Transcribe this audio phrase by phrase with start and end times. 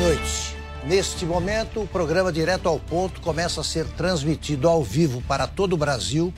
[0.00, 0.56] Noite.
[0.84, 5.74] Neste momento, o programa Direto ao Ponto começa a ser transmitido ao vivo para todo
[5.74, 6.32] o Brasil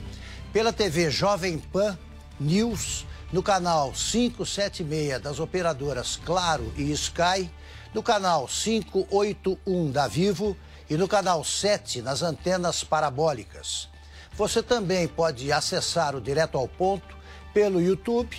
[0.51, 1.97] pela TV Jovem Pan
[2.37, 7.49] News, no canal 576 das operadoras Claro e Sky,
[7.93, 10.57] no canal 581 da Vivo
[10.89, 13.87] e no canal 7 nas antenas parabólicas.
[14.33, 17.15] Você também pode acessar o Direto ao Ponto
[17.53, 18.35] pelo YouTube,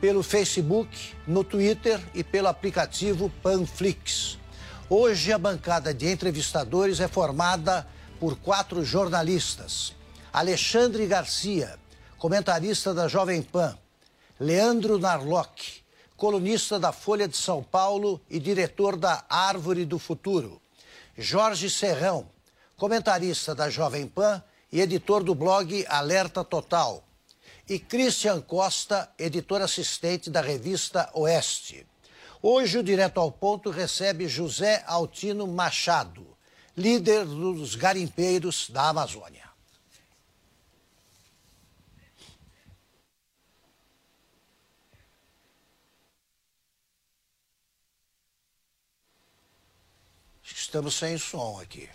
[0.00, 4.40] pelo Facebook, no Twitter e pelo aplicativo Panflix.
[4.94, 7.88] Hoje, a bancada de entrevistadores é formada
[8.20, 9.94] por quatro jornalistas:
[10.30, 11.78] Alexandre Garcia,
[12.18, 13.74] comentarista da Jovem Pan,
[14.38, 15.82] Leandro Narlock,
[16.14, 20.60] colunista da Folha de São Paulo e diretor da Árvore do Futuro,
[21.16, 22.28] Jorge Serrão,
[22.76, 27.02] comentarista da Jovem Pan e editor do blog Alerta Total,
[27.66, 31.86] e Christian Costa, editor assistente da revista Oeste.
[32.44, 36.26] Hoje, o Direto ao Ponto recebe José Altino Machado,
[36.76, 39.44] líder dos garimpeiros da Amazônia.
[50.42, 51.88] Estamos sem som aqui.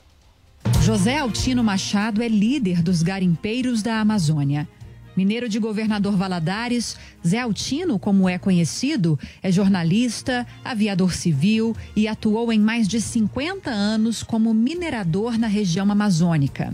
[0.82, 4.70] José Altino Machado é líder dos garimpeiros da Amazônia.
[5.18, 6.96] Mineiro de Governador Valadares,
[7.26, 13.68] Zé Altino, como é conhecido, é jornalista, aviador civil e atuou em mais de 50
[13.68, 16.72] anos como minerador na região amazônica.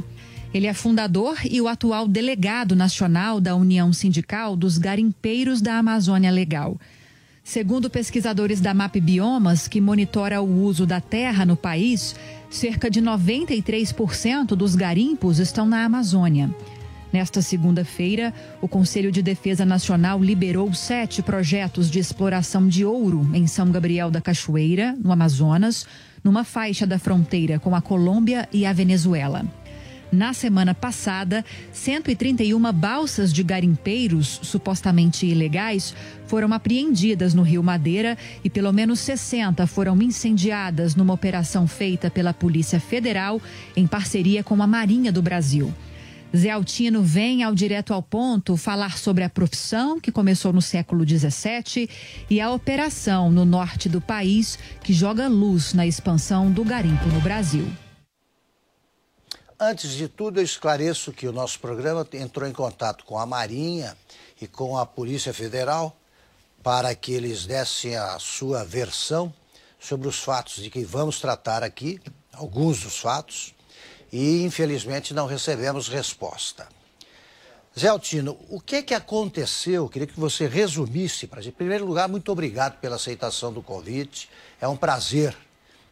[0.53, 6.29] Ele é fundador e o atual delegado nacional da União Sindical dos Garimpeiros da Amazônia
[6.29, 6.77] Legal.
[7.45, 12.13] Segundo pesquisadores da MAP Biomas, que monitora o uso da terra no país,
[12.49, 16.53] cerca de 93% dos garimpos estão na Amazônia.
[17.13, 23.45] Nesta segunda-feira, o Conselho de Defesa Nacional liberou sete projetos de exploração de ouro em
[23.45, 25.85] São Gabriel da Cachoeira, no Amazonas,
[26.23, 29.45] numa faixa da fronteira com a Colômbia e a Venezuela.
[30.11, 35.93] Na semana passada, 131 balsas de garimpeiros supostamente ilegais
[36.25, 42.33] foram apreendidas no Rio Madeira e pelo menos 60 foram incendiadas numa operação feita pela
[42.33, 43.39] Polícia Federal
[43.75, 45.71] em parceria com a Marinha do Brasil.
[46.35, 51.07] Zé Altino vem ao direto ao ponto falar sobre a profissão que começou no século
[51.07, 51.87] XVII
[52.27, 57.21] e a operação no norte do país que joga luz na expansão do garimpo no
[57.21, 57.71] Brasil.
[59.59, 63.95] Antes de tudo, eu esclareço que o nosso programa entrou em contato com a Marinha
[64.41, 65.95] e com a Polícia Federal
[66.63, 69.31] para que eles dessem a sua versão
[69.79, 72.01] sobre os fatos de que vamos tratar aqui,
[72.33, 73.52] alguns dos fatos
[74.13, 76.67] e infelizmente não recebemos resposta.
[77.77, 79.89] Zé Altino, o que que aconteceu?
[79.89, 81.55] Queria que você resumisse para a gente.
[81.55, 84.29] Em primeiro lugar, muito obrigado pela aceitação do convite.
[84.61, 85.35] É um prazer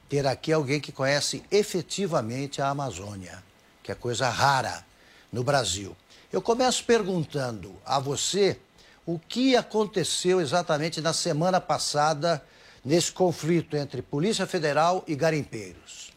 [0.07, 3.43] ter aqui alguém que conhece efetivamente a Amazônia,
[3.81, 4.85] que é coisa rara
[5.33, 5.97] no Brasil.
[6.31, 8.59] Eu começo perguntando a você
[9.03, 12.45] o que aconteceu exatamente na semana passada
[12.85, 16.11] nesse conflito entre Polícia Federal e garimpeiros.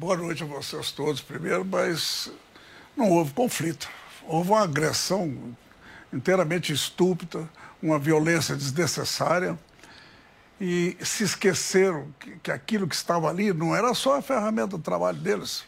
[0.00, 2.32] Boa noite a vocês todos, primeiro, mas
[2.96, 3.86] não houve conflito.
[4.26, 5.54] Houve uma agressão
[6.10, 7.46] inteiramente estúpida,
[7.82, 9.58] uma violência desnecessária.
[10.58, 14.78] E se esqueceram que, que aquilo que estava ali não era só a ferramenta do
[14.78, 15.64] trabalho deles.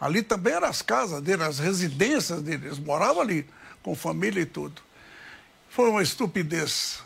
[0.00, 2.64] Ali também eram as casas deles, as residências deles.
[2.64, 3.48] Eles moravam ali,
[3.84, 4.82] com família e tudo.
[5.70, 7.04] Foi uma estupidez.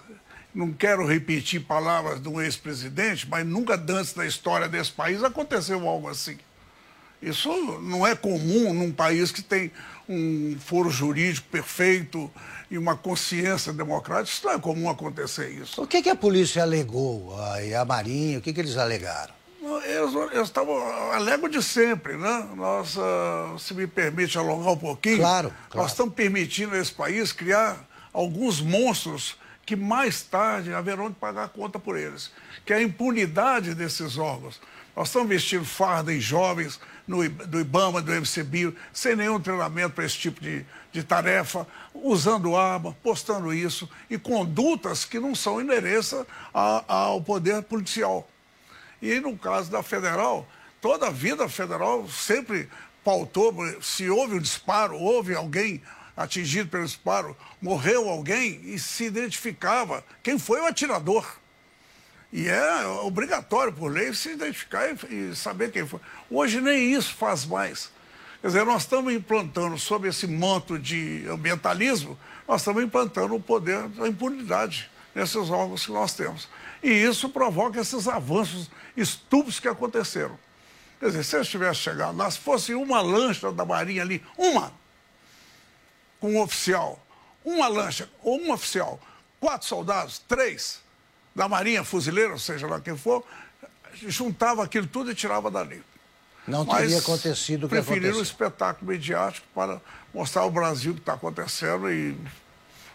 [0.54, 5.86] Não quero repetir palavras de um ex-presidente, mas nunca antes na história desse país aconteceu
[5.86, 6.38] algo assim.
[7.22, 7.50] Isso
[7.80, 9.70] não é comum num país que tem
[10.08, 12.30] um foro jurídico perfeito
[12.70, 14.32] e uma consciência democrática.
[14.32, 15.82] Isso não é comum acontecer isso.
[15.82, 17.36] O que, que a polícia alegou?
[17.62, 19.40] E a Marinha, o que, que eles alegaram?
[19.84, 20.76] eles, eles estavam
[21.12, 22.48] a de sempre, né?
[22.56, 25.82] Nós, uh, se me permite alongar um pouquinho, claro, claro.
[25.82, 31.44] nós estamos permitindo a esse país criar alguns monstros que mais tarde haverão de pagar
[31.44, 32.30] a conta por eles,
[32.64, 34.60] que é a impunidade desses órgãos.
[34.96, 40.04] Nós estamos vestindo farda em jovens no, do IBAMA, do MCBio, sem nenhum treinamento para
[40.04, 46.14] esse tipo de, de tarefa, usando arma, postando isso, e condutas que não são inerentes
[46.54, 48.30] ao poder policial.
[49.02, 50.46] E no caso da federal,
[50.80, 52.68] toda a vida federal sempre
[53.02, 53.52] pautou,
[53.82, 55.82] se houve um disparo, houve alguém
[56.16, 61.26] atingido pelo disparo, morreu alguém e se identificava quem foi o atirador.
[62.32, 66.00] E é obrigatório por lei se identificar e, e saber quem foi.
[66.30, 67.90] Hoje nem isso faz mais.
[68.40, 73.88] Quer dizer, nós estamos implantando, sob esse manto de ambientalismo, nós estamos implantando o poder
[73.88, 76.48] da impunidade nesses órgãos que nós temos.
[76.82, 80.38] E isso provoca esses avanços estúpidos que aconteceram.
[81.00, 84.72] Quer dizer, se eles tivessem chegado lá, se fosse uma lancha da Marinha ali, uma,
[86.20, 87.04] com um oficial,
[87.44, 89.00] uma lancha ou um oficial,
[89.40, 90.80] quatro soldados, três
[91.34, 93.24] da Marinha, fuzileiro, seja lá quem for,
[93.94, 95.82] juntava aquilo tudo e tirava dali.
[96.46, 99.80] Não teria Mas acontecido o que preferiram o espetáculo mediático para
[100.12, 102.16] mostrar ao Brasil o que está acontecendo e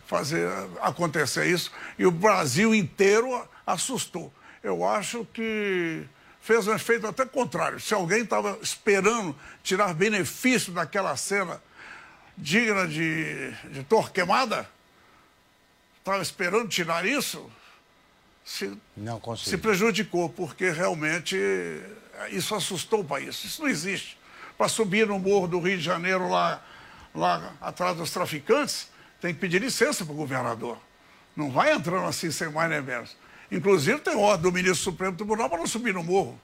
[0.05, 0.49] fazer
[0.81, 1.71] acontecer isso.
[1.97, 4.33] E o Brasil inteiro assustou.
[4.63, 6.03] Eu acho que
[6.41, 7.79] fez um efeito até contrário.
[7.79, 11.61] Se alguém estava esperando tirar benefício daquela cena
[12.37, 14.67] digna de, de torquemada,
[15.99, 17.49] estava esperando tirar isso,
[18.45, 18.71] se,
[19.37, 21.35] se prejudicou, porque realmente
[22.29, 23.43] isso assustou o país.
[23.43, 24.17] Isso não existe.
[24.55, 26.63] Para subir no morro do Rio de Janeiro, lá,
[27.13, 28.87] lá atrás dos traficantes,
[29.19, 30.77] tem que pedir licença para o governador.
[31.35, 33.17] Não vai entrando assim sem mais nem menos.
[33.51, 36.39] Inclusive, tem ordem do ministro do Supremo Tribunal para não subir no morro.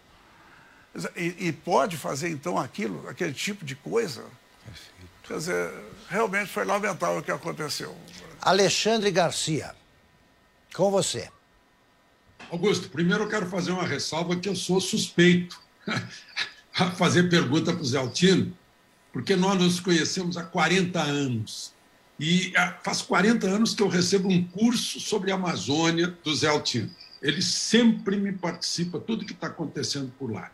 [1.15, 4.25] E, e, pode fazer, então, aquilo, aquele tipo de coisa.
[4.65, 5.12] Perfeito.
[5.24, 5.74] Quer dizer,
[6.09, 7.95] realmente foi lamentável o que aconteceu.
[8.42, 9.74] Alexandre Garcia,
[10.74, 11.30] com você.
[12.49, 15.59] Augusto, primeiro eu quero fazer uma ressalva que eu sou suspeito
[16.75, 18.55] a fazer pergunta para o Zé Altino,
[19.11, 21.73] porque nós nos conhecemos há 40 anos.
[22.19, 26.47] E ah, faz 40 anos que eu recebo um curso sobre a Amazônia do Zé
[26.47, 26.89] Altino.
[27.21, 30.51] Ele sempre me participa, tudo que está acontecendo por lá.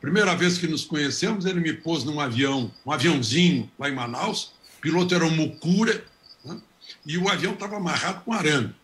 [0.00, 4.52] Primeira vez que nos conhecemos, ele me pôs num avião, um aviãozinho lá em Manaus,
[4.78, 6.04] o piloto era um Mucura,
[6.44, 6.60] né?
[7.04, 8.74] e o avião estava amarrado com arame.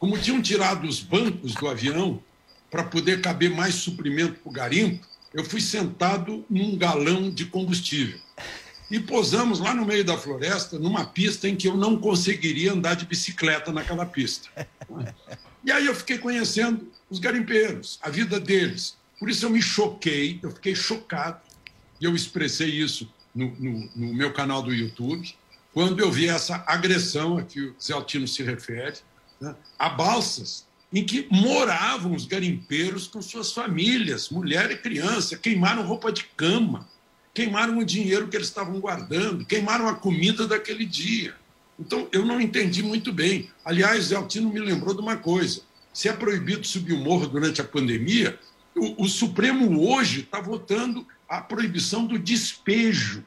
[0.00, 2.22] Como tinham tirado os bancos do avião
[2.70, 8.18] para poder caber mais suprimento para o garimpo, eu fui sentado num galão de combustível.
[8.90, 12.94] E posamos lá no meio da floresta, numa pista em que eu não conseguiria andar
[12.94, 14.48] de bicicleta naquela pista.
[15.62, 18.96] E aí eu fiquei conhecendo os garimpeiros, a vida deles.
[19.18, 21.42] Por isso eu me choquei, eu fiquei chocado,
[22.00, 25.36] e eu expressei isso no, no, no meu canal do YouTube,
[25.74, 28.96] quando eu vi essa agressão a que o Zé Altino se refere,
[29.40, 35.86] né, a balsas em que moravam os garimpeiros com suas famílias, mulher e criança, queimaram
[35.86, 36.88] roupa de cama,
[37.32, 41.34] queimaram o dinheiro que eles estavam guardando, queimaram a comida daquele dia.
[41.78, 43.48] Então, eu não entendi muito bem.
[43.64, 45.62] Aliás, Zé Altino me lembrou de uma coisa:
[45.92, 48.38] se é proibido subir o morro durante a pandemia,
[48.74, 53.24] o, o Supremo hoje está votando a proibição do despejo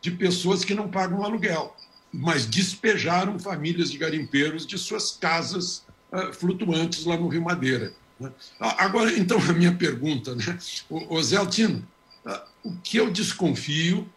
[0.00, 1.74] de pessoas que não pagam aluguel
[2.12, 7.92] mas despejaram famílias de garimpeiros de suas casas uh, flutuantes lá no Rio Madeira.
[8.18, 8.32] Né?
[8.58, 10.58] Agora, então, a minha pergunta, né?
[10.88, 11.86] o, o Zé Altino,
[12.26, 14.08] uh, o que eu desconfio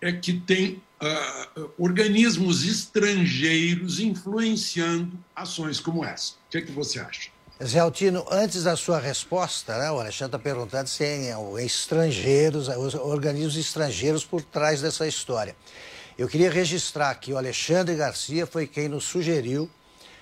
[0.00, 6.32] é que tem uh, organismos estrangeiros influenciando ações como essa.
[6.32, 7.30] O que, é que você acha?
[7.62, 11.30] Zé Altino, antes da sua resposta, né, o Alexandre está perguntando se tem
[11.64, 15.56] estrangeiros, organismos estrangeiros por trás dessa história.
[16.18, 19.70] Eu queria registrar que o Alexandre Garcia foi quem nos sugeriu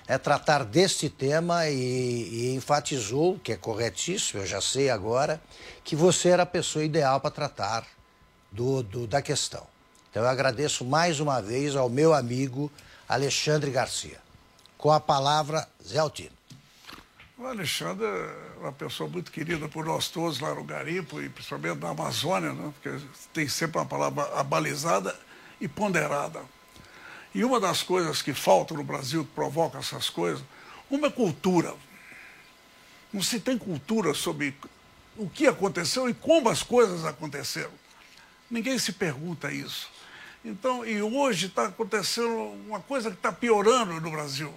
[0.05, 5.41] é, tratar deste tema e, e enfatizou, que é corretíssimo, eu já sei agora,
[5.85, 7.87] que você era a pessoa ideal para tratar
[8.51, 9.65] do, do, da questão.
[10.11, 12.69] Então eu agradeço mais uma vez ao meu amigo
[13.07, 14.19] Alexandre Garcia.
[14.77, 16.35] Com a palavra, Zé Altino.
[17.37, 21.79] O Alexandre é uma pessoa muito querida por nós todos lá no Garimpo e principalmente
[21.79, 22.73] na Amazônia, né?
[22.81, 22.97] porque
[23.33, 25.15] tem sempre uma palavra abalizada
[25.59, 26.41] e ponderada.
[27.33, 30.43] E uma das coisas que faltam no Brasil, que provoca essas coisas,
[30.89, 31.73] uma é cultura.
[33.11, 34.55] Não se tem cultura sobre
[35.17, 37.71] o que aconteceu e como as coisas aconteceram.
[38.49, 39.89] Ninguém se pergunta isso.
[40.43, 44.53] Então, e hoje está acontecendo uma coisa que está piorando no Brasil.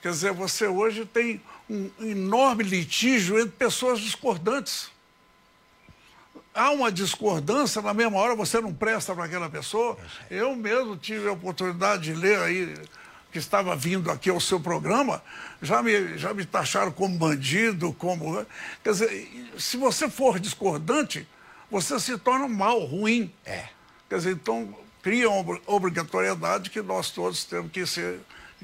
[0.00, 4.90] Quer dizer, você hoje tem um enorme litígio entre pessoas discordantes.
[6.54, 9.98] Há uma discordância, na mesma hora você não presta para aquela pessoa.
[10.30, 12.74] Eu mesmo tive a oportunidade de ler aí
[13.32, 15.20] que estava vindo aqui ao seu programa,
[15.60, 18.46] já me, já me taxaram como bandido, como.
[18.84, 21.26] Quer dizer, se você for discordante,
[21.68, 23.34] você se torna mal, ruim.
[23.44, 23.64] É.
[24.08, 28.20] Quer dizer, então cria uma obrigatoriedade que nós todos temos que ser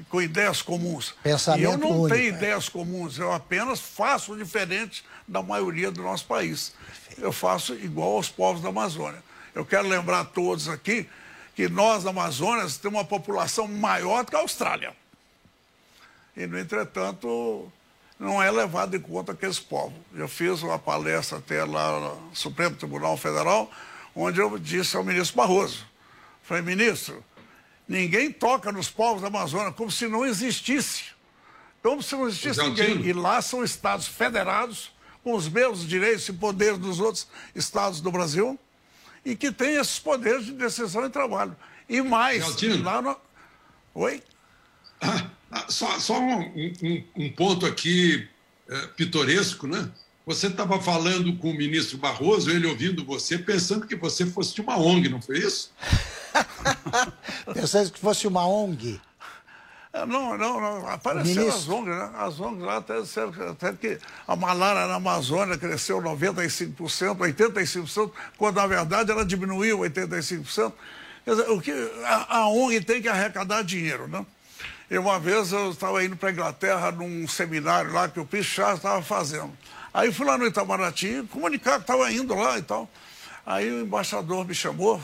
[0.09, 1.13] com ideias comuns.
[1.21, 2.37] Pensamento e eu não único, tenho é.
[2.37, 6.73] ideias comuns, eu apenas faço diferente da maioria do nosso país.
[7.17, 9.21] Eu faço igual aos povos da Amazônia.
[9.53, 11.07] Eu quero lembrar a todos aqui
[11.55, 14.95] que nós, da Amazônia, temos uma população maior do que a Austrália.
[16.35, 17.71] E, no entretanto,
[18.19, 19.93] não é levado em conta aqueles povos.
[20.15, 23.69] Eu fiz uma palestra até lá no Supremo Tribunal Federal,
[24.15, 25.85] onde eu disse ao ministro Barroso,
[26.43, 27.23] falei, ministro,
[27.87, 31.05] ninguém toca nos povos da Amazônia como se não existisse.
[31.81, 33.01] Como se não existisse ninguém.
[33.01, 34.91] E lá são estados federados,
[35.23, 38.59] com os mesmos direitos e poderes dos outros estados do Brasil,
[39.23, 41.55] e que têm esses poderes de decisão e trabalho.
[41.87, 42.43] E mais,
[42.81, 43.15] lá no...
[43.93, 44.23] Oi?
[45.01, 46.41] Ah, ah, só só um,
[46.81, 48.27] um- um ponto aqui
[48.69, 49.89] eh, pitoresco, né?
[50.25, 54.61] Você estava falando com o ministro Barroso, ele ouvindo você, pensando que você fosse de
[54.61, 55.71] uma ONG, não foi isso?
[57.53, 59.01] Pensando que fosse uma ONG.
[59.93, 60.87] É, Não, não, não.
[60.87, 61.73] Apareceram Ministro.
[61.73, 62.11] as ONGs, né?
[62.15, 62.93] As ONGs lá até
[63.49, 70.71] até que a malária na Amazônia cresceu 95%, 85%, quando na verdade ela diminuiu 85%.
[71.25, 71.71] Quer dizer, o que,
[72.05, 74.25] a, a ONG tem que arrecadar dinheiro, né?
[74.89, 78.75] E uma vez eu estava indo para a Inglaterra num seminário lá que o Pichar
[78.75, 79.51] estava fazendo.
[79.93, 82.89] Aí fui lá no Itamaraty comunicar que estava indo lá e tal.
[83.45, 85.01] Aí o embaixador me chamou,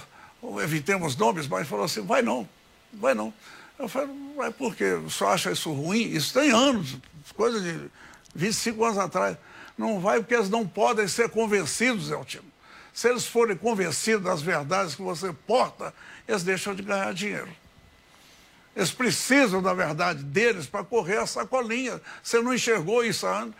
[0.62, 2.48] evitemos nomes, mas falou assim, vai não,
[2.94, 3.34] vai não.
[3.80, 4.94] Eu falei, mas por quê?
[4.94, 6.02] O senhor acha isso ruim?
[6.02, 6.98] Isso tem anos,
[7.36, 7.90] coisa de
[8.34, 9.38] 25 anos atrás.
[9.78, 12.46] Não vai porque eles não podem ser convencidos, Eltino.
[12.92, 15.94] Se eles forem convencidos das verdades que você porta,
[16.28, 17.50] eles deixam de ganhar dinheiro.
[18.76, 22.02] Eles precisam da verdade deles para correr a sacolinha.
[22.24, 23.54] Você não enxergou isso antes?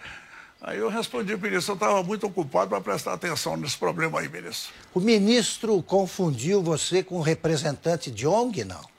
[0.60, 4.74] Aí eu respondi, ministro, eu estava muito ocupado para prestar atenção nesse problema aí, ministro.
[4.94, 8.97] O ministro confundiu você com um representante de ONG, não?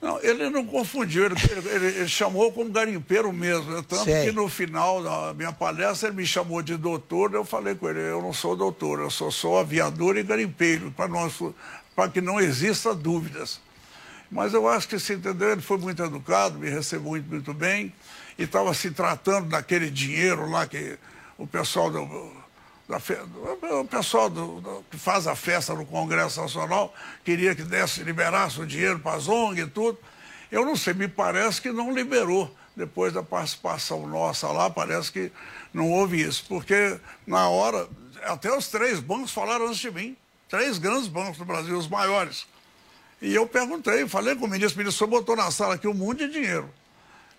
[0.00, 1.34] Não, ele não confundiu, ele,
[1.70, 3.70] ele- ele chamou como garimpeiro mesmo.
[3.72, 3.82] né?
[3.88, 4.26] Tanto Sei.
[4.26, 8.00] que no final da minha palestra ele me chamou de doutor, eu falei com ele,
[8.00, 10.92] eu não sou doutor, eu sou só aviador e garimpeiro,
[11.94, 13.58] para que não exista dúvidas.
[14.30, 17.92] Mas eu acho que, se entendeu, ele foi muito educado, me recebeu muito, muito bem,
[18.38, 20.98] e estava se tratando daquele dinheiro lá que
[21.38, 22.30] o pessoal do,
[22.88, 22.98] da
[23.80, 28.60] o pessoal do- do- que faz a festa no Congresso Nacional queria que desse, liberasse
[28.60, 29.98] o dinheiro para as ONG e tudo.
[30.52, 32.54] Eu não sei, me parece que não liberou.
[32.76, 35.32] Depois da participação nossa lá, parece que
[35.72, 36.44] não houve isso.
[36.46, 37.88] Porque na hora,
[38.22, 40.16] até os três bancos falaram antes de mim.
[40.48, 42.46] Três grandes bancos do Brasil, os maiores.
[43.20, 46.26] E eu perguntei, falei com o ministro, o ministro botou na sala aqui um monte
[46.28, 46.70] de dinheiro.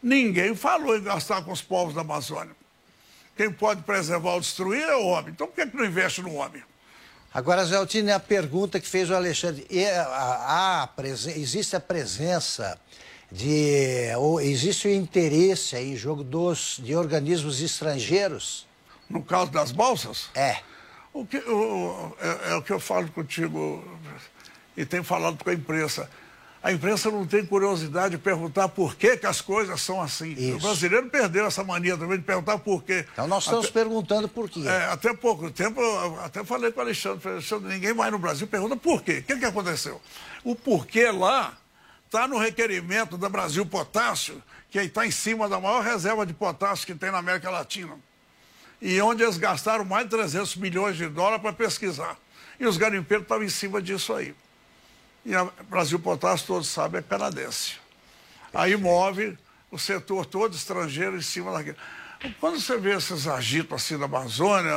[0.02, 2.57] Ninguém falou em gastar com os povos da Amazônia.
[3.38, 5.30] Quem pode preservar ou destruir é o homem.
[5.32, 6.62] Então por que, que não investe no homem?
[7.34, 9.66] Agora, Zé Altino, é a pergunta que fez o Alexandre.
[9.96, 12.80] A- a- a existe a presença
[13.32, 14.12] de.
[14.18, 18.66] ou existe o interesse aí em jogo dos, de organismos estrangeiros?
[19.10, 20.30] No caso das balsas?
[20.34, 20.58] É.
[21.14, 23.84] O que, o- é, é o que eu falo contigo
[24.76, 26.10] e tenho falado com a imprensa.
[26.62, 30.32] A imprensa não tem curiosidade de perguntar por que, que as coisas são assim.
[30.34, 30.58] Isso.
[30.58, 33.06] O brasileiro perdeu essa mania também de perguntar por quê.
[33.14, 34.64] Então nós estamos Até- perguntando por quê.
[34.66, 38.18] É, até pouco tempo, eu até falei com o Alexandre, falei, Alexandre, ninguém mais no
[38.20, 39.20] Brasil pergunta por quê.
[39.20, 40.02] O que, que aconteceu?
[40.44, 41.56] O porquê lá
[42.06, 46.86] está no requerimento da Brasil Potássio, que está em cima da maior reserva de potássio
[46.88, 47.96] que tem na América Latina.
[48.82, 52.18] E onde eles gastaram mais de 300 milhões de dólares para pesquisar.
[52.60, 54.34] E os garimpeiros estavam em cima disso aí.
[55.28, 57.74] E a Brasil Potássio, todos sabem, é canadense.
[58.54, 59.38] Aí move
[59.70, 61.76] o setor todo estrangeiro em cima daquilo.
[62.40, 64.72] Quando você vê esses agitos assim da Amazônia,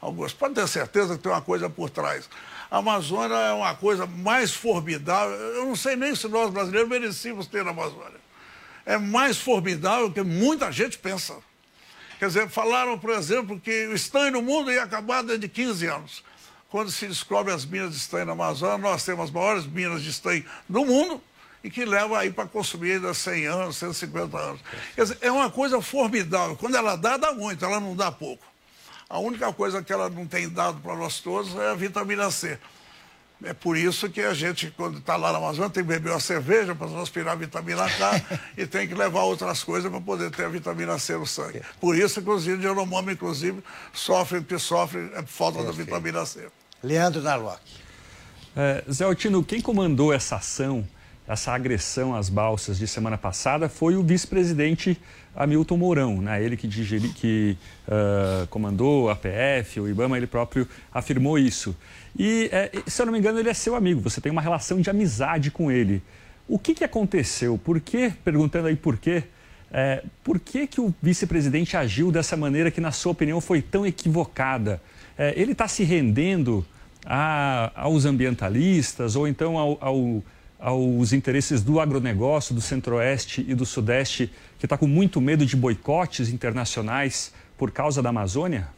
[0.00, 2.26] Augusto, pode ter certeza que tem uma coisa por trás.
[2.70, 5.36] A Amazônia é uma coisa mais formidável.
[5.36, 8.18] Eu não sei nem se nós brasileiros merecíamos ter a Amazônia.
[8.86, 11.36] É mais formidável que muita gente pensa.
[12.18, 15.86] Quer dizer, falaram, por exemplo, que o estanho no mundo ia acabar dentro de 15
[15.86, 16.24] anos.
[16.70, 20.10] Quando se descobre as minas de estanho na Amazônia, nós temos as maiores minas de
[20.10, 21.22] estanho do mundo
[21.62, 24.60] e que leva aí para consumir ainda 100 anos, 150 anos.
[24.96, 26.56] Dizer, é uma coisa formidável.
[26.56, 28.44] Quando ela dá, dá muito, ela não dá pouco.
[29.08, 32.58] A única coisa que ela não tem dado para nós todos é a vitamina C.
[33.44, 36.20] É por isso que a gente, quando está lá na Amazônia, tem que beber uma
[36.20, 38.22] cerveja para transpirar a vitamina K
[38.56, 41.60] e tem que levar outras coisas para poder ter a vitamina C no sangue.
[41.78, 43.62] Por isso, inclusive, de Yanomami, inclusive,
[43.92, 46.46] sofre, que sofre é falta da vitamina C.
[46.82, 47.60] Leandro Narlock.
[48.56, 50.86] É, Zé Altino, quem comandou essa ação,
[51.28, 54.98] essa agressão às balsas de semana passada foi o vice-presidente
[55.36, 56.42] Hamilton Mourão, né?
[56.42, 61.76] ele que, digeri, que uh, comandou a PF, o IBAMA, ele próprio afirmou isso.
[62.18, 64.80] E, é, se eu não me engano, ele é seu amigo, você tem uma relação
[64.80, 66.02] de amizade com ele.
[66.48, 67.58] O que, que aconteceu?
[67.58, 69.24] Por que, perguntando aí por quê,
[69.70, 73.84] é, por que, que o vice-presidente agiu dessa maneira que, na sua opinião, foi tão
[73.86, 74.80] equivocada?
[75.18, 76.64] É, ele está se rendendo
[77.04, 80.24] a, aos ambientalistas ou então ao, ao,
[80.58, 85.56] aos interesses do agronegócio, do centro-oeste e do sudeste, que está com muito medo de
[85.56, 88.68] boicotes internacionais por causa da Amazônia?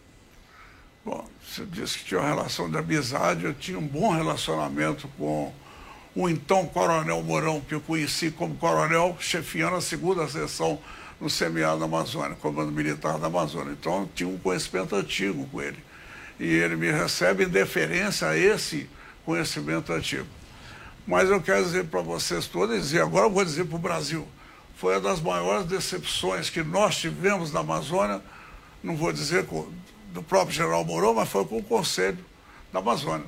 [1.04, 1.24] Bom,
[1.58, 5.52] você disse que tinha uma relação de amizade, eu tinha um bom relacionamento com
[6.14, 10.78] o então coronel Mourão, que eu conheci como coronel, chefiando a segunda seção
[11.20, 13.72] no semiárido da Amazônia, comando militar da Amazônia.
[13.72, 15.78] Então, eu tinha um conhecimento antigo com ele.
[16.38, 18.88] E ele me recebe em deferência a esse
[19.24, 20.26] conhecimento antigo.
[21.06, 24.28] Mas eu quero dizer para vocês todos, e agora eu vou dizer para o Brasil,
[24.76, 28.22] foi uma das maiores decepções que nós tivemos na Amazônia,
[28.82, 29.44] não vou dizer
[30.08, 32.24] do próprio general Mourão, mas foi com o Conselho
[32.72, 33.26] da Amazônia.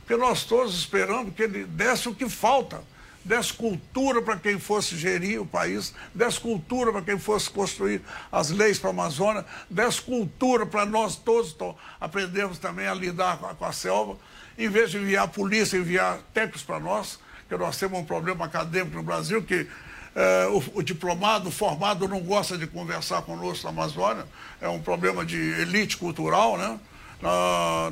[0.00, 2.82] Porque nós todos esperamos que ele desse o que falta,
[3.24, 8.50] desse cultura para quem fosse gerir o país, desse cultura para quem fosse construir as
[8.50, 11.56] leis para a Amazônia, desse cultura para nós todos
[11.98, 14.18] aprendermos também a lidar com a, com a selva,
[14.58, 18.96] em vez de enviar polícia, enviar técnicos para nós, que nós temos um problema acadêmico
[18.96, 19.66] no Brasil que
[20.14, 24.24] é, o, o, diplomado formado não gosta de conversar conosco na Amazônia,
[24.60, 26.78] é um problema de elite cultural, né?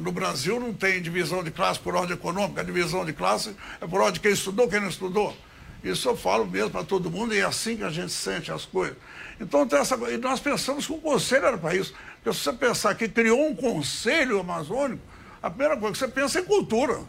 [0.01, 3.87] no Brasil não tem divisão de classe por ordem econômica, a divisão de classe é
[3.87, 5.35] por ordem de quem estudou, quem não estudou.
[5.83, 8.65] Isso eu falo mesmo para todo mundo e é assim que a gente sente as
[8.65, 8.97] coisas.
[9.41, 11.93] Então, essa, e nós pensamos que o conselho era para isso.
[12.23, 15.03] Porque se você pensar que criou um conselho amazônico,
[15.43, 17.01] a primeira coisa que você pensa é cultura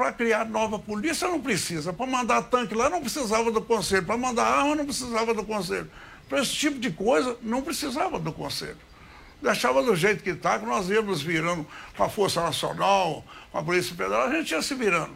[0.00, 1.92] para criar nova polícia não precisa.
[1.92, 4.06] Para mandar tanque lá não precisava do conselho.
[4.06, 5.90] Para mandar arma não precisava do conselho.
[6.26, 8.78] Para esse tipo de coisa não precisava do conselho.
[9.42, 13.62] Deixava do jeito que está, que nós íamos virando com a Força Nacional, com a
[13.62, 15.12] Polícia Federal, a gente ia se virando.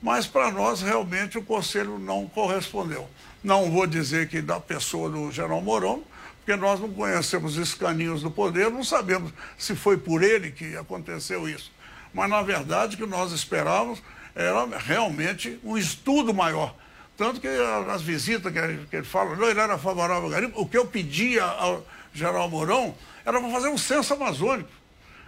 [0.00, 3.08] Mas para nós realmente o conselho não correspondeu.
[3.42, 6.04] Não vou dizer que da pessoa do General Mourão,
[6.36, 10.76] porque nós não conhecemos os caninhos do poder, não sabemos se foi por ele que
[10.76, 11.72] aconteceu isso.
[12.14, 14.00] Mas na verdade o que nós esperávamos
[14.34, 16.74] era realmente um estudo maior.
[17.16, 20.78] Tanto que as visitas que ele, fala, não, ele era favorável ao garimpo, o que
[20.78, 24.70] eu pedia ao general Mourão era para fazer um censo amazônico.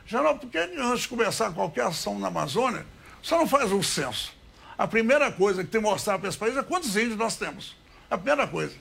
[0.06, 2.84] General, por que antes de começar qualquer ação na Amazônia,
[3.20, 4.34] só não faz um censo?
[4.76, 7.76] A primeira coisa que tem que mostrar para esse país é quantos índios nós temos.
[8.10, 8.74] A primeira coisa.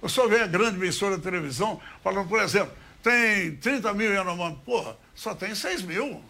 [0.00, 4.58] O senhor vê a grande emissora de televisão falando, por exemplo, tem 30 mil Yanomami.
[4.64, 6.22] Porra, só tem 6 mil.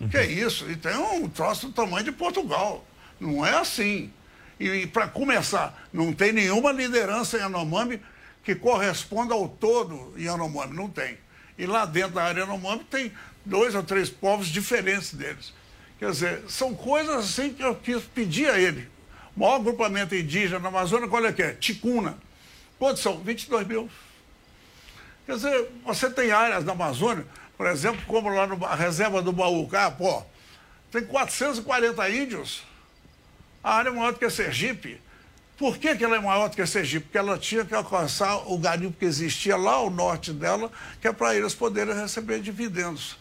[0.00, 0.08] Uhum.
[0.08, 0.70] Que é isso?
[0.70, 2.84] E tem um troço do tamanho de Portugal.
[3.20, 4.12] Não é assim.
[4.58, 8.00] E, e para começar, não tem nenhuma liderança em Yanomami
[8.42, 10.74] que corresponda ao todo Yanomami.
[10.74, 11.18] Não tem.
[11.56, 13.12] E lá dentro da área Yanomami tem
[13.44, 15.52] dois ou três povos diferentes deles.
[15.98, 18.88] Quer dizer, são coisas assim que eu quis pedir a ele.
[19.36, 21.52] O maior agrupamento indígena na Amazônia, qual é que é?
[21.52, 22.18] Ticuna.
[22.78, 23.18] Quantos são?
[23.20, 23.88] 22 mil.
[25.26, 27.24] Quer dizer, você tem áreas na Amazônia
[27.56, 30.22] por exemplo, como lá na reserva do Baúca, pô,
[30.90, 32.62] tem 440 índios.
[33.62, 35.00] A área é maior do que a Sergipe.
[35.56, 37.06] Por que, que ela é maior do que a Sergipe?
[37.06, 41.12] Porque ela tinha que alcançar o garimpo que existia lá ao norte dela, que é
[41.12, 43.16] para eles poderem receber dividendos.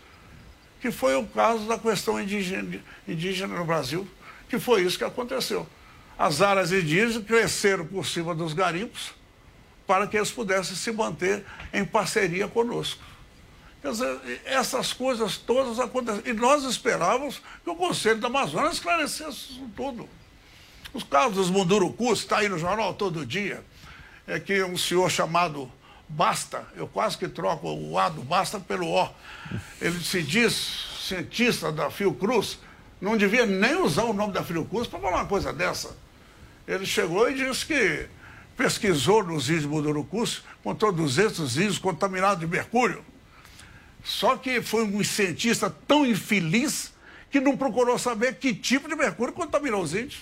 [0.82, 4.08] Que foi o caso da questão indígena, indígena no Brasil,
[4.50, 5.68] que foi isso que aconteceu.
[6.18, 9.14] As áreas indígenas cresceram por cima dos garimpos
[9.86, 13.02] para que eles pudessem se manter em parceria conosco.
[13.84, 16.24] Dizer, essas coisas todas acontecem.
[16.26, 20.08] E nós esperávamos que o Conselho da Amazônia esclarecesse isso tudo.
[20.94, 23.64] Os casos dos Mundurucus, está aí no jornal todo dia,
[24.26, 25.70] é que um senhor chamado
[26.08, 29.10] Basta, eu quase que troco o A do Basta pelo O.
[29.82, 30.54] Ele se diz
[31.02, 32.60] cientista da Fiocruz,
[33.02, 35.98] não devia nem usar o nome da Fiocruz para falar uma coisa dessa.
[36.68, 38.08] Ele chegou e disse que
[38.56, 43.04] pesquisou nos índios Mundurucus, contou 200 índios contaminados de mercúrio.
[44.04, 46.92] Só que foi um cientista tão infeliz
[47.32, 50.22] que não procurou saber que tipo de mercúrio contaminou os índios.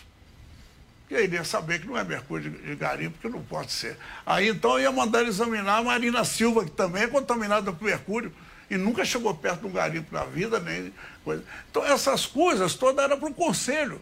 [1.10, 3.98] E aí ele ia saber que não é mercúrio de garimpo, que não pode ser.
[4.26, 8.32] Aí então ia mandar examinar a Marina Silva, que também é contaminada por mercúrio.
[8.70, 10.94] e nunca chegou perto de um garimpo na vida, nem
[11.26, 11.44] coisa.
[11.70, 14.00] Então, essas coisas todas eram para o conselho.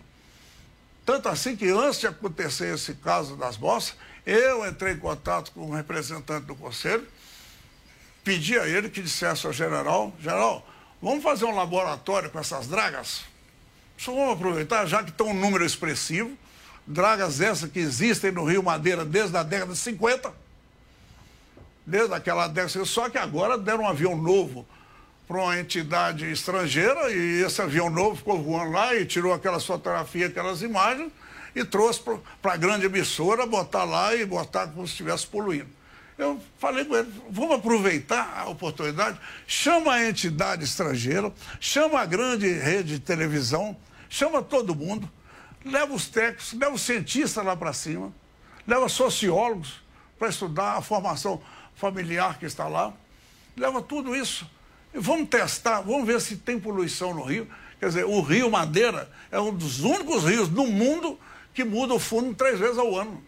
[1.03, 5.61] Tanto assim que antes de acontecer esse caso das bolsas, eu entrei em contato com
[5.61, 7.07] um representante do conselho,
[8.23, 10.67] pedi a ele que dissesse ao general, general,
[11.01, 13.21] vamos fazer um laboratório com essas dragas?
[13.97, 16.37] Só vamos aproveitar, já que estão um número expressivo,
[16.87, 20.33] dragas essas que existem no Rio Madeira desde a década de 50,
[21.85, 24.65] desde aquela década, só que agora deram um avião novo
[25.27, 30.31] para uma entidade estrangeira e esse avião novo ficou voando lá e tirou aquelas fotografias,
[30.31, 31.11] aquelas imagens
[31.55, 32.01] e trouxe
[32.41, 35.69] para a grande emissora botar lá e botar como se estivesse poluindo.
[36.19, 42.45] Eu falei com ele, vamos aproveitar a oportunidade, chama a entidade estrangeira, chama a grande
[42.45, 43.77] rede de televisão,
[44.09, 45.09] chama todo mundo,
[45.63, 48.13] leva os técnicos, leva os cientistas lá para cima,
[48.67, 49.81] leva sociólogos
[50.19, 51.41] para estudar a formação
[51.73, 52.91] familiar que está lá,
[53.55, 54.45] leva tudo isso.
[54.93, 57.47] E vamos testar, vamos ver se tem poluição no rio.
[57.79, 61.17] Quer dizer, o Rio Madeira é um dos únicos rios do mundo
[61.53, 63.23] que muda o fundo três vezes ao ano.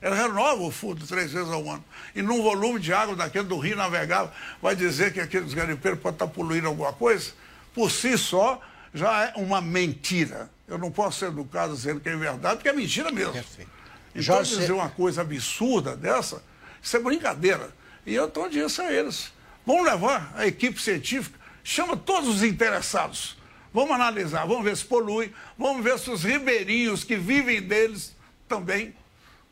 [0.00, 1.84] Ele renova o fundo três vezes ao ano.
[2.14, 4.30] E num volume de água daquele do rio navegável,
[4.62, 7.32] vai dizer que aqueles garimpeiros podem estar poluindo alguma coisa?
[7.74, 8.60] Por si só,
[8.94, 10.48] já é uma mentira.
[10.68, 13.32] Eu não posso ser educado dizendo que é verdade, porque é mentira mesmo.
[13.32, 13.70] Perfeito.
[14.10, 14.56] Então, Jorge...
[14.56, 16.42] dizer uma coisa absurda dessa,
[16.80, 17.70] isso é brincadeira.
[18.06, 19.32] E eu estou dizendo a eles.
[19.66, 23.36] Vamos levar a equipe científica, chama todos os interessados.
[23.72, 28.16] Vamos analisar, vamos ver se polui, vamos ver se os ribeirinhos que vivem deles
[28.48, 28.94] também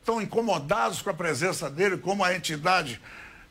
[0.07, 3.01] estão incomodados com a presença dele, como a entidade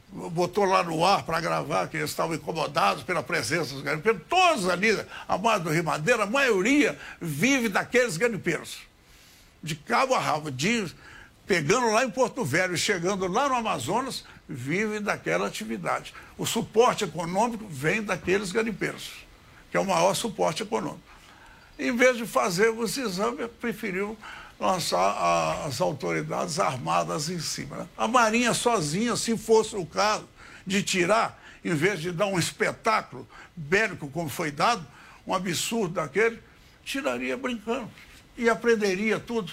[0.08, 4.22] botou lá no ar para gravar que eles estavam incomodados pela presença dos garimpeiros.
[4.30, 8.78] Todos ali, a mais do Rio Madeira, a maioria vive daqueles garimpeiros.
[9.62, 10.90] De cabo a rabo, de,
[11.46, 16.14] pegando lá em Porto Velho e chegando lá no Amazonas, vivem daquela atividade.
[16.38, 19.12] O suporte econômico vem daqueles garimpeiros,
[19.70, 21.04] que é o maior suporte econômico.
[21.78, 24.18] Em vez de fazer esse exame, preferiu
[24.60, 27.78] lançar a, as autoridades armadas em cima.
[27.78, 27.88] Né?
[27.98, 30.28] A Marinha sozinha, se fosse o caso
[30.66, 34.86] de tirar, em vez de dar um espetáculo bélico como foi dado,
[35.26, 36.40] um absurdo daquele,
[36.84, 37.90] tiraria brincando
[38.38, 39.52] e aprenderia tudo.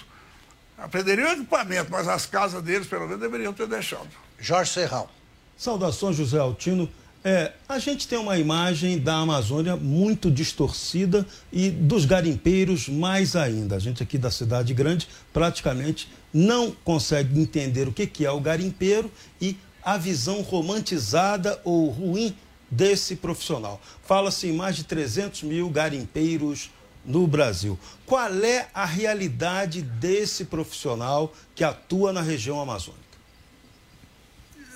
[0.77, 4.09] Aprenderia o equipamento, mas as casas deles, pelo menos, deveriam ter deixado.
[4.39, 5.09] Jorge Serral.
[5.57, 6.89] Saudações, José Altino.
[7.25, 13.77] É, a gente tem uma imagem da Amazônia muito distorcida e dos garimpeiros mais ainda.
[13.77, 18.41] A gente aqui da cidade grande praticamente não consegue entender o que, que é o
[18.41, 19.09] garimpeiro
[19.39, 22.35] e a visão romantizada ou ruim
[22.69, 23.79] desse profissional.
[24.03, 26.71] Fala-se em mais de 300 mil garimpeiros
[27.05, 27.79] no Brasil.
[28.05, 33.12] Qual é a realidade desse profissional que atua na região amazônica?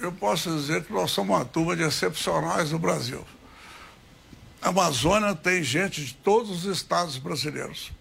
[0.02, 3.26] Eu posso dizer que nós somos uma turma de excepcionais no Brasil.
[4.62, 7.92] A Amazônia tem gente de todos os estados brasileiros.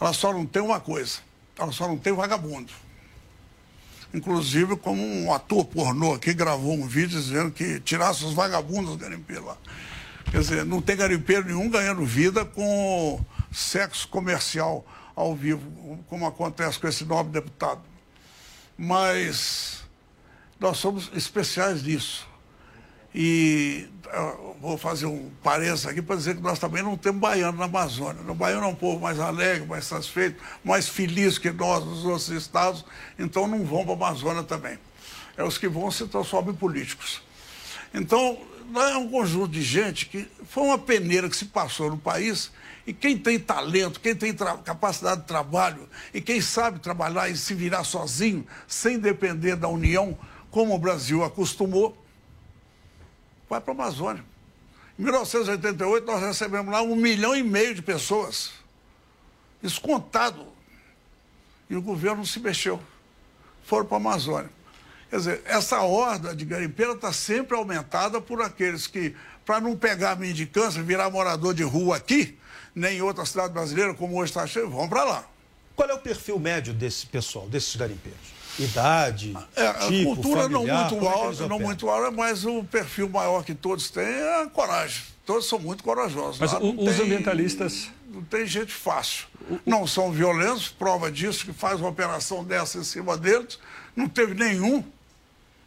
[0.00, 1.18] Ela só não tem uma coisa,
[1.58, 2.72] ela só não tem vagabundo.
[4.12, 8.98] Inclusive, como um ator pornô aqui gravou um vídeo dizendo que tirasse os vagabundos do
[8.98, 9.56] garimpeiro lá.
[10.30, 13.20] Quer dizer, não tem garimpeiro nenhum ganhando vida com
[13.52, 15.62] sexo comercial ao vivo,
[16.08, 17.80] como acontece com esse nobre deputado.
[18.76, 19.77] Mas
[20.58, 22.26] nós somos especiais nisso.
[23.14, 23.88] E
[24.60, 28.22] vou fazer um parênteses aqui para dizer que nós também não temos baiano na Amazônia.
[28.28, 32.28] O baiano é um povo mais alegre, mais satisfeito, mais feliz que nós nos outros
[32.28, 32.84] estados,
[33.18, 34.78] então não vão para a Amazônia também.
[35.36, 37.22] É os que vão se transformam em políticos.
[37.94, 38.38] Então,
[38.76, 42.50] é um conjunto de gente que foi uma peneira que se passou no país
[42.86, 47.54] e quem tem talento, quem tem capacidade de trabalho e quem sabe trabalhar e se
[47.54, 50.18] virar sozinho, sem depender da União,
[50.58, 51.96] como o Brasil acostumou,
[53.48, 54.24] vai para a Amazônia.
[54.98, 58.50] Em 1988, nós recebemos lá um milhão e meio de pessoas.
[59.62, 60.44] Isso contado.
[61.70, 62.82] E o governo se mexeu.
[63.62, 64.50] Foram para a Amazônia.
[65.08, 69.14] Quer dizer, essa horda de garimpeira está sempre aumentada por aqueles que,
[69.46, 72.36] para não pegar mendicância, virar morador de rua aqui,
[72.74, 75.24] nem em outra cidade brasileira, como hoje está cheio, vão para lá.
[75.76, 78.37] Qual é o perfil médio desse pessoal, desses garimpeiros?
[78.58, 83.08] Idade, é, tipo, cultura familiar, não muito alta, é não muito alta, mas o perfil
[83.08, 85.02] maior que todos têm é a coragem.
[85.24, 86.38] Todos são muito corajosos.
[86.38, 87.90] Mas o, os tem, ambientalistas.
[88.08, 89.26] Não tem gente fácil.
[89.64, 93.58] Não são violentos, prova disso que faz uma operação dessa em cima deles.
[93.94, 94.82] Não teve nenhum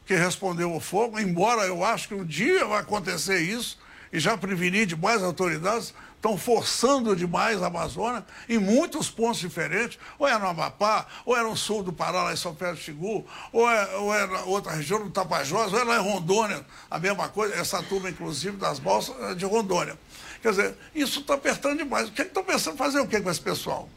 [0.06, 3.77] que respondeu ao fogo, embora eu acho que um dia vai acontecer isso
[4.12, 10.27] e já preveni demais autoridades, estão forçando demais a Amazônia em muitos pontos diferentes, ou
[10.27, 13.25] é no Amapá, ou é no sul do Pará, lá em São Pedro de Xingu,
[13.51, 16.99] ou é, ou é na outra região do Tapajós, ou é lá em Rondônia, a
[16.99, 19.97] mesma coisa, essa turma, inclusive, das balsas é de Rondônia.
[20.43, 22.07] Quer dizer, isso está apertando demais.
[22.07, 23.89] O que é estão pensando fazer o que com esse pessoal?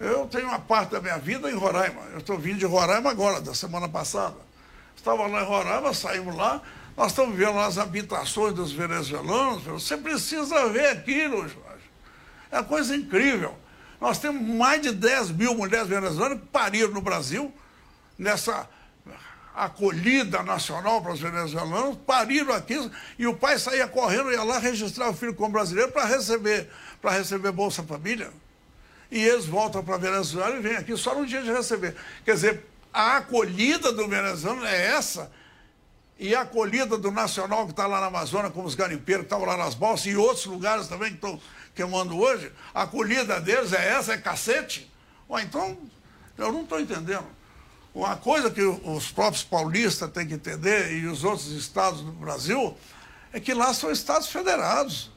[0.00, 2.00] Eu tenho uma parte da minha vida em Roraima.
[2.12, 4.36] Eu estou vindo de Roraima agora, da semana passada.
[4.96, 6.62] Estava lá em Roraima, saímos lá,
[6.96, 9.64] nós estamos vendo as habitações dos venezuelanos.
[9.64, 11.90] Você precisa ver aquilo, Jorge.
[12.50, 13.56] É uma coisa incrível.
[14.00, 17.52] Nós temos mais de 10 mil mulheres venezuelanas que pariram no Brasil,
[18.18, 18.68] nessa
[19.54, 25.08] acolhida nacional para os venezuelanos, pariram aqui e o pai saía correndo ia lá registrar
[25.08, 26.68] o filho como brasileiro para receber,
[27.00, 28.30] para receber Bolsa Família.
[29.10, 31.94] E eles voltam para a Venezuela e vêm aqui só no dia de receber.
[32.24, 35.30] Quer dizer, a acolhida do venezuelano é essa
[36.24, 39.44] e a acolhida do nacional que está lá na Amazônia, como os garimpeiros que estavam
[39.44, 41.38] lá nas balsas, e outros lugares também que estão
[41.74, 44.90] queimando hoje, a acolhida deles é essa, é cacete?
[45.28, 45.76] Ou então,
[46.38, 47.26] eu não estou entendendo.
[47.94, 52.74] Uma coisa que os próprios paulistas têm que entender, e os outros estados do Brasil,
[53.30, 55.10] é que lá são estados federados.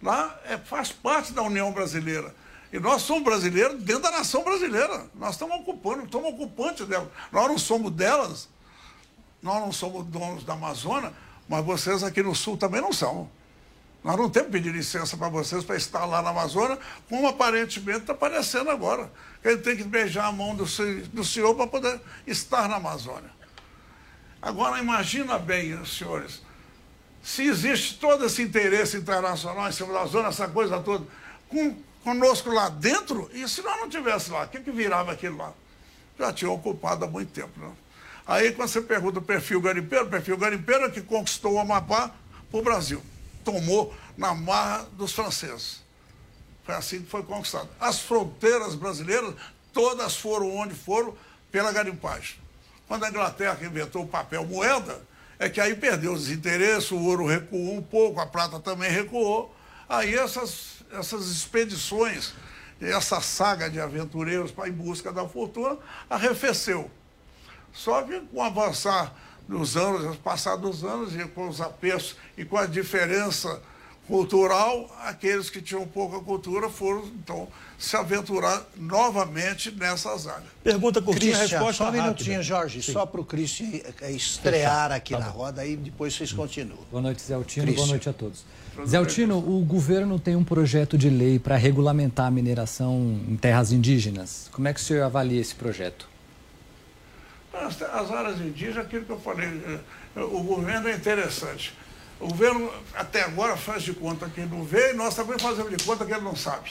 [0.00, 2.32] Lá é, faz parte da União Brasileira.
[2.72, 5.06] E nós somos brasileiros dentro da nação brasileira.
[5.16, 7.08] Nós estamos ocupando, estamos ocupantes delas.
[7.32, 8.48] Nós não somos delas,
[9.44, 11.12] nós não somos donos da Amazônia,
[11.46, 13.28] mas vocês aqui no Sul também não são.
[14.02, 16.78] Nós não temos que pedir licença para vocês para estar lá na Amazônia,
[17.10, 19.12] como aparentemente está aparecendo agora.
[19.44, 23.30] Ele tem que beijar a mão do, do senhor para poder estar na Amazônia.
[24.40, 26.40] Agora, imagina bem, senhores,
[27.22, 31.06] se existe todo esse interesse internacional em cima da zona, essa coisa toda,
[31.50, 35.36] com, conosco lá dentro, e se nós não tivesse lá, o que, que virava aquilo
[35.36, 35.52] lá?
[36.18, 37.70] Já tinha ocupado há muito tempo, né?
[38.26, 42.10] Aí quando você pergunta o perfil garimpeiro, o perfil garimpeiro é que conquistou o Amapá
[42.50, 43.02] para o Brasil.
[43.44, 45.82] Tomou na marra dos franceses.
[46.64, 47.68] Foi assim que foi conquistado.
[47.78, 49.34] As fronteiras brasileiras,
[49.72, 51.14] todas foram onde foram
[51.52, 52.36] pela garimpagem.
[52.88, 55.02] Quando a Inglaterra inventou o papel moeda,
[55.38, 59.54] é que aí perdeu os interesses, o ouro recuou um pouco, a prata também recuou.
[59.86, 62.32] Aí essas, essas expedições,
[62.80, 65.76] essa saga de aventureiros para em busca da fortuna,
[66.08, 66.90] arrefeceu.
[67.74, 69.12] Só que com o avançar
[69.46, 73.60] dos anos, passar dos anos, e com os apertos e com a diferença
[74.06, 80.44] cultural, aqueles que tinham pouca cultura foram, então, se aventurar novamente nessas áreas.
[80.62, 82.92] Pergunta curtinha, Christian, resposta só um minutinho, Jorge, Sim.
[82.92, 86.78] só para o Christian é, estrear aqui tá na roda, aí depois vocês continuam.
[86.90, 88.44] Boa noite, Zé Altino, boa noite a todos.
[88.86, 93.72] Zé Altino, o governo tem um projeto de lei para regulamentar a mineração em terras
[93.72, 94.48] indígenas.
[94.52, 96.13] Como é que o senhor avalia esse projeto?
[97.54, 101.76] As, as áreas indígenas, aquilo que eu falei, eh, o governo é interessante.
[102.20, 105.84] O governo até agora faz de conta que não vê e nós também fazemos de
[105.84, 106.70] conta que ele não sabe.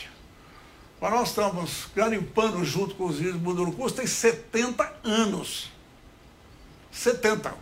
[1.00, 5.72] Mas nós estamos garimpando junto com os índios Mundurucus tem 70 anos.
[6.92, 7.54] 70.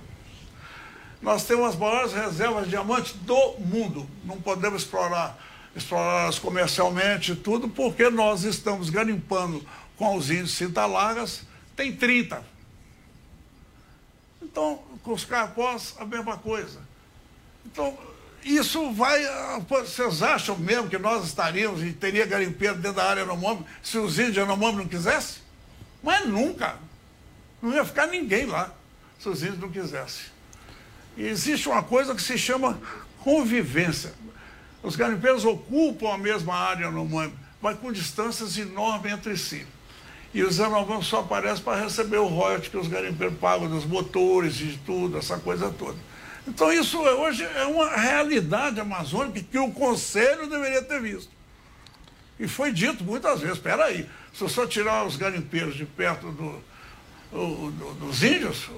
[1.22, 4.08] Nós temos as maiores reservas de diamantes do mundo.
[4.24, 5.40] Não podemos explorar
[5.76, 9.66] explorá-las comercialmente tudo, porque nós estamos garimpando
[9.98, 11.44] com os índios Cintalagas,
[11.76, 12.44] tem 30.
[14.52, 16.80] Então, com os carpós, a mesma coisa.
[17.66, 17.98] Então,
[18.44, 19.22] isso vai.
[19.68, 24.20] Vocês acham mesmo que nós estaríamos e teria garimpeiro dentro da área anomômica se os
[24.20, 25.42] índios anomômicos não quisessem?
[26.04, 26.78] Mas nunca.
[27.62, 28.74] Não ia ficar ninguém lá
[29.20, 30.26] se os índios não quisessem.
[31.16, 32.82] E existe uma coisa que se chama
[33.24, 34.14] convivência.
[34.82, 39.66] Os garimpeiros ocupam a mesma área anomômica, mas com distâncias enormes entre si.
[40.34, 44.56] E os anomômicos só aparecem para receber o royalties que os garimpeiros pagam dos motores
[44.62, 45.98] e de tudo, essa coisa toda.
[46.48, 51.30] Então, isso hoje é uma realidade amazônica que o Conselho deveria ter visto.
[52.40, 56.32] E foi dito muitas vezes: espera aí, se eu só tirar os garimpeiros de perto
[56.32, 56.64] do,
[57.32, 58.70] do, dos índios,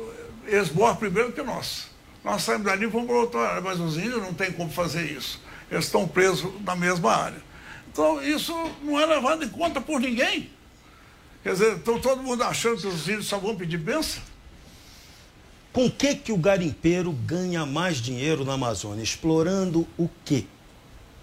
[0.45, 1.87] eles morrem primeiro que nós.
[2.23, 5.11] Nós saímos dali e vamos para outra área, mas os índios não têm como fazer
[5.11, 5.41] isso.
[5.69, 7.41] Eles estão presos na mesma área.
[7.91, 10.49] Então, isso não é levado em conta por ninguém.
[11.43, 14.23] Quer dizer, estão todo mundo achando que os índios só vão pedir bênção?
[15.73, 19.03] Com que que o garimpeiro ganha mais dinheiro na Amazônia?
[19.03, 20.47] Explorando o que,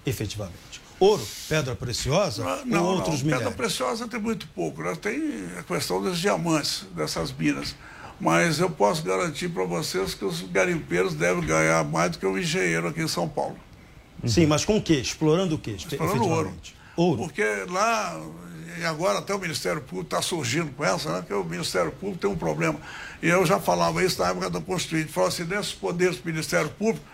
[0.04, 0.83] efetivamente?
[0.98, 3.38] Ouro, pedra preciosa não, ou não, outros não.
[3.38, 4.83] Pedra preciosa tem muito pouco.
[4.83, 4.94] Né?
[5.00, 7.74] Tem a questão dos diamantes, dessas minas.
[8.20, 12.37] Mas eu posso garantir para vocês que os garimpeiros devem ganhar mais do que o
[12.37, 13.56] engenheiro aqui em São Paulo.
[14.26, 14.96] Sim, mas com o quê?
[14.96, 15.70] Explorando o quê?
[15.70, 16.52] Explorando ouro.
[16.94, 17.22] ouro.
[17.22, 18.20] Porque lá
[18.78, 21.18] e agora até o Ministério Público está surgindo com essa, né?
[21.20, 22.78] Porque o Ministério Público tem um problema.
[23.22, 25.12] E eu já falava isso na época da Constituinte.
[25.12, 27.04] Falava assim, nesses poderes do Ministério Público,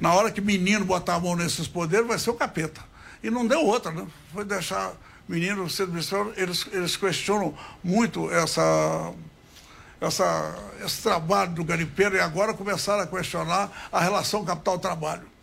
[0.00, 2.82] Na hora que menino botar a mão nesses poderes, vai ser o capeta.
[3.22, 4.06] E não deu outra, né?
[4.32, 4.92] Foi deixar
[5.28, 6.32] menino ser administrador.
[6.36, 9.12] Eles, eles questionam muito essa,
[10.00, 15.33] essa, esse trabalho do garimpeiro e agora começaram a questionar a relação capital-trabalho.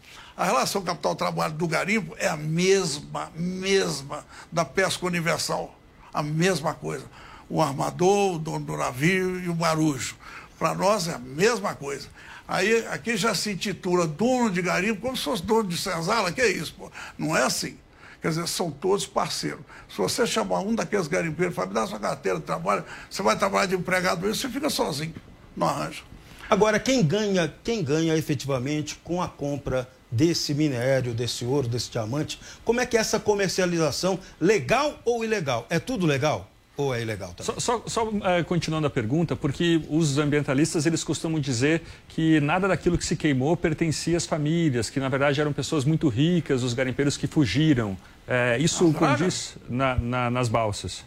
[0.41, 5.77] A relação capital-trabalho do garimpo é a mesma, mesma da pesca universal.
[6.11, 7.05] A mesma coisa.
[7.47, 10.15] O armador, o dono do navio e o marujo.
[10.57, 12.07] Para nós é a mesma coisa.
[12.47, 16.41] Aí aqui já se intitula dono de garimpo como se fosse dono de senzala, que
[16.41, 16.91] é isso, pô?
[17.19, 17.77] Não é assim.
[18.19, 19.61] Quer dizer, são todos parceiros.
[19.87, 23.21] Se você chamar um daqueles garimpeiros e falar, me dá sua carteira de trabalho, você
[23.21, 25.13] vai trabalhar de empregado você fica sozinho,
[25.55, 26.01] não arranja.
[26.49, 32.39] Agora, quem ganha, quem ganha efetivamente com a compra desse minério, desse ouro, desse diamante,
[32.65, 35.65] como é que é essa comercialização, legal ou ilegal?
[35.69, 36.51] É tudo legal?
[36.77, 37.53] ou é ilegal também?
[37.59, 42.67] Só, só, só uh, continuando a pergunta, porque os ambientalistas eles costumam dizer que nada
[42.67, 46.73] daquilo que se queimou pertencia às famílias, que na verdade eram pessoas muito ricas, os
[46.73, 47.97] garimpeiros que fugiram.
[48.27, 51.03] É, isso ah, condiz na, na, nas balsas?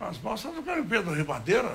[0.00, 1.70] As balsas do garimpeiro do Ribadeira.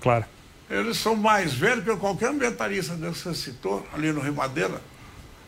[0.00, 0.24] Claro.
[0.70, 4.80] Eles são mais velhos que qualquer ambientalista que você citou ali no Rio Madeira.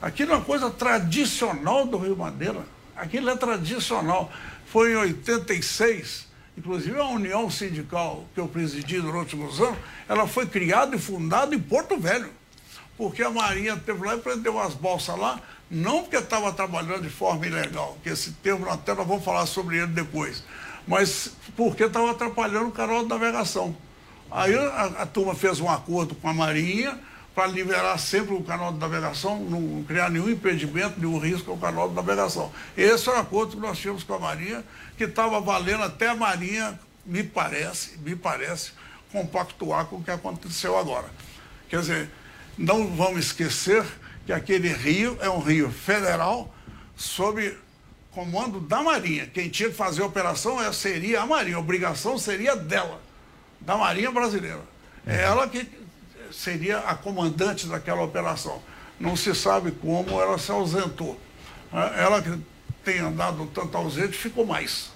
[0.02, 2.66] Aquilo é uma coisa tradicional do Rio Madeira.
[2.94, 4.30] Aquilo é tradicional.
[4.66, 10.46] Foi em 86 Inclusive a União Sindical que eu presidi durante alguns anos, ela foi
[10.46, 12.30] criada e fundada em Porto Velho.
[12.96, 17.08] Porque a Marinha teve lá e prendeu as bolsas lá, não porque estava trabalhando de
[17.08, 20.44] forma ilegal, que esse termo até nós vamos falar sobre ele depois,
[20.86, 23.74] mas porque estava atrapalhando o canal de navegação.
[24.30, 27.00] Aí a, a turma fez um acordo com a Marinha,
[27.34, 31.88] para liberar sempre o canal de navegação, não criar nenhum impedimento, nenhum risco ao canal
[31.88, 32.52] de navegação.
[32.76, 34.62] Esse é o acordo que nós tínhamos com a Marinha,
[34.98, 38.72] que estava valendo até a Marinha, me parece, me parece,
[39.10, 41.08] compactuar com o que aconteceu agora.
[41.68, 42.10] Quer dizer,
[42.58, 43.84] não vamos esquecer
[44.26, 46.54] que aquele rio é um rio federal
[46.94, 47.56] sob
[48.10, 49.26] comando da Marinha.
[49.26, 53.00] Quem tinha que fazer a operação é, seria a Marinha, a obrigação seria dela,
[53.60, 54.60] da Marinha brasileira.
[55.06, 55.66] É ela que
[56.32, 58.62] seria a comandante daquela operação.
[58.98, 61.18] Não se sabe como ela se ausentou.
[61.72, 62.38] É, ela que
[62.84, 64.90] tem andado tanto ausente ficou mais.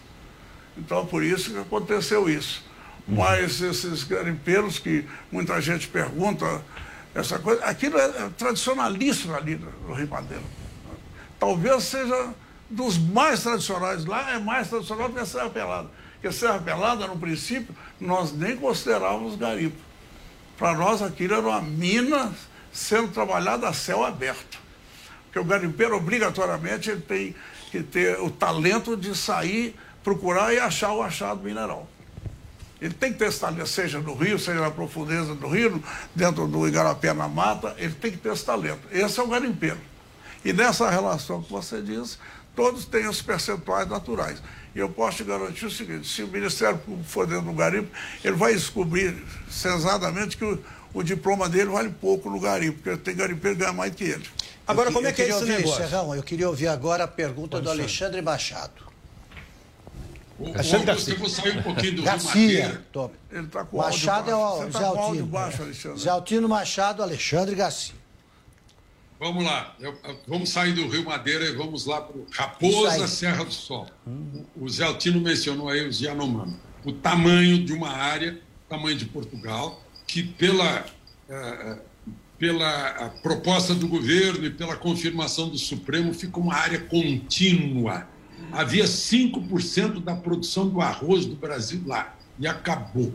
[0.77, 2.65] Então, por isso que aconteceu isso.
[3.09, 3.17] Uhum.
[3.17, 6.63] Mas esses garimpeiros que muita gente pergunta,
[7.15, 10.45] essa coisa, aquilo é, tradicionalíssimo ali no Rio Madeira.
[11.39, 12.35] Talvez seja
[12.69, 14.05] dos mais tradicionais.
[14.05, 15.89] Lá é mais tradicional do que a Serra Pelada.
[16.15, 19.86] Porque a Serra Pelada, no princípio, nós nem considerávamos garimpo.
[20.59, 22.35] Para nós aquilo era uma mina
[22.73, 24.59] sendo trabalhada a céu aberto.
[25.25, 27.35] Porque o garimpeiro, obrigatoriamente, ele tem
[27.71, 31.89] que ter o talento de sair, procurar e achar o achado mineral.
[32.81, 35.83] Ele tem que ter esse talento, seja no rio, seja na profundeza do rio,
[36.15, 38.81] dentro do igarapé na mata, ele tem que ter esse talento.
[38.91, 39.79] Esse é o garimpeiro.
[40.45, 42.19] E nessa relação que você diz,
[42.55, 44.43] todos têm os percentuais naturais.
[44.77, 47.89] E eu posso te garantir o seguinte: se o Ministério Público for dentro do garimpo,
[48.23, 49.17] ele vai descobrir
[49.51, 50.63] sensadamente que o,
[50.93, 54.29] o diploma dele vale pouco no garimpo, porque tem garimpeiro que ganha mais que ele.
[54.67, 55.83] Agora, eu, como é que é esse ouvir, negócio?
[55.83, 58.85] Serrão, eu queria ouvir agora a pergunta do Alexandre Machado.
[60.39, 61.15] O, Alexandre Garcia.
[61.15, 62.85] Eu vou sair um pouquinho do Garcia.
[63.33, 65.27] Ele tá com Machado é o Zé tá Altino.
[65.27, 67.96] Baixo, Zé Altino Machado, Alexandre Garcia.
[69.19, 69.99] Vamos lá, eu,
[70.29, 73.87] vamos sair do Rio Madeira e vamos lá para o Raposa Serra do Sol.
[74.55, 76.57] O Zé Altino mencionou aí os Yanomami.
[76.85, 80.85] O tamanho de uma área, tamanho de Portugal, que pela,
[81.31, 81.81] uh,
[82.39, 88.07] pela proposta do governo e pela confirmação do Supremo fica uma área contínua.
[88.53, 93.15] Havia 5% da produção do arroz do Brasil lá e acabou.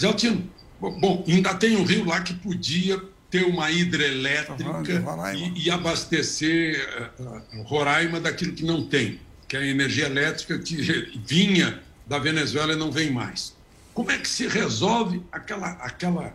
[0.00, 5.02] Zé Altino, bom, ainda tem um rio lá que podia ter uma hidrelétrica
[5.34, 9.18] e, e, abastecer uh, Roraima daquilo que não tem,
[9.48, 10.76] que é a energia elétrica que
[11.26, 13.56] vinha da Venezuela e não vem mais.
[13.94, 16.34] Como é que se resolve aquela, aquela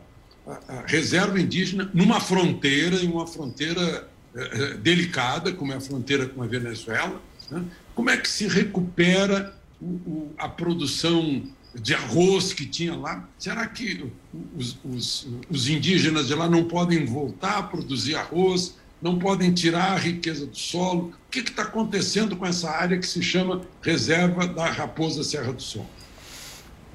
[0.88, 6.48] reserva indígena numa fronteira, em uma fronteira uh, delicada, como é a fronteira com a
[6.48, 7.22] Venezuela?
[7.52, 7.64] Né?
[7.94, 13.28] Como é que se recupera o, o, a produção de arroz que tinha lá.
[13.38, 14.12] Será que
[14.56, 19.94] os, os, os, indígenas de lá não podem voltar a produzir arroz, não podem tirar
[19.94, 21.14] a riqueza do solo?
[21.28, 25.62] O que está acontecendo com essa área que se chama Reserva da Raposa Serra do
[25.62, 25.86] Sol?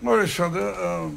[0.04, 1.14] Alexandre, uh,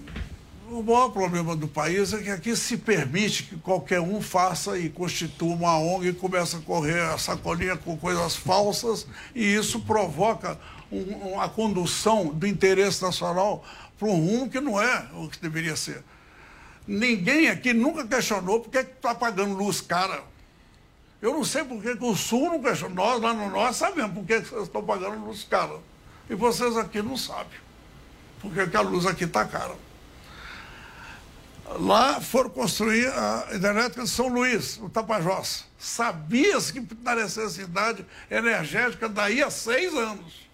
[0.70, 4.90] o maior problema do país é que aqui se permite que qualquer um faça e
[4.90, 10.60] constitua uma ONG e começa a correr a sacolinha com coisas falsas e isso provoca
[10.92, 13.66] um, a condução do interesse nacional
[13.98, 16.04] para um rumo que não é o que deveria ser.
[16.88, 20.24] Ninguém aqui nunca questionou por que está pagando luz cara.
[21.22, 22.96] Eu não sei por que o Sul não questionou.
[22.96, 25.80] Nós, lá no Norte, sabemos por que vocês estão pagando luz cara.
[26.30, 27.60] E vocês aqui não sabem.
[28.40, 29.76] Por que a luz aqui está cara.
[31.80, 35.66] Lá foram construir a hidrelétrica de São Luís, o Tapajós.
[35.80, 40.45] Sabia-se que da necessidade energética daí a seis anos.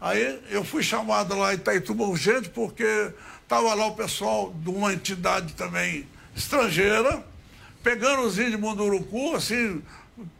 [0.00, 4.92] Aí eu fui chamado lá em Itaituba urgente porque estava lá o pessoal de uma
[4.92, 7.24] entidade também estrangeira,
[7.82, 9.82] pegando os índios de Munduruku, assim,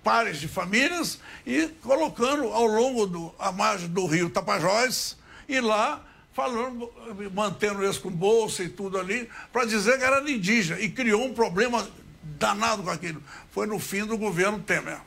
[0.03, 5.17] pares de famílias, e colocando ao longo do, a margem do rio Tapajós,
[5.49, 6.05] e lá
[6.35, 6.93] falando,
[7.33, 11.33] mantendo eles com bolsa e tudo ali, para dizer que era indígena, e criou um
[11.33, 11.87] problema
[12.23, 13.23] danado com aquilo.
[13.53, 14.99] Foi no fim do governo Temer.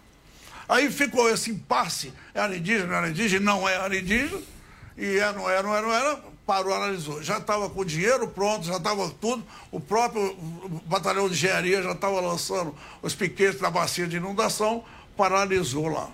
[0.70, 4.40] Aí ficou esse impasse, era indígena, era indígena, não era indígena,
[4.96, 7.22] e é, não era, não era, não era, parou, analisou.
[7.24, 10.38] Já estava com o dinheiro pronto, já estava tudo, o próprio
[10.86, 14.84] batalhão de engenharia já estava lançando os piquetes da bacia de inundação,
[15.18, 16.10] paralisou lá.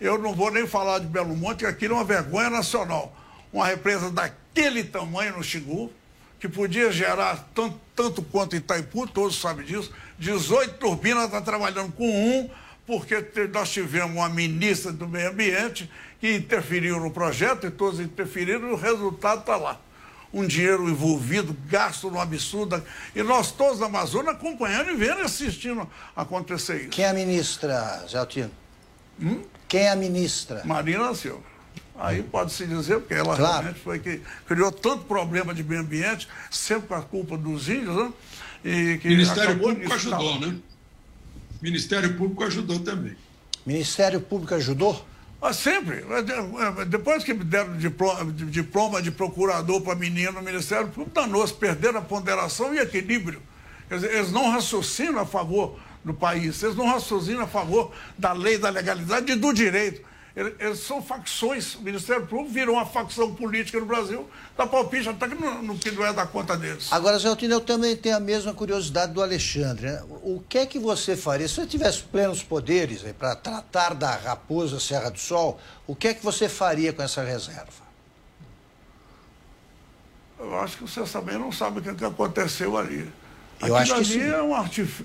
[0.00, 3.16] Eu não vou nem falar de Belo Monte, que aquilo é uma vergonha nacional
[3.52, 5.92] uma represa daquele tamanho no Xingu,
[6.40, 9.92] que podia gerar tanto, tanto quanto Itaipu, todos sabem disso.
[10.18, 12.50] 18 turbinas está trabalhando com um,
[12.86, 18.68] porque nós tivemos uma ministra do meio ambiente que interferiu no projeto e todos interferiram
[18.70, 19.80] e o resultado está lá.
[20.32, 22.82] Um dinheiro envolvido, gasto no absurdo.
[23.14, 26.90] E nós todos da Amazônia acompanhando e vendo e assistindo acontecer isso.
[26.90, 28.50] Quem é a ministra, Zé Altino?
[29.20, 29.42] Hum?
[29.68, 30.62] Quem é a ministra?
[30.64, 31.52] Marina Silva.
[31.98, 33.52] Aí pode-se dizer, porque ela claro.
[33.52, 37.94] realmente foi que criou tanto problema de meio ambiente, sempre com a culpa dos índios,
[37.94, 38.12] né?
[38.64, 40.56] E que Ministério Público ajudou, né?
[41.62, 43.14] Ministério Público ajudou também.
[43.64, 45.06] Ministério Público ajudou?
[45.40, 46.04] Ah, sempre.
[46.88, 52.00] Depois que me deram diploma, diploma de procurador para menino no Ministério Público, danou-se, perderam
[52.00, 53.40] a ponderação e equilíbrio.
[53.90, 58.68] Eles não raciocinam a favor do país, eles não raciocinam a favor da lei, da
[58.68, 60.02] legalidade e do direito.
[60.34, 61.74] Eles são facções.
[61.74, 66.06] O Ministério Público virou uma facção política no Brasil, dá palpite até que que não
[66.06, 66.90] é da conta deles.
[66.90, 69.86] Agora, Zé Altino, eu também tenho a mesma curiosidade do Alexandre.
[69.86, 70.02] Né?
[70.22, 74.80] O que é que você faria, se você tivesse plenos poderes para tratar da Raposa
[74.80, 77.82] Serra do Sol, o que é que você faria com essa reserva?
[80.38, 83.12] Eu acho que vocês também não sabem o que, que aconteceu ali.
[83.62, 84.34] Eu Aquilo acho que ali sim.
[84.34, 85.04] é uma, artif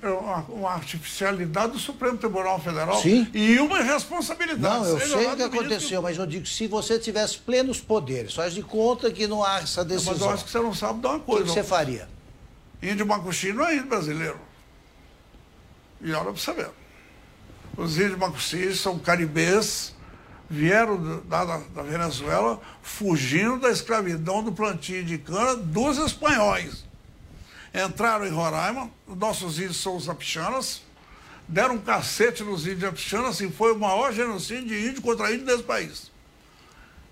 [0.49, 3.27] uma, artificialidade do Supremo Tribunal Federal sim.
[3.31, 4.83] e uma irresponsabilidade.
[4.83, 8.55] Não, eu sei o que aconteceu, mas eu digo, se você tivesse plenos poderes, faz
[8.55, 10.13] de conta que não há essa decisão.
[10.13, 11.43] Mas eu acho que você não sabe de uma coisa.
[11.43, 12.09] O que, que você faria?
[12.81, 14.39] Índio Macuxi não é índio brasileiro.
[16.01, 16.71] E olha para você ver.
[17.77, 19.93] Os índios Macuxi são caribês,
[20.49, 26.86] vieram da, da, da Venezuela fugindo da escravidão do plantio de cana dos espanhóis
[27.73, 30.81] entraram em Roraima, os nossos índios são os apichanas,
[31.47, 35.45] deram um cacete nos índios apichanas e foi o maior genocídio de índio contra índio
[35.45, 36.11] desse país.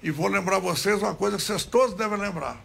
[0.01, 2.57] E vou lembrar vocês uma coisa que vocês todos devem lembrar.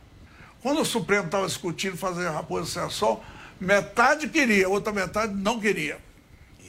[0.63, 3.25] Quando o Supremo estava discutindo fazer a Raposa Serra Sol,
[3.59, 5.99] metade queria, outra metade não queria.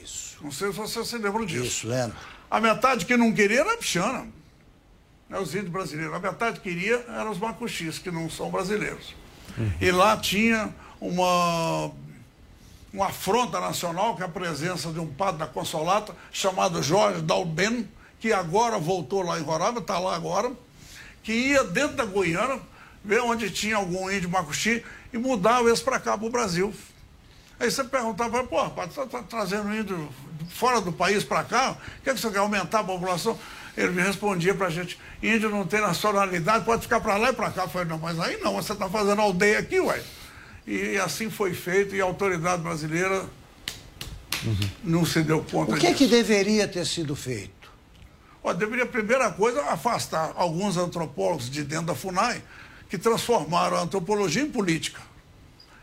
[0.02, 0.38] Isso.
[0.42, 1.66] Não sei se vocês se lembram disso.
[1.66, 2.16] Isso, lembro.
[2.50, 4.28] A metade que não queria era a pichana.
[5.30, 6.14] É os índios brasileiros.
[6.14, 9.16] A metade que queria eram os macuxis, que não são brasileiros.
[9.58, 9.72] Uhum.
[9.80, 11.92] E lá tinha uma,
[12.94, 17.90] uma afronta nacional, que é a presença de um padre da Consolata, chamado Jorge Dalben,
[18.20, 20.52] que agora voltou lá em Roraima, está lá agora,
[21.24, 22.60] que ia dentro da Guiana,
[23.04, 26.72] ver onde tinha algum índio macuxi e mudava eles para cá, para o Brasil.
[27.60, 30.10] Aí você perguntava, pô, rapaz, está tá trazendo índio
[30.50, 31.72] fora do país para cá?
[31.72, 33.38] O que, é que você quer aumentar a população?
[33.76, 37.34] Ele me respondia para a gente, índio não tem nacionalidade, pode ficar para lá e
[37.34, 37.64] para cá.
[37.64, 40.04] Eu falei, não, mas aí não, você está fazendo aldeia aqui, ué.
[40.66, 43.26] E assim foi feito e a autoridade brasileira
[44.46, 44.70] uhum.
[44.84, 45.92] não se deu conta O que disso.
[45.92, 47.72] é que deveria ter sido feito?
[48.44, 52.42] Ó, deveria, primeira coisa, afastar alguns antropólogos de dentro da FUNAI
[52.90, 55.02] que transformaram a antropologia em política.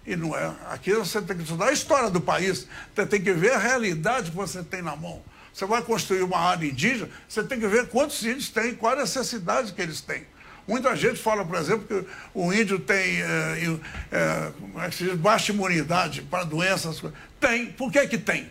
[0.07, 0.55] E não é.
[0.70, 4.31] Aqui você tem que estudar a história do país, você tem que ver a realidade
[4.31, 5.22] que você tem na mão.
[5.53, 8.97] Você vai construir uma área indígena, você tem que ver quantos índios tem, qual a
[8.97, 10.24] necessidade que eles têm.
[10.69, 13.79] Muita gente fala, por exemplo, que o índio tem é,
[14.12, 14.53] é,
[15.11, 17.03] é baixa imunidade para doenças.
[17.41, 17.73] Tem.
[17.73, 18.51] Por que que tem?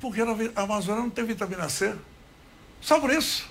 [0.00, 1.92] Porque a Amazônia não tem vitamina C.
[2.80, 3.50] Só por isso.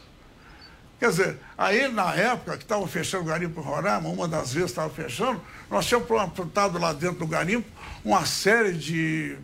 [0.97, 4.89] Quer dizer, aí na época que estavam fechando o garimpo Roraima, uma das vezes estava
[4.89, 7.67] fechando, nós tínhamos plantado lá dentro do garimpo
[8.05, 9.37] uma série de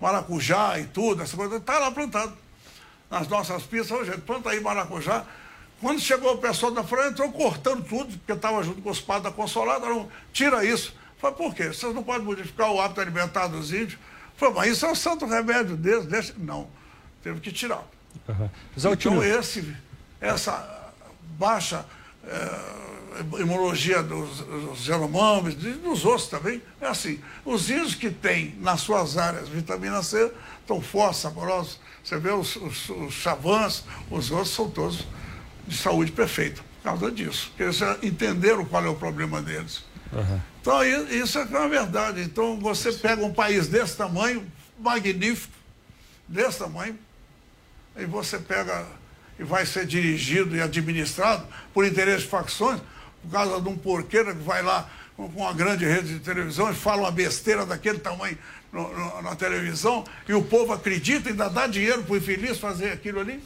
[0.00, 2.32] maracujá e tudo, essa coisa, está lá plantado.
[3.10, 5.26] Nas nossas pistas, gente, planta aí maracujá,
[5.84, 9.24] quando chegou o pessoal da frente, entrou cortando tudo, porque estava junto com os padres
[9.24, 10.96] da Consolada, não, tira isso.
[11.18, 11.66] Falei, por quê?
[11.66, 13.98] Vocês não podem modificar o hábito alimentar dos índios?
[14.34, 16.06] Falei, mas isso é o santo remédio deles.
[16.06, 16.34] Deixa...
[16.38, 16.68] Não,
[17.22, 17.84] teve que tirar.
[18.26, 18.48] Uhum.
[18.74, 19.76] Então, esse,
[20.22, 20.90] essa
[21.38, 21.84] baixa
[22.26, 27.20] é, imunologia dos, dos Yanomamis, dos outros também, é assim.
[27.44, 30.32] Os índios que têm nas suas áreas vitamina C
[30.62, 31.78] estão fortes, saborosos.
[32.02, 35.04] Você vê os, os, os chavãs, os outros são todos
[35.66, 37.48] de saúde perfeita por causa disso.
[37.48, 39.84] Porque eles entenderam qual é o problema deles.
[40.12, 40.40] Uhum.
[40.60, 42.22] Então, isso é uma verdade.
[42.22, 44.46] Então, você pega um país desse tamanho,
[44.78, 45.52] magnífico,
[46.28, 46.98] desse tamanho,
[47.96, 48.86] e você pega
[49.38, 52.80] e vai ser dirigido e administrado por interesse de facções,
[53.22, 56.74] por causa de um porqueiro que vai lá com uma grande rede de televisão e
[56.74, 58.36] fala uma besteira daquele tamanho
[58.72, 62.58] no, no, na televisão, e o povo acredita e ainda dá dinheiro para o infeliz
[62.58, 63.42] fazer aquilo ali.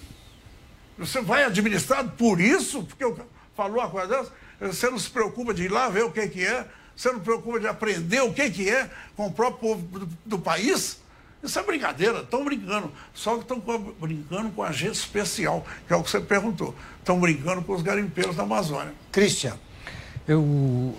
[0.99, 3.23] Você vai administrado por isso, porque
[3.55, 6.45] falou a coisa dessa, você não se preocupa de ir lá ver o que, que
[6.45, 9.99] é, você não se preocupa de aprender o que, que é com o próprio povo
[9.99, 11.01] do, do país.
[11.41, 12.93] Isso é brincadeira, estão brincando.
[13.15, 13.61] Só que estão
[14.01, 16.75] brincando com a gente especial, que é o que você perguntou.
[16.99, 18.93] Estão brincando com os garimpeiros da Amazônia.
[19.13, 19.57] Cristian.
[20.27, 20.97] Eu, uh,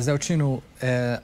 [0.00, 0.62] Zé Altino, uh,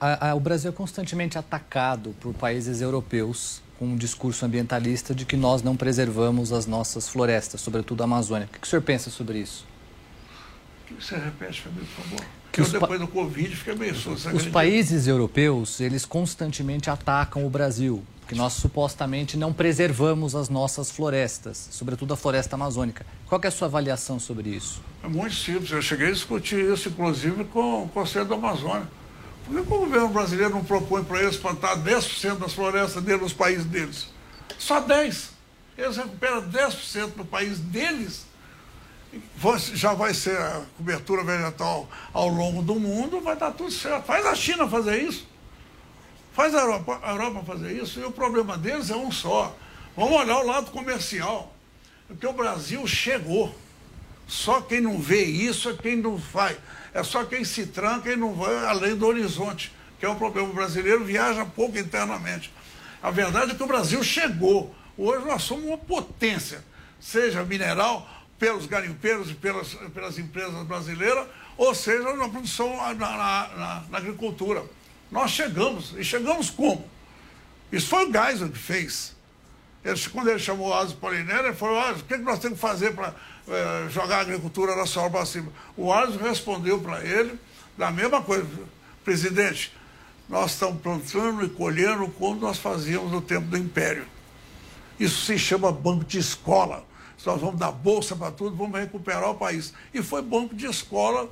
[0.01, 5.25] a, a, o Brasil é constantemente atacado por países europeus com um discurso ambientalista de
[5.25, 8.47] que nós não preservamos as nossas florestas, sobretudo a Amazônia.
[8.47, 9.65] O que, que o senhor pensa sobre isso?
[11.01, 12.27] Você repete para mim, por favor.
[12.53, 14.37] Que eu, depois do Covid, fiquei meio surdo.
[14.37, 20.91] Os países europeus, eles constantemente atacam o Brasil, porque nós supostamente não preservamos as nossas
[20.91, 23.07] florestas, sobretudo a floresta amazônica.
[23.27, 24.83] Qual é a sua avaliação sobre isso?
[25.03, 25.71] É muito simples.
[25.71, 28.87] Eu cheguei a discutir isso, inclusive, com o Conselho da Amazônia.
[29.51, 33.33] Por que o governo brasileiro não propõe para eles plantar 10% das florestas dele nos
[33.33, 34.07] países deles?
[34.57, 35.31] Só 10%.
[35.77, 38.27] Eles recuperam 10% no país deles.
[39.75, 44.05] Já vai ser a cobertura vegetal ao longo do mundo, vai dar tudo certo.
[44.05, 45.27] Faz a China fazer isso.
[46.33, 47.99] Faz a Europa, a Europa fazer isso.
[47.99, 49.57] E o problema deles é um só.
[49.97, 51.53] Vamos olhar o lado comercial.
[52.07, 53.53] Porque o Brasil chegou.
[54.29, 56.57] Só quem não vê isso é quem não vai.
[56.93, 60.49] É só quem se tranca e não vai além do horizonte, que é o problema.
[60.49, 62.53] O brasileiro viaja pouco internamente.
[63.03, 64.75] A verdade é que o Brasil chegou.
[64.97, 66.65] Hoje nós somos uma potência,
[67.01, 71.27] seja mineral, pelos garimpeiros e pelas, pelas empresas brasileiras,
[71.57, 74.65] ou seja na produção, na, na, na agricultura.
[75.11, 76.89] Nós chegamos, e chegamos como?
[77.71, 79.15] Isso foi o Geisel que fez.
[79.85, 82.61] Ele, quando ele chamou o Asa Polinério, ele falou, o que, que nós temos que
[82.61, 83.15] fazer para
[83.49, 85.51] é, jogar a agricultura nacional para cima?
[85.77, 87.39] O Asa respondeu para ele
[87.79, 88.47] da mesma coisa.
[89.05, 89.73] Presidente,
[90.29, 94.07] nós estamos plantando e colhendo como nós fazíamos no tempo do Império.
[94.99, 96.85] Isso se chama banco de escola.
[97.25, 99.73] Nós vamos dar bolsa para tudo, vamos recuperar o país.
[99.93, 101.31] E foi banco de escola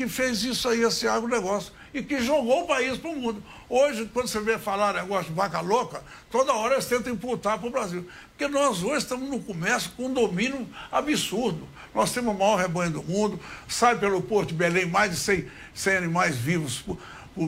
[0.00, 3.42] que fez isso aí, esse agronegócio, e que jogou o país para o mundo.
[3.68, 7.68] Hoje, quando você vê falar negócio de vaca louca, toda hora eles tentam imputar para
[7.68, 8.08] o Brasil.
[8.30, 11.68] Porque nós hoje estamos no comércio com um domínio absurdo.
[11.94, 13.38] Nós temos o maior rebanho do mundo,
[13.68, 16.96] sai pelo Porto de Belém mais de 100, 100 animais vivos por,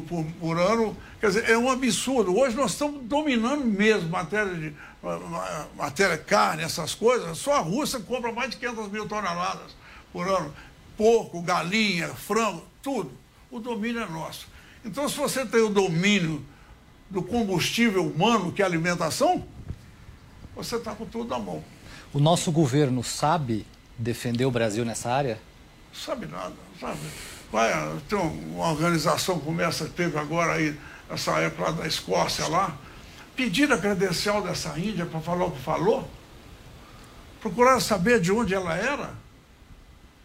[0.03, 0.95] por, por, ano.
[1.21, 2.37] Quer dizer, é um absurdo.
[2.37, 4.75] Hoje nós estamos dominando mesmo matéria de
[5.75, 7.39] matéria carne, essas coisas.
[7.39, 9.75] Só a Rússia compra mais de 500 mil toneladas
[10.13, 10.53] por ano
[10.97, 13.13] porco, galinha, frango, tudo.
[13.51, 14.47] O domínio é nosso.
[14.85, 16.45] Então, se você tem o domínio
[17.09, 19.47] do combustível humano, que é a alimentação,
[20.57, 21.63] você está com tudo na mão.
[22.13, 23.67] O nosso governo sabe
[23.99, 25.39] defender o Brasil nessa área?
[25.93, 26.99] Sabe nada, sabe?
[27.51, 27.71] Vai,
[28.09, 30.79] tem uma organização como essa que teve agora aí,
[31.11, 32.77] essa época lá da Escócia lá,
[33.37, 36.09] pedir a credencial dessa Índia para falar o que falou,
[37.41, 39.15] procurar saber de onde ela era,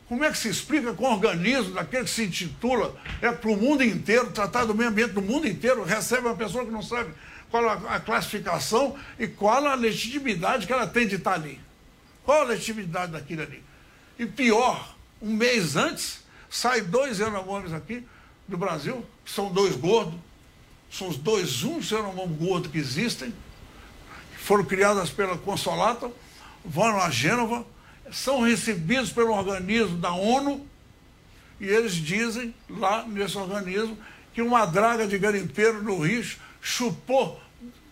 [0.08, 3.58] como é que se explica com um organismo daquele que se intitula é para o
[3.58, 7.12] mundo inteiro, tratar do meio ambiente do mundo inteiro, recebe uma pessoa que não sabe
[7.50, 11.60] qual a, classificação e qual a legitimidade que ela tem de estar ali?
[12.26, 13.64] Qual a legitimidade daquilo ali?
[14.20, 18.06] E pior, um mês antes, sai dois Yanomamis aqui
[18.48, 20.20] do Brasil, que são dois gordos,
[20.92, 23.34] são os dois únicos Yanomamis gordos que existem,
[24.34, 26.12] que foram criadas pela Consolata,
[26.66, 27.66] vão a Gênova,
[28.12, 30.66] são recebidos pelo organismo da ONU
[31.60, 33.98] e eles dizem lá nesse organismo
[34.34, 36.24] que uma draga de garimpeiro no Rio
[36.62, 37.42] chupou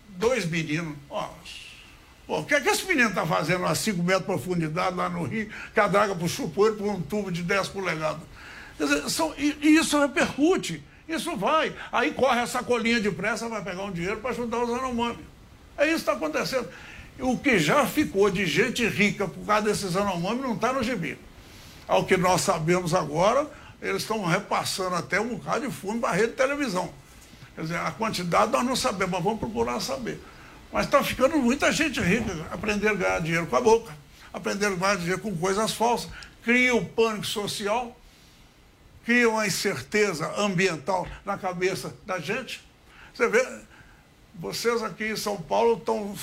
[0.08, 0.96] dois meninos.
[1.10, 1.30] Ó,
[2.28, 5.24] o que é que esse menino está fazendo a 5 metros de profundidade lá no
[5.24, 8.22] Rio, que a draga chupou ele por um tubo de 10 polegadas?
[8.76, 11.74] Quer dizer, são, e, e isso repercute, isso vai.
[11.90, 15.24] Aí corre a sacolinha de pressa, vai pegar um dinheiro para ajudar os Yanomami.
[15.78, 16.68] É isso que está acontecendo.
[17.18, 21.18] O que já ficou de gente rica por causa desses anomâmios não está no gibi.
[21.88, 23.50] Ao que nós sabemos agora,
[23.80, 26.92] eles estão repassando até um bocado de fundo para a rede de televisão.
[27.54, 30.20] Quer dizer, a quantidade nós não sabemos, mas vamos procurar saber.
[30.72, 33.96] Mas está ficando muita gente rica, aprendendo a ganhar dinheiro com a boca,
[34.32, 36.10] aprendendo a ganhar dinheiro com coisas falsas,
[36.42, 37.98] cria o pânico social,
[39.04, 42.60] cria uma incerteza ambiental na cabeça da gente.
[43.14, 43.42] Você vê,
[44.34, 46.14] vocês aqui em São Paulo estão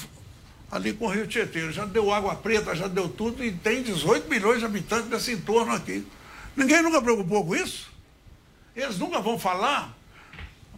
[0.74, 4.28] ali com o Rio Tietê, já deu água preta, já deu tudo, e tem 18
[4.28, 6.06] milhões de habitantes nesse entorno aqui.
[6.56, 7.92] Ninguém nunca preocupou com isso?
[8.76, 9.96] Eles nunca vão falar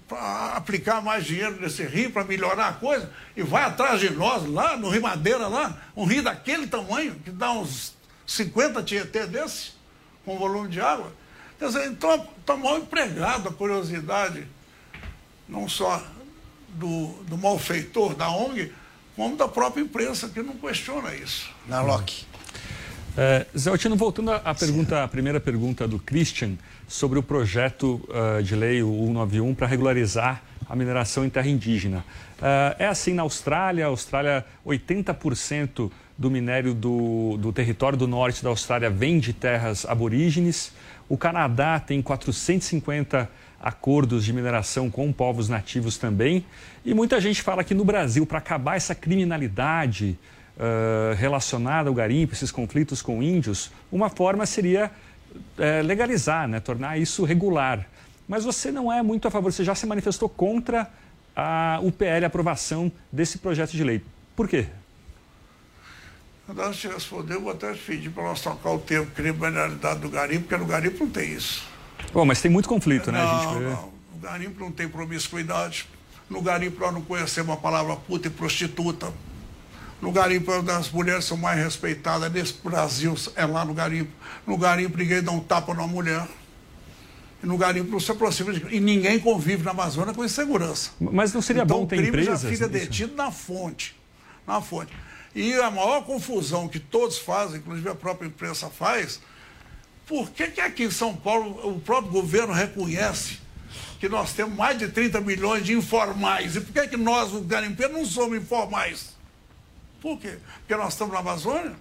[0.06, 4.46] para aplicar mais dinheiro nesse rio, para melhorar a coisa, e vai atrás de nós
[4.46, 7.94] lá no Rio Madeira, lá, um rio daquele tamanho, que dá uns
[8.28, 9.72] 50 Tietê desse,
[10.26, 11.12] com volume de água.
[11.58, 14.46] Quer dizer, então está mal empregado a curiosidade,
[15.48, 16.04] não só
[16.68, 18.74] do, do malfeitor da ONG,
[19.16, 21.50] como da própria imprensa, que não questiona isso.
[21.68, 22.26] Na Loki.
[23.18, 28.44] É, Zé Altino, voltando à pergunta, a primeira pergunta do Christian sobre o projeto uh,
[28.44, 32.00] de lei 191 para regularizar a mineração em terra indígena.
[32.40, 38.44] Uh, é assim na Austrália, a Austrália, 80% do minério do, do território do norte
[38.44, 40.74] da Austrália vem de terras aborígenes.
[41.08, 43.30] O Canadá tem 450
[43.66, 46.46] acordos de mineração com povos nativos também.
[46.86, 50.16] E muita gente fala que no Brasil, para acabar essa criminalidade,
[50.56, 54.92] uh, relacionada ao garimpo, esses conflitos com índios, uma forma seria
[55.34, 57.88] uh, legalizar, né, tornar isso regular.
[58.28, 60.88] Mas você não é muito a favor, você já se manifestou contra
[61.36, 64.00] a UPL, a aprovação desse projeto de lei.
[64.36, 64.68] Por quê?
[66.48, 70.58] De responder, eu vou até pedir para nós trocar o termo criminalidade do garimpo, porque
[70.64, 71.75] no garimpo não tem isso.
[72.14, 73.24] Bom, mas tem muito conflito, né?
[73.24, 73.64] Não, gente...
[73.64, 73.94] não.
[74.14, 75.88] No garimpo não tem promiscuidade.
[76.30, 79.14] No garimpo nós não conhecemos a palavra puta e prostituta.
[80.02, 82.32] No garimpo as mulheres são mais respeitadas.
[82.32, 84.12] Nesse Brasil é lá no garimpo.
[84.46, 86.28] No garimpo ninguém dá um tapa numa mulher.
[87.44, 88.76] No garimpo não se aproxima de...
[88.76, 90.92] E ninguém convive na Amazônia com insegurança.
[91.00, 92.42] Mas não seria então, bom ter o crime empresas?
[92.42, 93.96] já fica detido na fonte.
[94.48, 94.92] Na fonte.
[95.36, 99.20] E a maior confusão que todos fazem, inclusive a própria imprensa faz,
[100.06, 103.40] por que, que aqui em São Paulo o próprio governo reconhece
[104.00, 106.56] que nós temos mais de 30 milhões de informais?
[106.56, 109.16] E por que, que nós, os garimpeiros, não somos informais?
[110.02, 110.38] Por quê?
[110.60, 111.74] Porque nós estamos na Amazônia?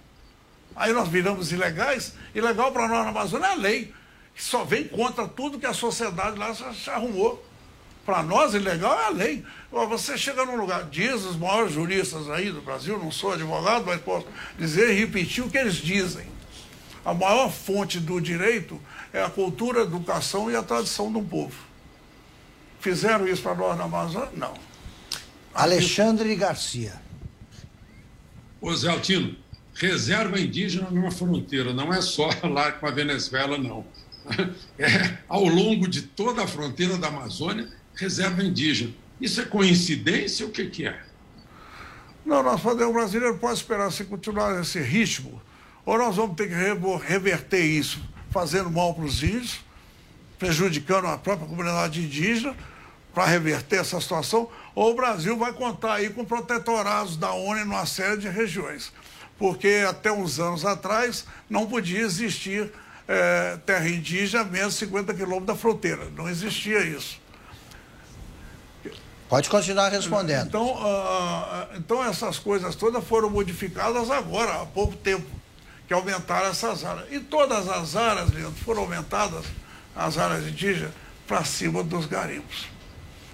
[0.75, 2.13] Aí nós viramos ilegais?
[2.33, 3.93] Ilegal para nós na Amazônia é a lei,
[4.33, 7.45] que só vem contra tudo que a sociedade lá se arrumou.
[8.05, 9.45] Para nós, ilegal é a lei.
[9.71, 14.01] Você chega num lugar, diz os maiores juristas aí do Brasil, não sou advogado, mas
[14.01, 16.34] posso dizer e repetir o que eles dizem.
[17.05, 18.81] A maior fonte do direito
[19.13, 21.55] é a cultura, a educação e a tradição um povo.
[22.79, 24.31] Fizeram isso para nós na Amazônia?
[24.35, 24.53] Não.
[25.53, 26.93] Alexandre Garcia.
[28.59, 29.35] Ô Zé Altino,
[29.75, 33.85] reserva indígena numa fronteira, não é só lá com a Venezuela, não.
[34.77, 38.91] É, ao longo de toda a fronteira da Amazônia, reserva indígena.
[39.21, 40.99] Isso é coincidência ou o que, que é?
[42.25, 45.39] Não, nós podemos, o brasileiro pode esperar se continuar esse ritmo,
[45.85, 46.55] ou nós vamos ter que
[47.05, 49.59] reverter isso, fazendo mal para os índios,
[50.39, 52.55] prejudicando a própria comunidade indígena,
[53.13, 57.85] para reverter essa situação, ou o Brasil vai contar aí com protetorados da ONU numa
[57.85, 58.91] série de regiões.
[59.37, 62.71] Porque até uns anos atrás não podia existir
[63.07, 66.09] é, terra indígena a menos 50 quilômetros da fronteira.
[66.15, 67.21] Não existia isso.
[69.29, 70.47] Pode continuar respondendo.
[70.47, 75.25] Então, uh, então essas coisas todas foram modificadas agora, há pouco tempo,
[75.87, 77.07] que aumentaram essas áreas.
[77.11, 79.45] E todas as áreas, Leandro, foram aumentadas,
[79.95, 80.91] as áreas indígenas,
[81.27, 82.67] para cima dos garimpos.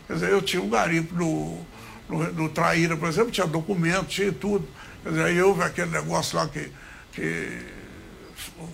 [0.08, 1.66] Quer dizer, eu tinha um garimpo no,
[2.10, 4.68] no, no Traíra, por exemplo, tinha documento, tinha tudo.
[5.04, 6.72] Quer dizer, aí houve aquele negócio lá que,
[7.14, 7.60] que
[8.58, 8.70] o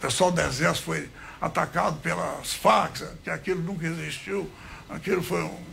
[0.00, 1.08] pessoal do Exército foi
[1.40, 4.50] atacado pelas fax, que aquilo nunca existiu,
[4.90, 5.68] aquilo foi um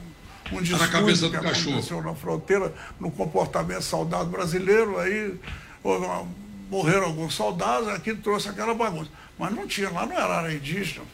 [0.52, 1.72] um discurso na cabeça do que cachorro.
[1.72, 5.40] aconteceu na fronteira, no comportamento soldado brasileiro, aí
[5.84, 6.28] uma,
[6.70, 9.10] morreram alguns soldados, aquilo trouxe aquela bagunça.
[9.38, 11.06] Mas não tinha, lá não era área indígena.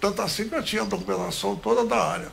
[0.00, 2.28] Tanto assim que eu tinha a documentação toda da área.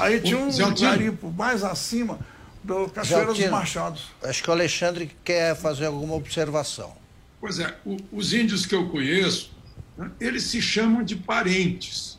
[0.00, 2.18] Aí tinha um garimpo mais acima
[2.62, 4.06] do Cachoeira dos Machados.
[4.22, 6.92] Acho que o Alexandre quer fazer alguma observação.
[7.40, 9.52] Pois é, o, os índios que eu conheço,
[9.96, 12.18] né, eles se chamam de parentes.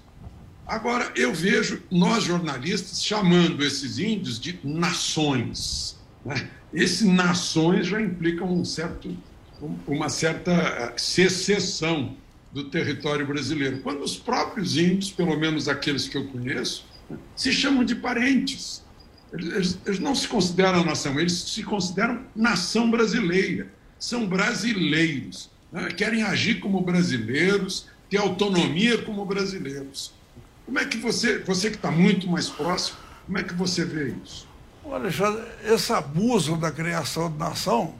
[0.66, 5.98] Agora, eu vejo nós jornalistas chamando esses índios de nações.
[6.26, 6.50] Né?
[6.74, 9.16] Esse nações já implica um certo,
[9.88, 12.16] uma certa eh, secessão
[12.52, 13.80] do território brasileiro.
[13.82, 16.86] Quando os próprios índios, pelo menos aqueles que eu conheço,
[17.36, 18.84] se chamam de parentes.
[19.32, 23.68] Eles, eles não se consideram nação, eles se consideram nação brasileira.
[23.98, 25.50] São brasileiros.
[25.72, 25.90] Né?
[25.90, 30.14] Querem agir como brasileiros, ter autonomia como brasileiros.
[30.66, 34.14] Como é que você, você que está muito mais próximo, como é que você vê
[34.24, 34.48] isso?
[34.86, 37.96] Alexandre, esse abuso da criação de nação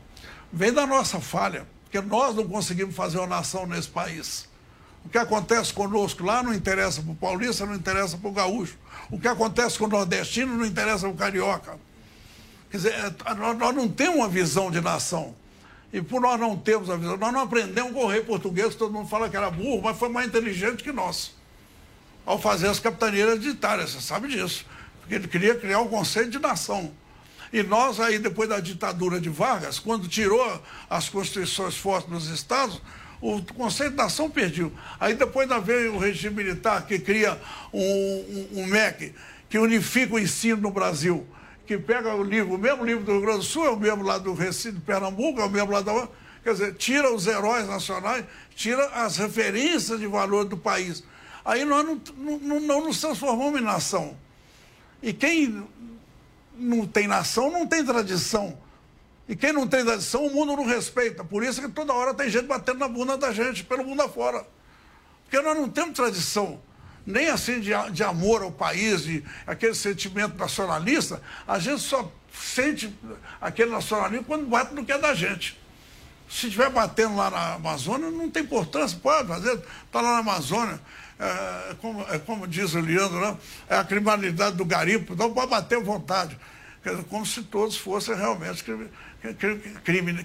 [0.54, 4.48] vem da nossa falha, porque nós não conseguimos fazer uma nação nesse país.
[5.04, 8.78] O que acontece conosco lá não interessa para o paulista, não interessa para o gaúcho.
[9.12, 11.78] O que acontece com o nordestino não interessa para o carioca.
[12.72, 15.36] Quer dizer, é, nós não temos uma visão de nação.
[15.92, 18.94] E por nós não termos a visão, nós não aprendemos com o rei português, todo
[18.94, 21.36] mundo fala que era burro, mas foi mais inteligente que nós.
[22.26, 24.66] Ao fazer as capitanias hereditárias, você sabe disso.
[25.02, 26.92] Porque ele queria criar um conceito de nação.
[27.54, 32.82] E nós aí, depois da ditadura de Vargas, quando tirou as constituições fortes dos estados,
[33.22, 34.72] o conceito de nação perdeu.
[35.00, 37.40] Aí depois da veio o regime militar que cria
[37.72, 39.14] um, um, um MEC
[39.48, 41.28] que unifica o ensino no Brasil,
[41.68, 44.02] que pega o livro, o mesmo livro do Rio Grande do Sul, é o mesmo
[44.02, 46.08] lá do Recife, de Pernambuco, é o mesmo lá da.
[46.44, 48.26] Quer dizer, tira os heróis nacionais,
[48.56, 51.04] tira as referências de valor do país.
[51.46, 54.18] Aí nós não, não, não nos transformamos em nação.
[55.04, 55.64] E quem
[56.58, 58.58] não tem nação não tem tradição.
[59.28, 61.24] E quem não tem tradição, o mundo não respeita.
[61.24, 64.46] Por isso que toda hora tem gente batendo na bunda da gente, pelo mundo afora.
[65.24, 66.62] Porque nós não temos tradição,
[67.06, 71.22] nem assim de, de amor ao país, de aquele sentimento nacionalista.
[71.48, 72.94] A gente só sente
[73.40, 75.58] aquele nacionalismo quando bate no que é da gente.
[76.30, 79.54] Se estiver batendo lá na Amazônia, não tem importância, pode fazer,
[79.86, 80.80] está lá na Amazônia
[81.20, 83.38] é, como, é, como diz o Leandro, né?
[83.70, 86.38] é a criminalidade do garimpo, não pode bater vontade.
[87.10, 88.64] Como se todos fossem realmente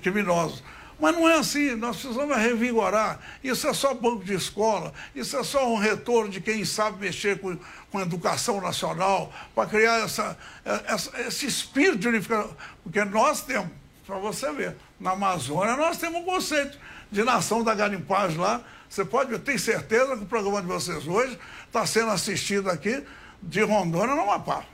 [0.00, 0.62] criminosos.
[0.98, 3.20] Mas não é assim, nós precisamos revigorar.
[3.42, 7.38] Isso é só banco de escola, isso é só um retorno de quem sabe mexer
[7.38, 7.56] com,
[7.90, 10.36] com educação nacional, para criar essa,
[10.86, 12.56] essa, esse espírito de unificação.
[12.82, 13.70] Porque nós temos,
[14.04, 16.76] para você ver, na Amazônia nós temos um conceito
[17.12, 21.06] de nação da garimpagem lá, você pode, eu tenho certeza que o programa de vocês
[21.06, 23.04] hoje está sendo assistido aqui
[23.42, 24.64] de Rondônia no Amapá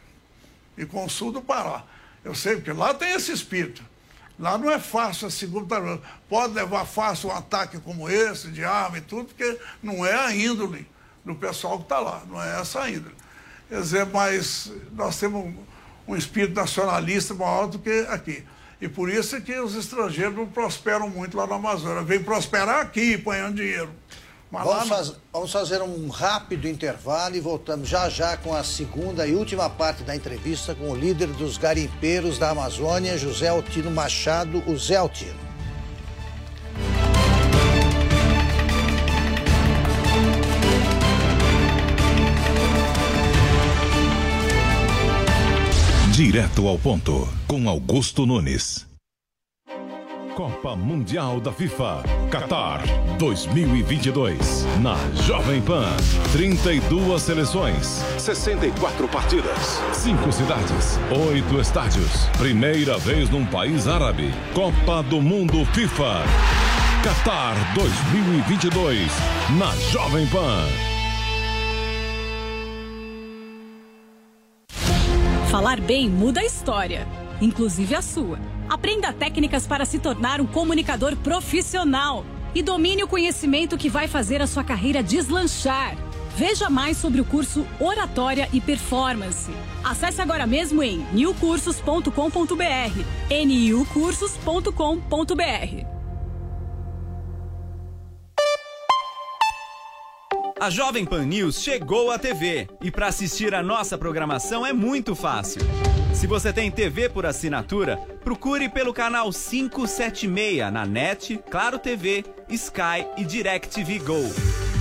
[0.79, 1.83] e com o sul do Pará.
[2.25, 3.83] Eu sei, porque lá tem esse espírito.
[4.39, 8.99] Lá não é fácil a segunda Pode levar fácil um ataque como esse, de arma
[8.99, 10.89] e tudo, porque não é a índole
[11.25, 13.15] do pessoal que está lá, não é essa a índole.
[13.69, 15.55] Quer dizer, mas nós temos
[16.07, 18.45] um espírito nacionalista maior do que aqui.
[18.81, 22.03] E por isso é que os estrangeiros não prosperam muito lá na Amazônia.
[22.03, 23.91] Vem prosperar aqui, apanhando dinheiro.
[24.51, 29.35] Vamos, faz, vamos, fazer um rápido intervalo e voltamos já já com a segunda e
[29.35, 34.79] última parte da entrevista com o líder dos garimpeiros da Amazônia, José Altino Machado, o
[34.79, 35.54] Zé Altino.
[46.15, 48.87] Direto ao ponto, com Augusto Nunes.
[50.37, 52.85] Copa Mundial da FIFA, Qatar
[53.19, 54.65] 2022.
[54.81, 54.95] Na
[55.25, 55.89] Jovem Pan,
[56.31, 62.27] 32 seleções, 64 partidas, 5 cidades, 8 estádios.
[62.39, 64.33] Primeira vez num país árabe.
[64.55, 66.23] Copa do Mundo FIFA.
[67.03, 69.11] Qatar 2022.
[69.59, 70.94] Na Jovem Pan.
[75.55, 77.07] Falar bem muda a história,
[77.41, 78.41] inclusive a sua.
[78.69, 84.43] Aprenda técnicas para se tornar um comunicador profissional e domine o conhecimento que vai fazer
[84.43, 85.97] a sua carreira deslanchar.
[86.37, 89.49] Veja mais sobre o curso Oratória e Performance.
[89.85, 93.05] Acesse agora mesmo em newcursos.com.br.
[93.31, 95.94] niucursos.com.br.
[100.65, 105.15] A Jovem Pan News chegou à TV e para assistir a nossa programação é muito
[105.15, 105.61] fácil.
[106.15, 113.07] Se você tem TV por assinatura, procure pelo canal 576 na NET, Claro TV, Sky
[113.19, 114.35] e DirecTV Go.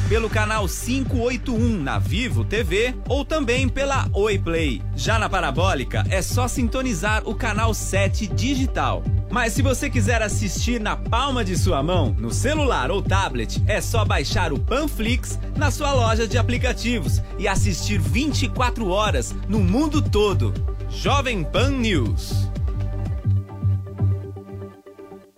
[0.08, 4.82] Pelo canal 581 na Vivo TV ou também pela Oi Play.
[4.96, 9.04] Já na Parabólica é só sintonizar o canal 7 digital.
[9.34, 13.82] Mas se você quiser assistir na palma de sua mão, no celular ou tablet, é
[13.82, 20.04] só baixar o Panflix na sua loja de aplicativos e assistir 24 horas no mundo
[20.04, 20.54] todo.
[20.88, 22.53] Jovem Pan News.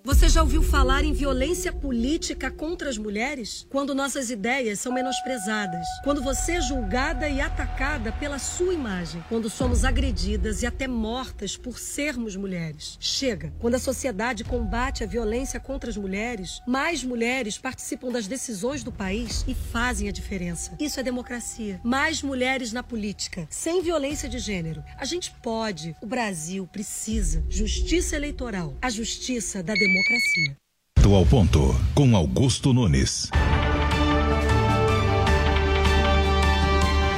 [0.06, 3.66] Você já ouviu falar em violência política contra as mulheres?
[3.72, 5.84] Quando nossas ideias são menosprezadas.
[6.04, 9.26] Quando você é julgada e atacada pela sua imagem.
[9.28, 12.98] Quando somos agredidas e até mortas por sermos mulheres.
[13.00, 13.52] Chega!
[13.58, 18.92] Quando a sociedade combate a violência contra as mulheres, mais mulheres participam das decisões do
[18.92, 20.78] país e fazem a diferença.
[20.80, 21.82] Isso é democracia.
[21.84, 24.84] Mais mulheres na política, sem violência de gênero.
[25.00, 25.96] A gente pode.
[26.00, 27.44] O Brasil precisa.
[27.50, 28.78] Justiça eleitoral.
[28.80, 30.58] A justiça da democracia democracia.
[31.06, 31.60] Ao ponto,
[31.94, 33.30] com Augusto Nunes.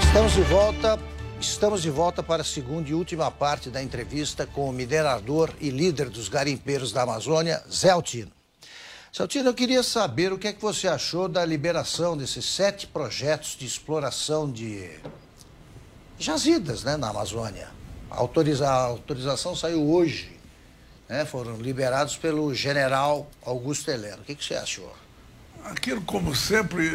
[0.04, 1.00] Estamos de volta
[1.40, 5.70] Estamos de volta para a segunda e última parte da entrevista com o minerador e
[5.70, 8.32] líder dos garimpeiros da Amazônia, Zé Altino.
[9.16, 12.88] Zé Altino, eu queria saber o que é que você achou da liberação desses sete
[12.88, 14.90] projetos de exploração de
[16.18, 17.70] jazidas né, na Amazônia.
[18.10, 18.68] A, autoriza...
[18.68, 20.37] a autorização saiu hoje,
[21.08, 24.22] né, foram liberados pelo general Augusto Heleno.
[24.22, 24.94] O que, que você achou?
[25.66, 26.90] Aquilo, como sempre,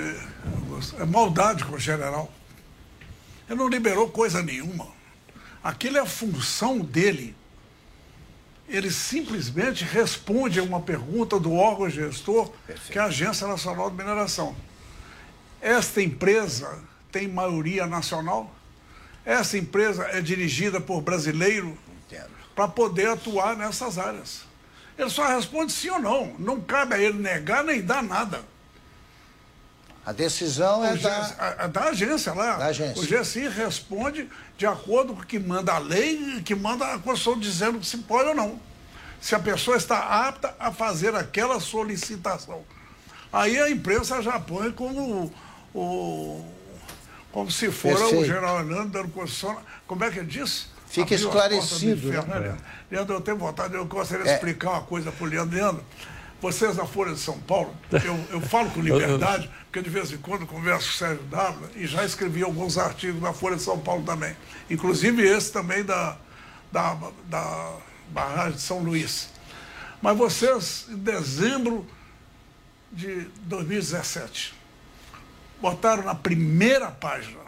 [0.99, 2.33] é maldade com o general.
[3.49, 4.89] Ele não liberou coisa nenhuma.
[5.63, 7.37] Aquilo é a função dele.
[8.69, 12.93] Ele simplesmente responde a uma pergunta do órgão gestor, Perfeito.
[12.93, 14.57] que é a Agência Nacional de Mineração.
[15.61, 16.79] Esta empresa
[17.11, 18.55] tem maioria nacional?
[19.25, 21.77] Essa empresa é dirigida por brasileiro
[22.55, 24.43] para poder atuar nessas áreas.
[24.99, 26.35] Ele só responde sim ou não.
[26.39, 28.43] Não cabe a ele negar nem dar nada.
[30.05, 31.57] A decisão é da...
[31.59, 32.57] A, da agência lá.
[32.57, 33.03] Da agência.
[33.03, 34.29] O GSI responde
[34.59, 38.29] de acordo com o que manda a lei que manda a Constituição dizendo se pode
[38.31, 38.61] ou não.
[39.21, 42.65] Se a pessoa está apta a fazer aquela solicitação.
[43.33, 45.33] Aí a imprensa já põe como
[45.73, 46.45] o,
[47.31, 49.57] como se for o general Hernando dando Constituição.
[49.87, 50.72] Como é que ele disse?
[50.93, 52.09] Fica esclarecido.
[52.09, 52.49] Inferno, né?
[52.49, 52.95] É.
[52.95, 54.35] Leandro, eu tenho vontade, eu gostaria de é.
[54.35, 55.57] explicar uma coisa para o Leandro.
[55.57, 55.85] Leandro,
[56.39, 57.75] vocês da Folha de São Paulo,
[58.05, 61.71] eu, eu falo com liberdade, porque de vez em quando converso com o Sérgio Dávila
[61.75, 64.37] e já escrevi alguns artigos na Folha de São Paulo também.
[64.69, 66.19] Inclusive esse também da,
[66.71, 67.77] da, da
[68.11, 69.31] barragem de São Luís.
[70.03, 71.87] Mas vocês, em dezembro
[72.93, 74.53] de 2017,
[75.59, 77.41] botaram na primeira página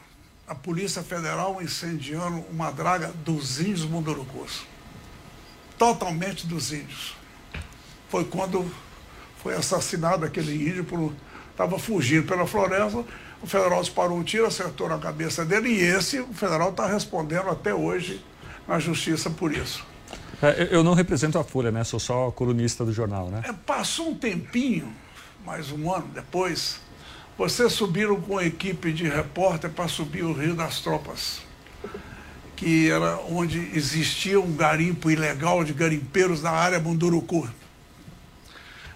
[0.47, 4.65] a Polícia Federal incendiando uma draga dos índios mundurucus.
[5.79, 7.17] Totalmente dos índios.
[8.09, 8.71] Foi quando
[9.43, 11.13] foi assassinado aquele índio por
[11.51, 13.05] estava fugindo pela floresta,
[13.41, 17.49] o federal disparou um tiro, acertou na cabeça dele e esse, o federal está respondendo
[17.49, 18.25] até hoje
[18.67, 19.85] na justiça por isso.
[20.43, 21.85] É, eu não represento a Folha, né?
[21.85, 23.43] Sou só colunista do jornal, né?
[23.45, 24.93] É, passou um tempinho,
[25.45, 26.81] mais um ano depois,
[27.37, 31.41] vocês subiram com a equipe de repórter para subir o Rio das Tropas,
[32.55, 37.49] que era onde existia um garimpo ilegal de garimpeiros na área Munduruku.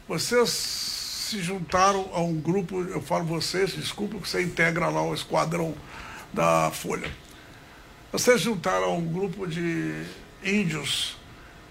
[0.06, 5.12] Vocês se juntaram a um grupo, eu falo vocês, desculpa que você integra lá o
[5.12, 5.74] esquadrão
[6.32, 7.10] da Folha.
[8.12, 10.04] Vocês juntaram a um grupo de
[10.44, 11.16] índios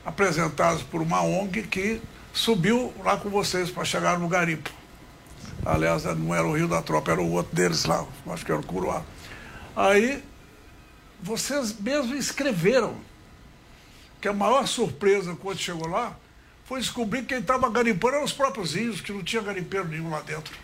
[0.05, 2.01] apresentados por uma ONG que
[2.33, 4.76] subiu lá com vocês para chegar no garimpo.
[5.67, 8.61] Aliás, não era o Rio da Tropa, era o outro deles lá, acho que era
[8.61, 9.03] o Curuá.
[9.75, 10.23] Aí,
[11.21, 12.95] vocês mesmo escreveram
[14.21, 16.15] que a maior surpresa quando chegou lá
[16.63, 20.09] foi descobrir que quem estava garimpando eram os próprios índios, que não tinha garimpeiro nenhum
[20.09, 20.55] lá dentro.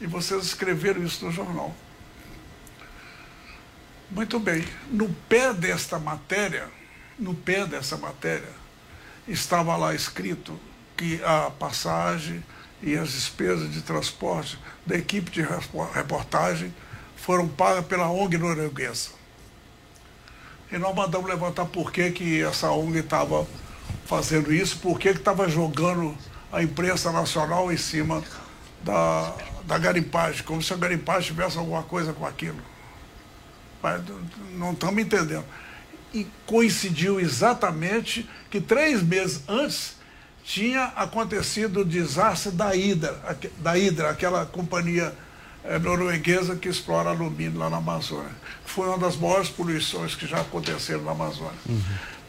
[0.00, 1.74] E vocês escreveram isso no jornal.
[4.10, 4.64] Muito bem.
[4.90, 6.68] No pé desta matéria,
[7.18, 8.50] no pé dessa matéria,
[9.26, 10.58] estava lá escrito
[10.96, 12.44] que a passagem
[12.82, 15.42] e as despesas de transporte da equipe de
[15.94, 16.74] reportagem
[17.16, 19.10] foram pagas pela ONG norueguesa.
[20.70, 23.46] E nós mandamos levantar por que, que essa ONG estava
[24.06, 26.16] fazendo isso, porque estava jogando
[26.50, 28.22] a imprensa nacional em cima
[28.82, 32.58] da, da garimpagem, como se a garimpagem tivesse alguma coisa com aquilo.
[33.82, 34.02] Mas
[34.54, 35.44] não estamos entendendo.
[36.12, 39.96] E coincidiu exatamente que três meses antes
[40.44, 45.14] tinha acontecido o desastre da Hidra, da Hidra aquela companhia
[45.64, 48.32] é, norueguesa que explora alumínio lá na Amazônia.
[48.64, 51.58] Foi uma das maiores poluições que já aconteceram na Amazônia.
[51.68, 51.82] Uhum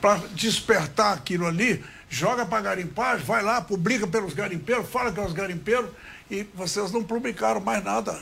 [0.03, 5.25] para despertar aquilo ali, joga para garimpagem, vai lá, publica pelos garimpeiros, fala que é
[5.25, 5.89] os garimpeiros,
[6.29, 8.19] e vocês não publicaram mais nada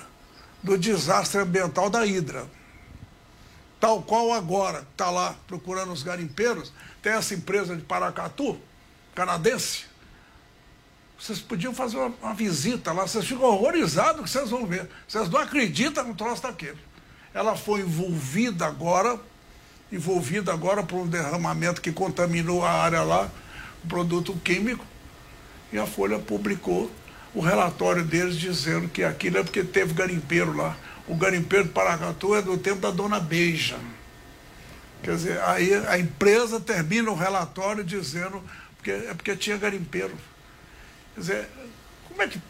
[0.62, 2.46] do desastre ambiental da Hidra.
[3.80, 6.72] Tal qual agora, está lá procurando os garimpeiros,
[7.02, 8.60] tem essa empresa de Paracatu,
[9.16, 9.86] canadense.
[11.20, 14.90] Vocês podiam fazer uma, uma visita lá, vocês ficam horrorizados que vocês vão ver.
[15.08, 16.80] Vocês não acreditam no troço daquele.
[17.34, 19.20] Ela foi envolvida agora
[19.92, 23.30] envolvida agora por um derramamento que contaminou a área lá,
[23.84, 24.86] um produto químico,
[25.72, 26.90] e a Folha publicou
[27.34, 30.76] o relatório deles dizendo que aquilo é porque teve garimpeiro lá.
[31.08, 33.78] O garimpeiro de Paracatu é do tempo da dona Beija.
[35.02, 38.42] Quer dizer, aí a empresa termina o relatório dizendo
[38.84, 40.16] que é porque tinha garimpeiro.
[41.14, 41.50] Quer dizer,
[42.08, 42.42] como é que,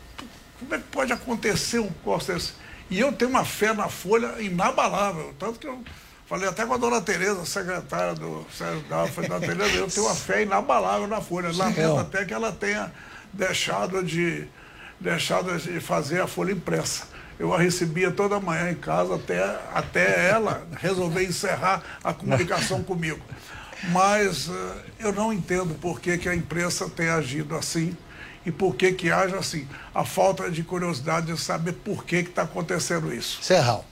[0.59, 2.53] como é que pode acontecer um negócio desse?
[2.89, 5.83] E eu tenho uma fé na Folha inabalável, tanto que eu
[6.31, 8.81] Falei até com a dona Tereza, secretária do Sérgio
[9.13, 11.51] falei, dona Tereza, eu tenho uma fé inabalável na Folha.
[11.51, 12.89] Lamento até que ela tenha
[13.33, 14.47] deixado de,
[14.97, 17.03] deixado de fazer a Folha impressa.
[17.37, 23.19] Eu a recebia toda manhã em casa até, até ela resolver encerrar a comunicação comigo.
[23.89, 27.95] Mas uh, eu não entendo por que, que a imprensa tem agido assim
[28.45, 29.67] e por que que age assim.
[29.93, 33.39] A falta de curiosidade de saber por que está acontecendo isso.
[33.41, 33.85] Serral.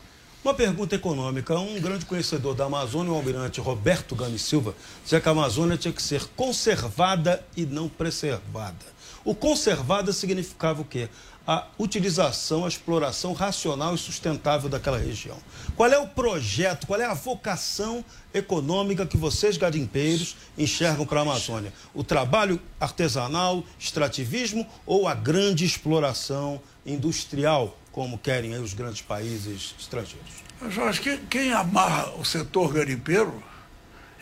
[0.44, 1.58] Uma pergunta econômica.
[1.60, 4.74] Um grande conhecedor da Amazônia, o almirante Roberto Gami Silva,
[5.04, 9.00] dizia que a Amazônia tinha que ser conservada e não preservada.
[9.26, 11.10] O conservada significava o quê?
[11.50, 15.36] A utilização, a exploração racional e sustentável daquela região.
[15.76, 21.24] Qual é o projeto, qual é a vocação econômica que vocês, garimpeiros, enxergam para a
[21.24, 21.74] Amazônia?
[21.92, 30.30] O trabalho artesanal, extrativismo ou a grande exploração industrial, como querem os grandes países estrangeiros?
[30.70, 33.44] Jorge, quem, quem amarra o setor garimpeiro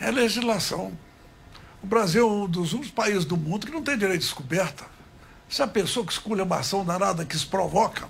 [0.00, 0.96] é a legislação.
[1.82, 4.96] O Brasil é um dos únicos países do mundo que não tem direito de descoberta.
[5.48, 8.06] Já pensou que esculhambação danada que isso provoca?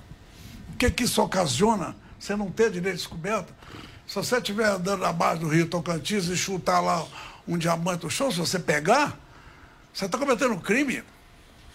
[0.72, 1.94] O que, que isso ocasiona?
[2.18, 3.52] Você não ter direito de descoberta?
[4.06, 7.06] Se você estiver andando abaixo do rio Tocantins e chutar lá
[7.46, 9.18] um diamante no chão, se você pegar,
[9.92, 11.02] você está cometendo um crime.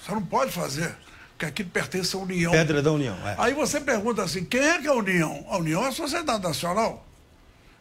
[0.02, 0.96] Você não pode fazer,
[1.30, 2.52] porque aquilo pertence à União.
[2.52, 3.36] Pedra da União, é.
[3.38, 5.46] Aí você pergunta assim, quem é que é a União?
[5.50, 7.06] A União é a Sociedade Nacional.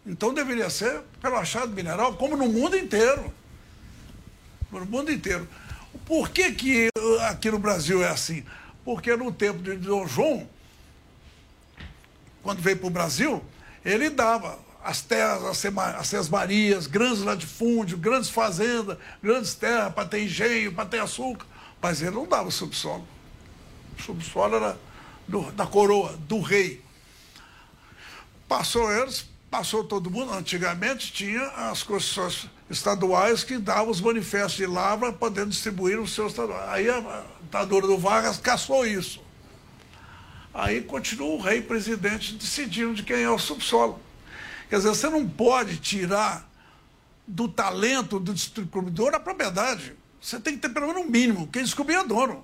[0.07, 3.33] Então deveria ser pelo achado mineral, como no mundo inteiro.
[4.70, 5.49] No mundo inteiro.
[6.12, 8.44] Por que, que uh, aqui no Brasil é assim?
[8.84, 10.46] Porque no tempo de Dom João,
[12.42, 13.42] quando veio para o Brasil,
[13.82, 20.74] ele dava as terras, as sesmarias, grandes latifúndios, grandes fazendas, grandes terras para ter engenho,
[20.74, 21.46] para ter açúcar,
[21.80, 23.08] mas ele não dava subsolo.
[23.98, 24.78] O subsolo era
[25.26, 26.84] do, da coroa, do rei.
[28.46, 30.32] Passou eles, passou todo mundo.
[30.32, 36.32] Antigamente tinha as constituições estaduais que davam os manifestos de lavra podendo distribuir os seus
[36.32, 36.70] estaduais.
[36.70, 39.22] Aí a ditadura do Vargas caçou isso.
[40.55, 44.00] Aí continua o rei presidente decidindo de quem é o subsolo.
[44.70, 46.50] Quer dizer, você não pode tirar
[47.28, 49.92] do talento do distribuidor a propriedade.
[50.18, 51.46] Você tem que ter pelo menos um mínimo.
[51.48, 52.42] Quem descobrir é dono.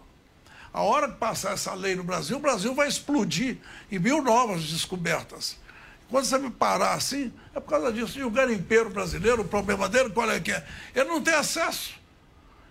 [0.74, 3.56] A hora que passar essa lei no Brasil, o Brasil vai explodir
[3.90, 5.56] em mil novas descobertas.
[6.10, 8.18] Quando você me parar assim, é por causa disso.
[8.18, 10.66] E o garimpeiro brasileiro, o problema dele, qual é que é?
[10.94, 11.94] Ele não tem acesso.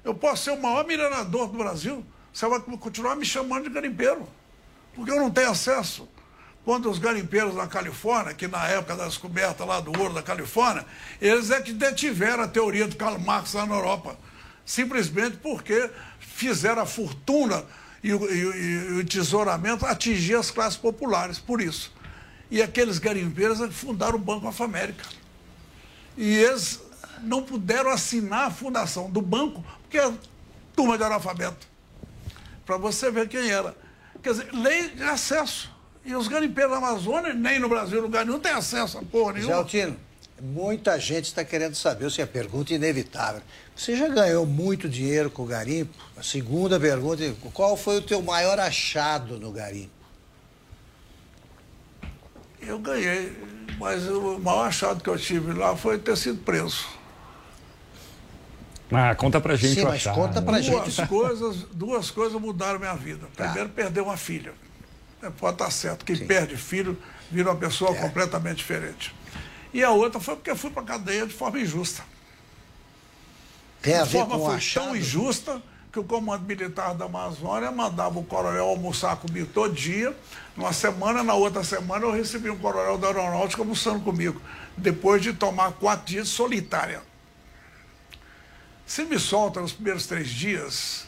[0.04, 4.28] Eu posso ser o maior minerador do Brasil, você vai continuar me chamando de garimpeiro,
[4.96, 6.08] porque eu não tenho acesso.
[6.64, 10.86] Quando os garimpeiros na Califórnia, que na época da descoberta lá do ouro da Califórnia,
[11.22, 14.18] eles é que detiveram a teoria do Karl Marx lá na Europa.
[14.66, 17.64] Simplesmente porque fizeram a fortuna
[18.04, 21.94] e o, e, e o tesouramento atingir as classes populares, por isso.
[22.50, 25.06] E aqueles garimpeiros fundaram o Banco Afamérica.
[26.16, 26.82] E eles
[27.22, 30.12] não puderam assinar a fundação do banco, porque é
[30.76, 31.68] turma de analfabeto.
[32.66, 33.76] Para você ver quem era.
[34.22, 35.72] Quer dizer, lei de acesso.
[36.06, 39.56] E os garimpeiros da Amazônia, nem no Brasil, lugar nenhum, tem acesso a porra nenhuma.
[39.56, 39.98] Altino,
[40.42, 43.42] muita gente está querendo saber, se é pergunta inevitável.
[43.76, 45.94] Você já ganhou muito dinheiro com o garimpo?
[46.16, 47.24] A segunda pergunta,
[47.54, 49.97] qual foi o teu maior achado no garimpo?
[52.68, 53.32] Eu ganhei,
[53.80, 56.86] mas o maior achado que eu tive lá foi ter sido preso.
[58.92, 60.16] Ah, conta pra gente Sim, mas achado.
[60.16, 61.08] conta pra duas gente.
[61.08, 63.26] Coisas, duas coisas mudaram minha vida.
[63.36, 63.46] Tá.
[63.46, 64.54] Primeiro, perder uma filha.
[65.22, 66.06] É, pode estar certo.
[66.06, 66.98] Quem perde filho
[67.32, 67.96] vira uma pessoa É.
[68.02, 69.16] completamente diferente.
[69.74, 72.04] E a outra foi porque eu fui para cadeia de forma injusta.
[73.82, 74.84] Tem a a ver forma com foi achado?
[74.88, 75.62] tão injusta
[75.98, 80.16] que o comando militar da Amazônia mandava o coronel almoçar comigo todo dia.
[80.56, 84.40] Numa semana, na outra semana, eu recebi um coronel da aeronáutica almoçando comigo,
[84.78, 87.02] depois de tomar quatro dias solitária.
[88.86, 91.08] Se me solta nos primeiros três dias,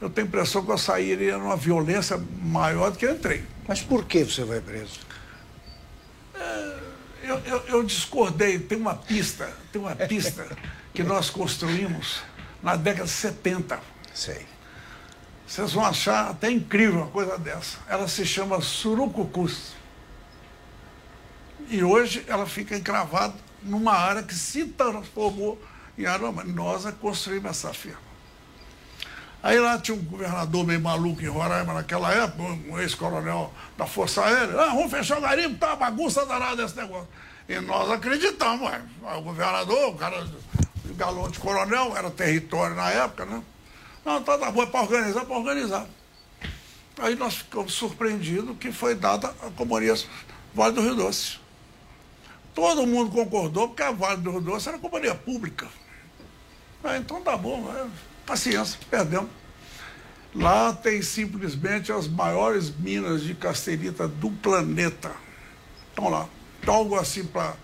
[0.00, 3.42] eu tenho a impressão que eu sairia numa violência maior do que eu entrei.
[3.66, 5.00] Mas por que você vai preso?
[7.22, 10.46] Eu, eu, eu discordei, tem uma pista, tem uma pista
[10.92, 12.22] que nós construímos
[12.62, 13.99] na década de 70.
[14.20, 14.46] Sei.
[15.46, 17.78] Vocês vão achar até incrível uma coisa dessa.
[17.88, 19.72] Ela se chama Surucucus.
[21.70, 25.58] E hoje ela fica encravada numa área que se transformou
[25.96, 27.98] em área mas Nós é construímos essa firma.
[29.42, 34.22] Aí lá tinha um governador meio maluco em Roraima naquela época, um ex-coronel da Força
[34.22, 34.60] Aérea.
[34.60, 37.08] Ah, vamos fechar o garimpo, tá bagunça danada esse negócio.
[37.48, 38.82] E nós acreditamos, ué.
[39.16, 40.22] o governador, o cara
[41.30, 43.42] de coronel, era território na época, né?
[44.04, 45.86] Não, tá, tá bom, é para organizar, para organizar.
[46.98, 49.94] Aí nós ficamos surpreendidos que foi dada a companhia
[50.54, 51.38] Vale do Rio Doce.
[52.54, 55.68] Todo mundo concordou porque a Vale do Rio Doce era companhia pública.
[56.82, 57.86] Ah, então tá bom, é,
[58.26, 59.30] paciência, perdemos.
[60.34, 65.12] Lá tem simplesmente as maiores minas de casterita do planeta.
[65.88, 66.28] Estão lá.
[66.66, 67.56] Algo assim para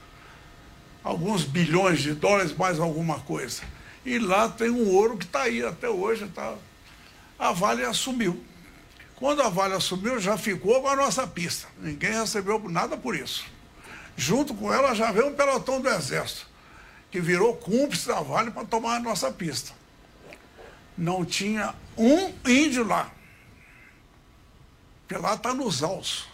[1.05, 3.63] alguns bilhões de dólares, mais alguma coisa.
[4.07, 6.29] E lá tem um ouro que está aí até hoje.
[6.29, 6.55] Tá?
[7.37, 8.43] A Vale assumiu.
[9.17, 11.67] Quando a Vale assumiu, já ficou com a nossa pista.
[11.79, 13.45] Ninguém recebeu nada por isso.
[14.17, 16.47] Junto com ela já veio um pelotão do Exército,
[17.11, 19.73] que virou cúmplice da Vale para tomar a nossa pista.
[20.97, 23.11] Não tinha um índio lá.
[25.01, 26.29] Porque lá está nos alços.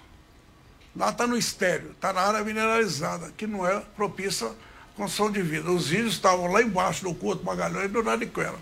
[0.94, 4.52] Lá está no estéreo, está na área mineralizada, que não é propícia
[4.92, 5.70] à construção de vida.
[5.70, 8.56] Os índios estavam lá embaixo do Couto Magalhães e do Nariquera.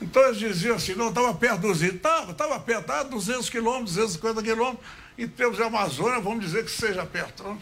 [0.00, 1.96] Então eles diziam assim, não, estava perto dos índios.
[1.96, 4.86] Estava, estava perto, estava 200 quilômetros, 250 quilômetros.
[5.16, 7.42] Em termos de Amazônia, vamos dizer que seja perto.
[7.44, 7.58] Não?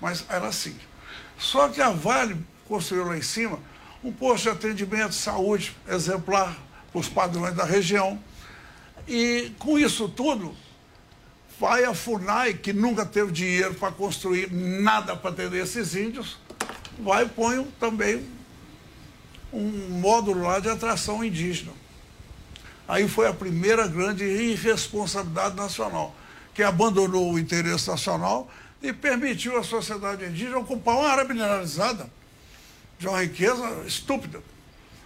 [0.00, 0.76] Mas era assim.
[1.38, 2.36] Só que a Vale
[2.68, 3.58] construiu lá em cima
[4.04, 6.56] um posto de atendimento de saúde exemplar
[6.90, 8.22] para os padrões da região.
[9.08, 10.54] E com isso tudo,
[11.58, 16.38] vai a FUNAI, que nunca teve dinheiro para construir nada para atender esses índios,
[17.02, 18.26] vai e põe também
[19.52, 21.72] um módulo lá de atração indígena.
[22.88, 26.14] Aí foi a primeira grande irresponsabilidade nacional,
[26.54, 28.50] que abandonou o interesse nacional
[28.82, 32.10] e permitiu à sociedade indígena ocupar uma área mineralizada
[32.98, 34.40] de uma riqueza estúpida.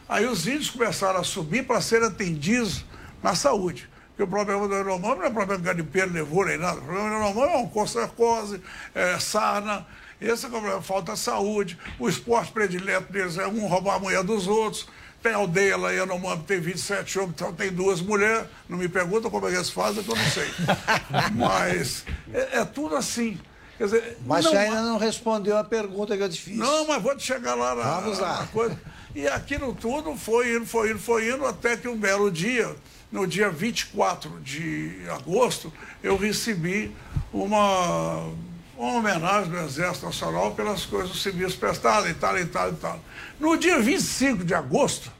[0.08, 2.84] Aí os índios começaram a subir para serem atendidos
[3.22, 3.88] na saúde.
[4.08, 6.78] Porque o problema do Yanomami não é problema de garimpeiro, levou nem nada.
[6.78, 8.62] O problema do Yanomami é um cocercose,
[8.94, 9.86] é sarna.
[10.20, 11.78] Esse é o problema, falta de saúde.
[11.98, 14.86] O esporte predileto deles é um roubar a mulher dos outros.
[15.22, 18.46] Tem aldeia lá em Yanomami, tem 27 homens, então tem duas mulheres.
[18.68, 20.48] Não me pergunta como é que eles fazem, que eu não sei.
[21.34, 23.38] Mas é, é tudo assim.
[23.76, 26.56] Quer dizer, mas não, você ainda não respondeu a pergunta que eu te fiz.
[26.56, 28.40] Não, mas vou te chegar lá na, Vamos lá.
[28.40, 28.80] na coisa.
[29.14, 32.74] E aquilo tudo foi indo, foi indo, foi indo, até que um belo dia,
[33.12, 35.70] no dia 24 de agosto,
[36.02, 36.94] eu recebi
[37.34, 38.30] uma,
[38.76, 43.00] uma homenagem do Exército Nacional pelas coisas civis prestadas e tal, e tal, e tal.
[43.40, 45.10] No dia 25 de agosto,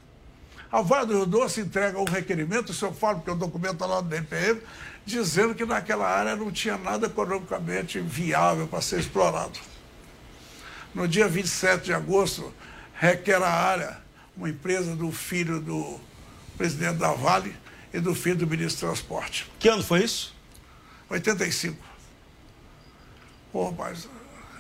[0.71, 3.87] a Vale do Rio Doce entrega um requerimento, isso eu falo porque o documento está
[3.87, 4.61] lá do DPM,
[5.07, 9.59] dizendo que naquela área não tinha nada economicamente viável para ser explorado.
[10.95, 12.53] No dia 27 de agosto,
[12.95, 13.99] requer a área
[14.37, 15.99] uma empresa do filho do
[16.59, 17.57] presidente da Vale
[17.93, 19.51] e do filho do ministro do Transporte.
[19.59, 20.35] Que ano foi isso?
[21.09, 21.96] 85.
[23.57, 24.07] Pô, mas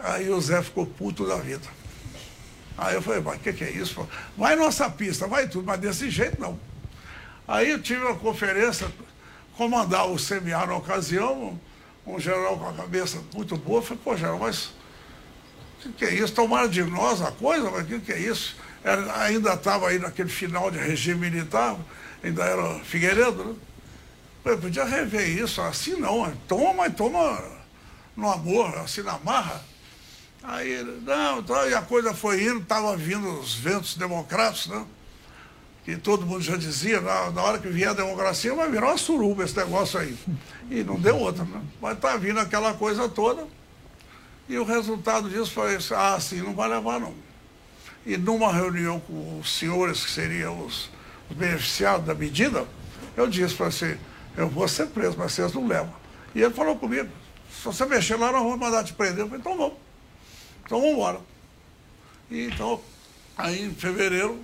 [0.00, 1.68] aí o Zé ficou puto da vida.
[2.78, 4.08] Aí eu falei, mas o que, que é isso?
[4.38, 6.58] Vai nossa pista, vai tudo, mas desse jeito não.
[7.46, 8.90] Aí eu tive uma conferência,
[9.54, 11.60] comandar o semiário na ocasião,
[12.06, 14.72] um, general com a cabeça muito boa, falei, pô, general, mas o
[15.82, 16.32] que, que é isso?
[16.32, 18.56] Tomaram de nós a coisa, mas o que, que é isso?
[18.82, 21.76] Era, ainda estava aí naquele final de regime militar,
[22.24, 23.54] ainda era Figueiredo, né?
[24.46, 27.55] Eu podia rever isso, assim não, toma, toma
[28.16, 29.62] no amor, assim na marra.
[30.42, 34.86] Aí, não, e a coisa foi indo, estava vindo os ventos democráticos, né?
[35.84, 38.96] Que todo mundo já dizia, na, na, hora que vier a democracia vai virar uma
[38.96, 40.16] suruba esse negócio aí.
[40.70, 41.60] E não deu outra, né?
[41.80, 43.46] Mas está vindo aquela coisa toda.
[44.48, 47.14] E o resultado disso foi ah, assim não vai levar não.
[48.04, 50.90] E numa reunião com os senhores que seriam os,
[51.28, 52.64] os beneficiados da medida,
[53.16, 53.98] eu disse para você,
[54.36, 55.92] eu vou ser preso, mas vocês não levam.
[56.34, 57.08] E ele falou comigo,
[57.58, 59.20] se você mexer lá, nós vamos mandar te prender.
[59.20, 59.74] Eu falei, então vamos.
[60.64, 61.20] Então vamos embora.
[62.30, 62.80] E então,
[63.36, 64.40] aí em fevereiro,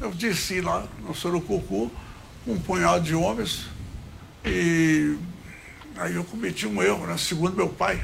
[0.00, 1.90] eu desci lá no Surucucu,
[2.46, 3.66] um punhado de homens,
[4.44, 5.16] e
[5.96, 7.16] aí eu cometi um erro, né?
[7.16, 8.02] Segundo meu pai.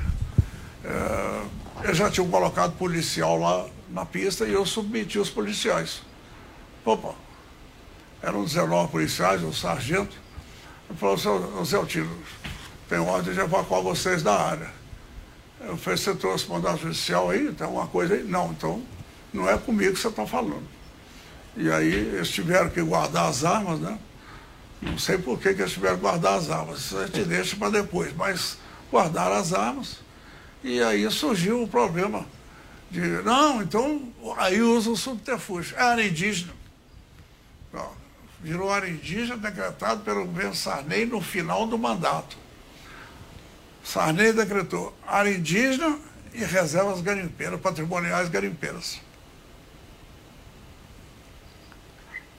[0.84, 6.03] É, eles já tinham colocado policial lá na pista e eu submeti os policiais.
[6.84, 7.14] Opa,
[8.22, 10.16] eram 19 policiais, o sargento.
[10.97, 12.11] Falou, seu Zé Altino,
[12.89, 14.70] tem ordem de evacuar vocês da área.
[15.61, 17.53] Eu falei, você trouxe mandado judicial aí?
[17.53, 18.22] Tem alguma coisa aí?
[18.22, 18.83] Não, então
[19.33, 20.67] não é comigo que você está falando.
[21.57, 23.99] E aí eles tiveram que guardar as armas, né?
[24.80, 27.57] Não sei por que, que eles tiveram que guardar as armas, isso a gente deixa
[27.57, 28.57] para depois, mas
[28.92, 29.99] guardaram as armas
[30.62, 32.25] e aí surgiu o problema
[32.91, 35.76] de, não, então aí usa o subterfúgio.
[35.76, 36.53] É área indígena.
[38.41, 42.37] Virou área indígena decretado pelo governo Sarney no final do mandato.
[43.88, 45.98] Sarney decretou área indígena
[46.34, 49.00] e reservas garimpeiras, patrimoniais garimpeiras.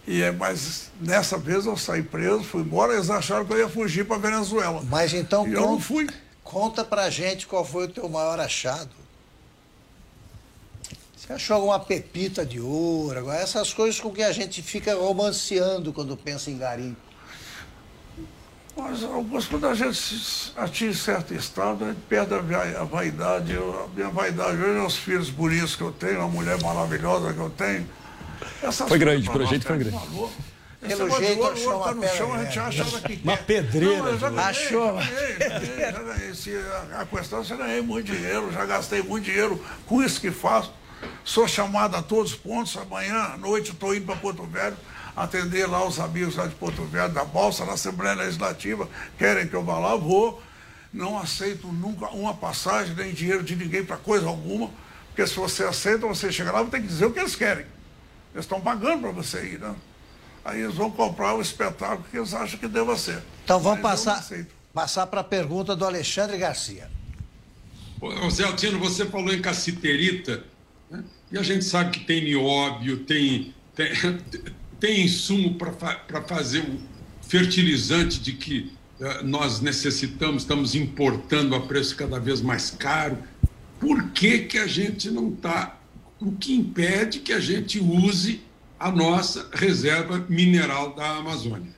[0.06, 3.70] E é, mas nessa vez eu saí preso, fui embora, eles acharam que eu ia
[3.70, 4.84] fugir para Venezuela.
[4.84, 6.08] Mas então e eu não fui.
[6.44, 8.92] Conta pra gente qual foi o teu maior achado.
[11.16, 13.30] Você achou alguma pepita de ouro?
[13.32, 17.09] Essas coisas com que a gente fica romanceando quando pensa em garimpo.
[18.76, 23.54] Mas, Augusto, quando a gente atinge certo estado, a gente perde a, vaidade.
[23.54, 27.34] Eu, a minha vaidade hoje é os filhos bonitos que eu tenho, a mulher maravilhosa
[27.34, 27.88] que eu tenho.
[28.64, 29.98] Essas foi grande, o projeto foi grande.
[29.98, 30.32] Valor.
[30.82, 33.98] Pelo jeito, ouro, achou tá no chão, a gente acha que Uma pedreira.
[33.98, 34.94] Não, ganhei, achou.
[34.94, 36.34] Ganhei, ganhei, já ganhei.
[36.34, 40.02] Se a, a questão é que eu ganhei muito dinheiro, já gastei muito dinheiro com
[40.02, 40.74] isso que faço.
[41.26, 42.78] Sou chamado a todos os pontos.
[42.78, 44.78] Amanhã à noite estou indo para Porto Velho
[45.16, 48.88] atender lá os amigos lá de Porto Velho, da Bolsa, na Assembleia Legislativa.
[49.18, 50.42] Querem que eu vá lá, vou.
[50.92, 54.70] Não aceito nunca uma passagem, nem dinheiro de ninguém para coisa alguma.
[55.08, 57.66] Porque se você aceita, você chega lá, tem que dizer o que eles querem.
[58.34, 59.76] Eles estão pagando para você ir, né?
[60.44, 63.22] Aí eles vão comprar o espetáculo que eles acham que deva ser.
[63.44, 64.26] Então vamos passar,
[64.74, 66.90] passar para a pergunta do Alexandre Garcia.
[68.32, 70.44] Zé Altino, você falou em caciterita,
[70.90, 71.04] né?
[71.32, 73.92] e a gente sabe que tem nióbio, tem, tem,
[74.80, 76.80] tem insumo para fazer o
[77.28, 83.18] fertilizante de que uh, nós necessitamos, estamos importando a preço cada vez mais caro.
[83.80, 85.78] Por que, que a gente não está?
[86.20, 88.42] O que impede que a gente use
[88.80, 91.72] a nossa reserva mineral da Amazônia?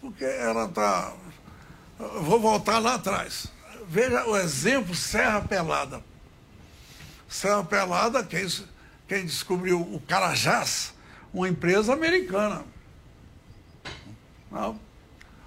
[0.00, 1.14] Porque ela está.
[2.22, 3.46] Vou voltar lá atrás.
[3.88, 6.02] Veja o exemplo Serra Pelada.
[7.28, 8.46] Serra Pelada, quem,
[9.08, 10.92] quem descobriu o Carajás,
[11.32, 12.64] uma empresa americana.
[14.50, 14.78] Não.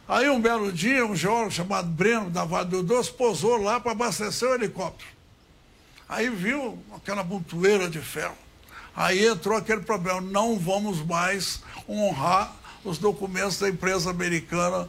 [0.07, 3.91] Aí um belo dia, um geólogo chamado Breno, da Vale do Doce, posou lá para
[3.91, 5.09] abastecer o helicóptero.
[6.07, 8.37] Aí viu aquela montoeira de ferro.
[8.95, 14.87] Aí entrou aquele problema, não vamos mais honrar os documentos da empresa americana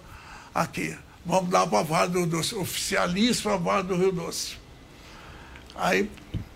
[0.55, 0.97] aqui.
[1.24, 4.59] Vamos dar para a Vale do Doce, oficialíssima Vale do Rio Doce.
[5.74, 6.10] Aí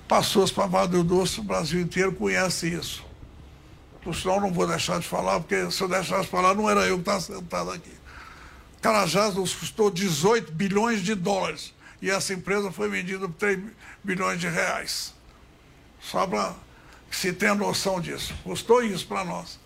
[0.07, 3.10] passou-se para a Vale do Doce, o Brasil inteiro conhece isso.
[4.03, 6.87] Por sinal, não vou deixar de falar, porque se eu deixasse de falar, não era
[6.87, 7.93] eu que estava sentado aqui.
[8.81, 11.75] Carajás nos custou 18 bilhões de dólares.
[12.01, 13.61] E essa empresa foi vendida por 3
[14.03, 15.13] bilhões de reais.
[16.01, 16.55] Só para
[17.11, 18.35] que se tenha noção disso.
[18.43, 19.59] Custou isso para nós.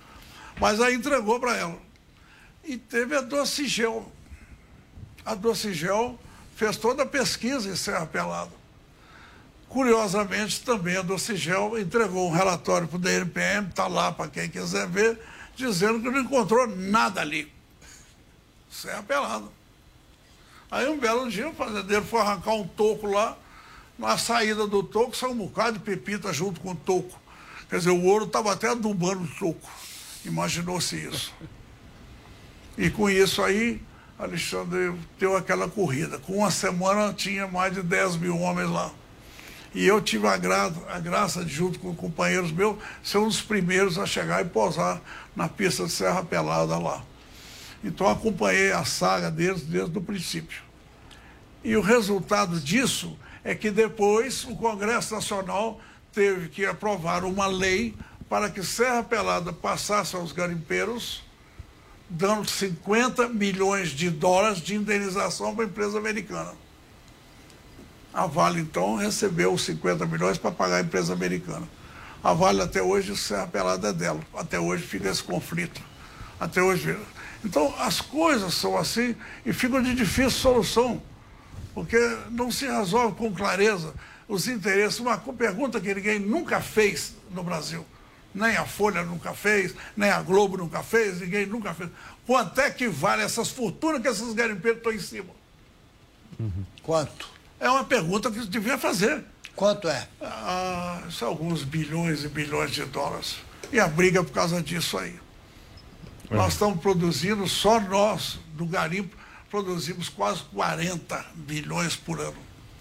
[0.60, 1.78] Mas aí entregou para ela.
[2.64, 4.10] E teve a Docigel.
[5.24, 6.18] A Docigel
[6.56, 8.63] fez toda a pesquisa em Serra Pelada.
[9.74, 14.86] Curiosamente, também a Docigel entregou um relatório para o DNPM, está lá para quem quiser
[14.86, 15.18] ver,
[15.56, 17.52] dizendo que não encontrou nada ali.
[18.70, 19.48] Serra Pelada.
[20.70, 23.36] Aí um belo dia o fazendeiro foi arrancar um toco lá,
[23.98, 27.18] na saída do toco saiu um bocado de pepita junto com o toco.
[27.68, 29.68] Quer dizer, o ouro estava até adubando o toco.
[30.24, 31.34] Imaginou-se isso.
[32.78, 33.82] E com isso aí,
[34.16, 36.16] Alexandre deu aquela corrida.
[36.20, 38.92] Com uma semana tinha mais de 10 mil homens lá.
[39.74, 43.42] E eu tive a, gra a graça de, junto com companheiros meus, ser um dos
[43.42, 45.02] primeiros a chegar e posar
[45.34, 47.02] na pista de Serra Pelada lá.
[47.82, 50.62] Então acompanhei a saga deles desde o princípio.
[51.64, 55.80] E o resultado disso é que depois o Congresso Nacional
[56.12, 57.94] teve que aprovar uma lei
[58.28, 61.22] para que Serra Pelada passasse aos garimpeiros,
[62.08, 66.63] dando 50 milhões de dólares de indenização para a empresa americana.
[68.14, 71.68] A Vale, então, recebeu os 50 milhões para pagar a empresa americana.
[72.22, 74.20] A Vale, até hoje, Serra Pelada é dela.
[74.32, 75.82] Até hoje fica esse conflito.
[76.38, 76.96] Até hoje.
[77.44, 81.02] Então, as coisas são assim e ficam de difícil solução,
[81.74, 81.98] porque
[82.30, 83.92] não se resolve com clareza
[84.28, 85.00] os interesses.
[85.00, 87.84] Uma pergunta que ninguém nunca fez no Brasil.
[88.32, 91.90] Nem a Folha nunca fez, nem a Globo nunca fez, ninguém nunca fez.
[92.24, 95.30] Quanto é que vale essas fortunas que esses garimpeiros estão em cima?
[96.38, 96.64] Uhum.
[96.82, 97.33] Quanto?
[97.60, 99.24] É uma pergunta que devia fazer.
[99.54, 100.08] Quanto é?
[100.20, 103.36] Ah, são alguns bilhões e bilhões de dólares.
[103.72, 105.14] E a briga é por causa disso aí.
[106.30, 106.34] É.
[106.34, 109.16] Nós estamos produzindo, só nós, do garimpo,
[109.50, 112.34] produzimos quase 40 bilhões por ano.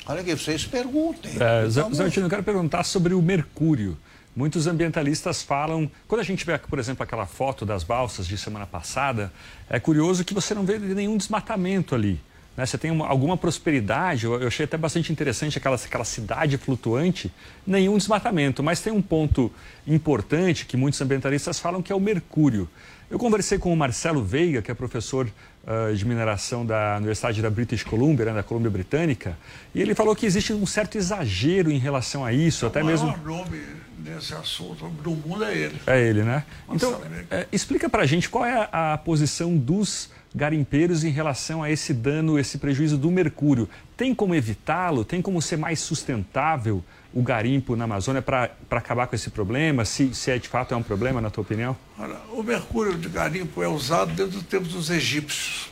[0.06, 1.34] Olha aqui, vocês perguntem.
[1.40, 3.98] É, Zé, Zé eu quero perguntar sobre o mercúrio.
[4.36, 8.66] Muitos ambientalistas falam, quando a gente vê, por exemplo, aquela foto das balsas de semana
[8.66, 9.32] passada,
[9.70, 12.20] é curioso que você não vê nenhum desmatamento ali.
[12.56, 12.66] Né?
[12.66, 17.32] Você tem uma, alguma prosperidade, eu, eu, achei até bastante interessante aquela, aquela cidade flutuante,
[17.66, 18.62] nenhum desmatamento.
[18.62, 19.52] Mas tem um ponto
[19.88, 22.70] importante que muitos ambientalistas falam que é o mercúrio.
[23.10, 27.50] Eu conversei com o Marcelo Veiga, que é professor uh, de mineração da Universidade da
[27.50, 29.38] British Columbia, né, da Colômbia Britânica,
[29.76, 33.14] e ele falou que existe um certo exagero em relação a isso, o até mesmo...
[33.14, 33.62] O nome
[34.04, 35.82] nesse assunto do mundo é ele.
[35.86, 36.44] É ele, né?
[36.70, 37.00] Então,
[37.30, 41.94] é, explica pra gente qual é a, a posição dos garimpeiros em relação a esse
[41.94, 43.70] dano, esse prejuízo do mercúrio.
[43.96, 45.06] Tem como evitá-lo?
[45.06, 46.84] Tem como ser mais sustentável
[47.14, 49.86] o garimpo na Amazônia para acabar com esse problema?
[49.86, 51.78] Se, se é de fato é um problema, na tua opinião?
[52.00, 55.72] Olha, o mercúrio de garimpo é usado desde os tempos dos egípcios.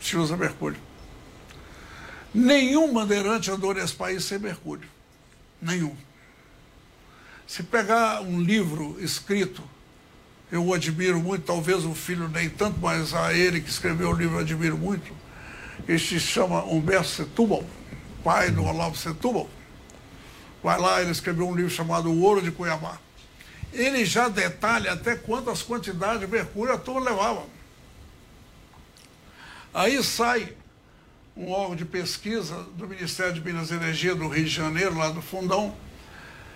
[0.00, 0.78] se usa mercúrio.
[2.32, 4.88] Nenhum bandeirante andou nesse país sem mercúrio.
[5.60, 5.94] Nenhum.
[7.46, 9.62] Se pegar um livro escrito,
[10.50, 14.12] eu o admiro muito, talvez o filho nem tanto, mas a ele que escreveu o
[14.12, 15.12] livro eu admiro muito.
[15.86, 17.64] Este se chama Humberto Setúbal,
[18.24, 19.48] pai do Olavo Setúbal.
[20.62, 22.98] Vai lá, ele escreveu um livro chamado O Ouro de Cuiabá.
[23.72, 27.44] Ele já detalha até quantas quantidades de mercúrio a turma levava.
[29.72, 30.52] Aí sai
[31.36, 35.10] um órgão de pesquisa do Ministério de Minas e Energia do Rio de Janeiro, lá
[35.10, 35.74] do Fundão,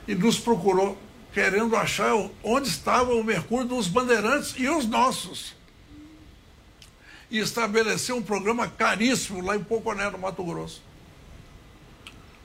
[0.07, 0.99] e nos procurou
[1.35, 5.57] querendo achar onde estava o mercúrio dos bandeirantes e os nossos.
[7.29, 10.81] E estabeleceu um programa caríssimo lá em Poconé, no Mato Grosso.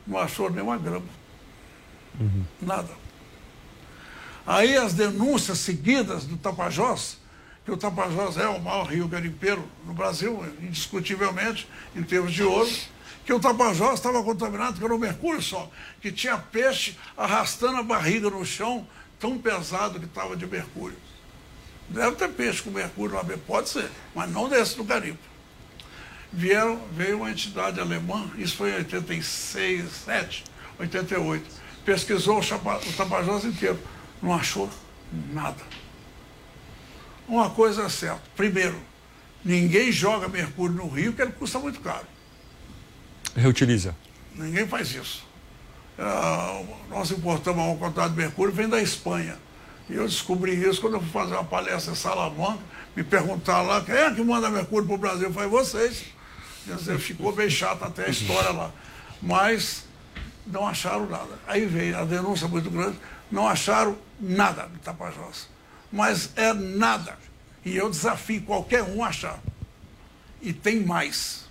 [0.08, 1.06] Não achou nenhuma grama.
[2.20, 2.44] Uhum.
[2.60, 2.90] Nada.
[4.48, 7.20] Aí as denúncias seguidas do Tapajós,
[7.64, 12.72] que o Tapajós é o maior rio garimpeiro no Brasil, indiscutivelmente, em termos de ouro,
[13.30, 15.70] que o Tapajós estava contaminado pelo mercúrio só,
[16.02, 18.88] que tinha peixe arrastando a barriga no chão,
[19.20, 20.98] tão pesado que estava de mercúrio.
[21.88, 25.20] Deve ter peixe com mercúrio lá, pode ser, mas não desse do garimpo.
[26.34, 30.44] Vieram, veio uma entidade alemã, isso foi em 86, 7,
[30.80, 31.46] 88,
[31.86, 33.80] pesquisou o, o Tapajós inteiro,
[34.24, 34.68] não achou
[35.32, 35.62] nada.
[37.28, 38.82] Uma coisa é certa, primeiro,
[39.46, 42.08] ninguém joga mercúrio no rio porque ele custa muito caro.
[43.36, 43.96] Reutiliza.
[44.36, 45.28] Ninguém faz isso.
[45.98, 49.38] Uh, nós importamos uma quantidade de mercúrio, vem da Espanha.
[49.90, 52.60] E eu descobri isso quando eu fui fazer uma palestra em Salamanca,
[52.96, 55.28] me perguntaram lá, quem é que manda mercúrio para o Brasil?
[55.28, 56.06] Eu falei, vocês.
[56.66, 58.72] Dizer, ficou bem chato até a história lá.
[59.22, 59.86] Mas
[60.46, 61.40] não acharam nada.
[61.48, 62.98] Aí veio a denúncia muito grande,
[63.32, 65.48] não acharam nada no Tapajós.
[65.92, 67.18] Mas é nada.
[67.66, 69.40] E eu desafio qualquer um a achar.
[70.42, 71.49] E tem mais.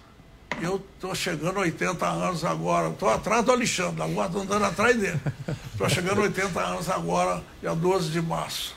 [0.60, 4.96] Eu estou chegando a 80 anos agora, estou atrás do Alexandre, agora estou andando atrás
[4.98, 5.20] dele.
[5.72, 8.76] Estou chegando a 80 anos agora, dia 12 de março.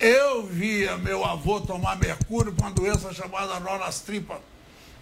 [0.00, 4.38] Eu via meu avô tomar mercúrio com uma doença chamada nó nas tripas,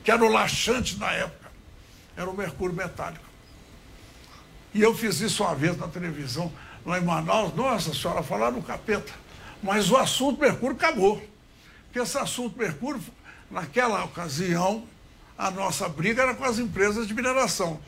[0.03, 1.51] que era o laxante na época.
[2.17, 3.25] Era o mercúrio metálico.
[4.73, 6.53] E eu fiz isso uma vez na televisão,
[6.85, 7.55] lá em Manaus.
[7.55, 9.13] Nossa senhora, falaram no capeta.
[9.63, 11.23] Mas o assunto mercúrio acabou.
[11.85, 13.01] Porque esse assunto mercúrio,
[13.51, 14.85] naquela ocasião,
[15.39, 17.79] a nossa briga era com as empresas de mineração,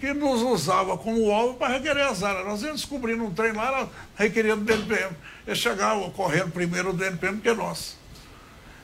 [0.00, 2.46] que nos usava como alvo para requerer as áreas.
[2.46, 5.16] Nós íamos descobrindo um trem lá, ela requeria do DNPM.
[5.46, 7.96] Eles chegavam correndo primeiro o DNPM que nós.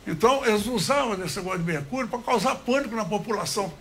[0.07, 3.73] Então, eles usavam esse negócio de mercúrio para causar pânico na população.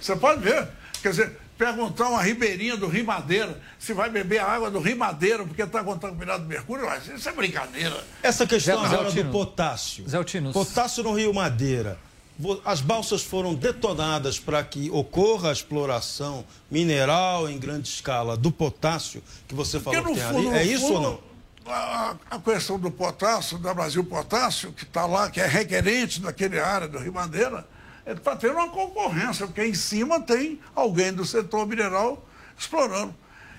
[0.00, 0.68] Você pode ver.
[1.02, 4.96] Quer dizer, perguntar uma ribeirinha do Rio Madeira se vai beber a água do Rio
[4.96, 8.02] Madeira porque está contaminado de mercúrio, isso é brincadeira.
[8.22, 10.08] Essa questão Zé, agora do potássio.
[10.08, 10.18] Zé
[10.52, 11.98] Potássio no Rio Madeira
[12.64, 19.22] as balsas foram detonadas para que ocorra a exploração mineral em grande escala do potássio
[19.46, 20.58] que você falou que tem fundo, ali.
[20.58, 21.72] É isso fundo, ou não?
[21.72, 26.58] A, a, questão do potássio, da Brasil Potássio, que está lá, que é requerente daquele
[26.60, 27.66] área do Rio Madeira,
[28.04, 32.22] é para ter uma concorrência, porque em cima tem alguém do setor mineral
[32.58, 33.14] explorando.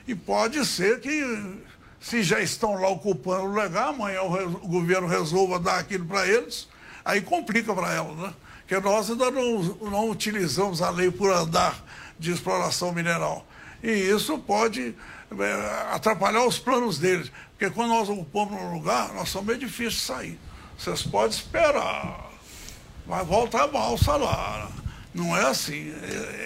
[0.07, 1.55] E pode ser que,
[1.99, 6.27] se já estão lá ocupando o lugar, amanhã o, o governo resolva dar aquilo para
[6.27, 6.67] eles,
[7.03, 8.33] aí complica para elas, né?
[8.67, 11.83] Que nós ainda não, não utilizamos a lei por andar
[12.17, 13.45] de exploração mineral.
[13.83, 14.95] E isso pode
[15.39, 19.93] é, atrapalhar os planos deles, porque quando nós ocupamos um lugar, nós somos meio difíceis
[19.93, 20.39] de sair.
[20.77, 22.31] Vocês podem esperar,
[23.05, 24.69] vai voltar a balsa lá.
[25.13, 25.93] Não é assim.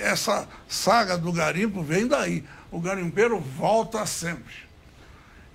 [0.01, 2.43] Essa saga do garimpo vem daí.
[2.69, 4.53] O garimpeiro volta sempre.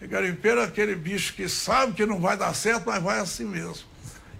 [0.02, 3.44] O garimpeiro é aquele bicho que sabe que não vai dar certo, mas vai assim
[3.44, 3.93] mesmo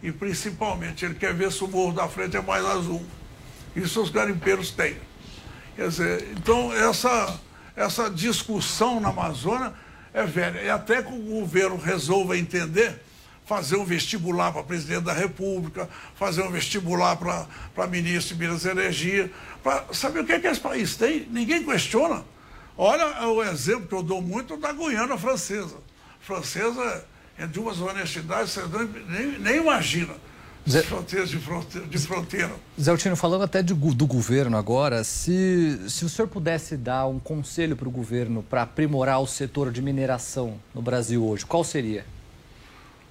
[0.05, 3.03] e principalmente ele quer ver se o morro da frente é mais azul.
[3.75, 4.99] Isso os garimpeiros têm.
[5.75, 7.41] Quer dizer, então essa,
[7.75, 9.73] essa discussão na Amazônia
[10.13, 10.61] é velha.
[10.61, 13.01] E até que o governo resolva entender,
[13.47, 18.69] fazer um vestibular para presidente da República, fazer um vestibular para ministro de Minas e
[18.69, 19.33] Energia,
[19.63, 21.27] para saber o que, é que esse país tem.
[21.31, 22.23] Ninguém questiona.
[22.77, 25.77] Olha o exemplo que eu dou muito da Guiana Francesa.
[26.21, 27.07] francesa
[27.39, 28.63] é de umas honestidades você
[29.09, 30.15] nem, nem imagina.
[30.69, 30.83] Zé...
[30.83, 32.53] Fronteiras de fronteira, de fronteira.
[32.81, 37.19] Zé Altino, falando até de, do governo agora, se, se o senhor pudesse dar um
[37.19, 42.07] conselho para o governo para aprimorar o setor de mineração no Brasil hoje, qual seria?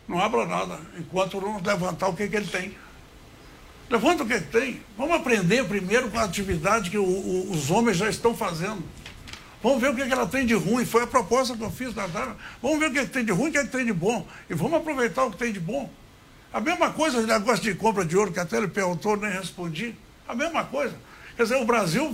[0.07, 2.75] Não abra nada, enquanto não levantar o que, que ele tem.
[3.89, 4.81] Levanta o que, que tem.
[4.97, 8.83] Vamos aprender primeiro com a atividade que o, o, os homens já estão fazendo.
[9.63, 10.85] Vamos ver o que, é que ela tem de ruim.
[10.85, 12.35] Foi a proposta que eu fiz na Dara.
[12.61, 13.93] Vamos ver o que, é que tem de ruim o que, é que tem de
[13.93, 14.27] bom.
[14.49, 15.89] E vamos aproveitar o que tem de bom.
[16.51, 19.95] A mesma coisa o negócio de compra de ouro, que até ele perguntou, nem respondi.
[20.27, 20.95] A mesma coisa.
[21.37, 22.13] Quer dizer, o Brasil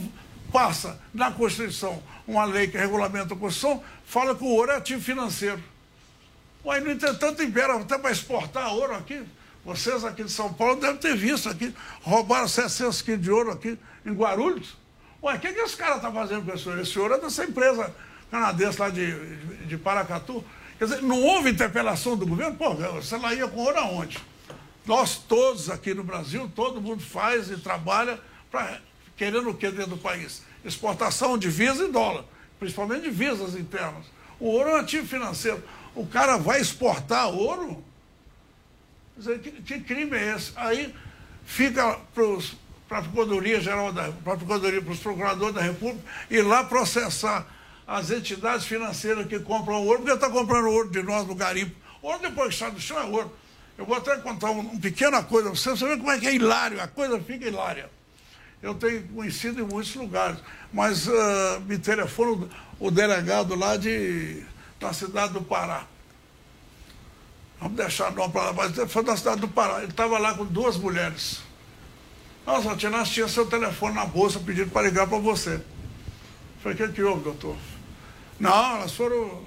[0.54, 5.02] passa na Constituição uma lei que regulamenta a Constituição, fala que o ouro é ativo
[5.02, 5.62] financeiro.
[6.64, 9.24] Mas, no entretanto, impera até para exportar ouro aqui.
[9.66, 11.74] Vocês aqui de São Paulo devem ter visto aqui.
[12.04, 14.78] Roubaram 700 quilos de ouro aqui em Guarulhos.
[15.22, 16.82] Ué, o que, que esse cara está fazendo com esse ouro?
[16.82, 17.94] Esse ouro é dessa empresa
[18.32, 19.36] canadense lá de,
[19.66, 20.44] de Paracatu.
[20.78, 22.56] Quer dizer, não houve interpelação do governo?
[22.56, 24.18] Pô, você lá ia com ouro aonde?
[24.86, 28.20] Nós todos aqui no Brasil, todo mundo faz e trabalha
[28.50, 28.80] para
[29.18, 30.42] querendo o que dentro do país?
[30.64, 32.24] Exportação de divisa e dólar,
[32.58, 34.06] principalmente divisas internas.
[34.40, 35.62] O ouro é um ativo financeiro.
[35.94, 37.84] O cara vai exportar ouro?
[39.16, 40.54] Quer dizer, que, que crime é esse?
[40.56, 40.96] Aí
[41.44, 42.24] fica para
[42.98, 47.46] a Procuradoria Geral da para os procuradores da República ir lá processar
[47.88, 51.76] as entidades financeiras que compram ouro, porque está comprando ouro de nós no garimpo.
[52.02, 53.32] Ouro depois que sai do chão é ouro.
[53.78, 56.28] Eu vou até contar uma um pequena coisa para você, você vê como é que
[56.28, 57.90] é hilário, a coisa fica hilária.
[58.62, 60.38] Eu tenho conhecido em muitos lugares,
[60.74, 62.48] mas uh, me telefona
[62.78, 64.44] o, delegado lá de,
[64.80, 65.86] da cidade do Pará.
[67.60, 69.78] Vamos deixar o nome para lá, mas foi da cidade do Pará.
[69.78, 71.42] Ele estava lá com duas mulheres.
[72.50, 75.62] Nossa, Tia, nós tinha seu telefone na bolsa pedindo para ligar para você.
[76.64, 77.56] Falei, o que, que houve, doutor?
[78.40, 79.44] Não, elas foram.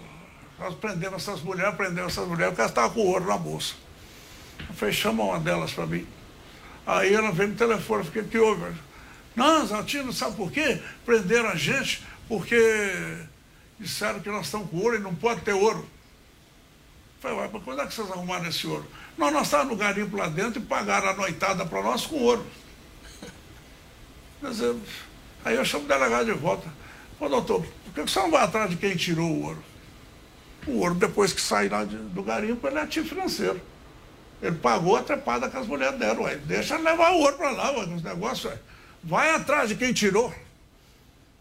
[0.57, 3.75] Nós prendemos essas mulheres, prendemos essas mulheres, porque elas estavam com ouro na bolsa.
[4.69, 6.07] Eu falei, chama uma delas para mim.
[6.87, 8.73] Aí ela veio no telefone, fiquei, que houve?
[9.35, 10.81] Não, Zaltino, sabe por quê?
[11.05, 13.17] Prenderam a gente porque
[13.81, 15.85] disseram que nós estamos com ouro e não pode ter ouro.
[17.19, 18.87] Falei, mas quando é que vocês arrumaram esse ouro?
[19.19, 22.47] Não, nós estávamos no garimpo lá dentro e pagaram a noitada para nós com ouro.
[24.43, 24.75] Dizer,
[25.45, 26.69] aí eu chamo o delegado de volta.
[27.21, 29.65] Ô doutor, por que você não vai atrás de quem tirou o ouro?
[30.67, 33.61] O ouro, depois que sai lá de, do garimpo, ele é ativo financeiro.
[34.43, 36.25] Ele pagou a trepada que as mulheres deram.
[36.25, 36.37] Ué.
[36.37, 38.53] Deixa levar o ouro para lá, ué, os negócios.
[38.53, 38.59] Ué.
[39.05, 40.35] Vai atrás de quem tirou.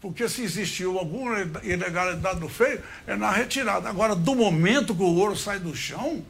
[0.00, 3.88] Porque se existiu alguma ilegalidade no feio, é na retirada.
[3.88, 6.24] Agora, do momento que o ouro sai do chão,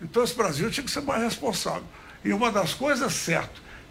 [0.00, 1.84] então esse Brasil tinha que ser mais responsável.
[2.24, 3.42] E uma das coisas é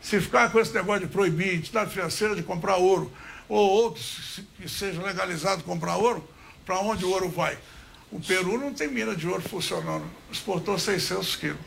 [0.02, 3.12] se ficar com esse negócio de proibir entidade financeira de comprar ouro,
[3.48, 6.28] ou outros que sejam legalizados comprar ouro,
[6.66, 7.58] para onde o ouro vai?
[8.12, 11.60] O Peru não tem mina de ouro funcionando, exportou 600 quilos.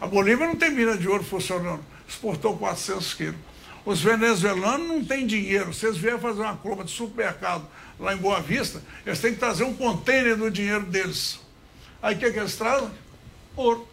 [0.00, 3.36] A Bolívia não tem mina de ouro funcionando, exportou 400 quilos.
[3.84, 5.72] Os venezuelanos não têm dinheiro.
[5.72, 7.66] Se eles vierem fazer uma compra de supermercado
[7.98, 11.40] lá em Boa Vista, eles têm que trazer um contêiner do dinheiro deles.
[12.00, 12.90] Aí o que, que eles trazem?
[13.56, 13.88] Ouro.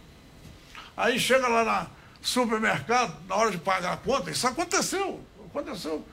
[0.96, 1.88] Aí chega lá na
[2.22, 5.20] supermercado, na hora de pagar a conta, isso aconteceu.
[5.50, 6.06] Aconteceu.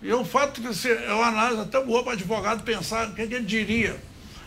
[0.00, 3.08] E é um fato que se, é uma análise até boa para o advogado pensar
[3.08, 4.00] o que, que ele diria.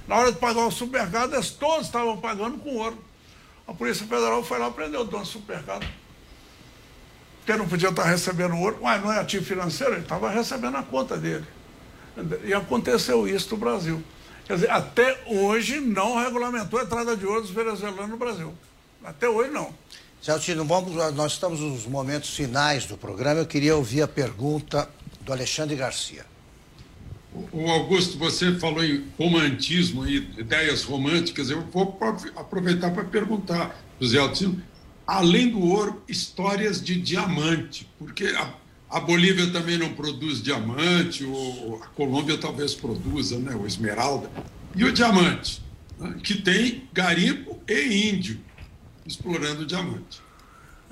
[0.07, 2.97] Na hora de pagar o supermercado, eles todos estavam pagando com ouro.
[3.67, 5.85] A Polícia Federal foi lá e prendeu o dono do supermercado.
[7.37, 8.79] Porque não podia estar recebendo ouro.
[8.81, 11.45] Mas não é ativo financeiro, ele estava recebendo a conta dele.
[12.43, 14.03] E aconteceu isso no Brasil.
[14.45, 18.53] Quer dizer, até hoje não regulamentou a entrada de ouro dos venezuelanos no Brasil.
[19.03, 19.73] Até hoje não.
[20.21, 23.39] Celtino, vamos, nós estamos nos momentos finais do programa.
[23.39, 24.87] Eu queria ouvir a pergunta
[25.21, 26.23] do Alexandre Garcia.
[27.51, 31.49] O Augusto, você falou em romantismo e ideias românticas.
[31.49, 31.97] Eu vou
[32.35, 34.61] aproveitar para perguntar para o Zé Altino,
[35.07, 38.53] além do ouro, histórias de diamante, porque a,
[38.91, 44.29] a Bolívia também não produz diamante, ou a Colômbia talvez produza, né, o esmeralda.
[44.75, 45.63] E o diamante,
[45.99, 48.39] né, que tem garimpo e índio
[49.11, 50.21] explorando o diamante.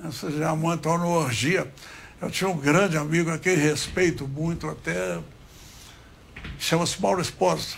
[0.02, 1.72] Essa diamante é uma orgia.
[2.20, 5.20] Eu tinha um grande amigo a quem respeito muito, até
[6.58, 7.76] chama-se Mauro Esposa.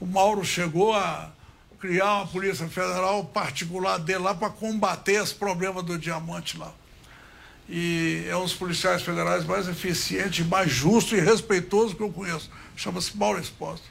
[0.00, 1.30] O Mauro chegou a
[1.78, 6.72] criar uma Polícia Federal particular dele lá para combater os problemas do diamante lá.
[7.68, 12.48] E é um dos policiais federais mais eficientes, mais justo e respeitoso que eu conheço.
[12.76, 13.82] Chama-se Mauro Esposa.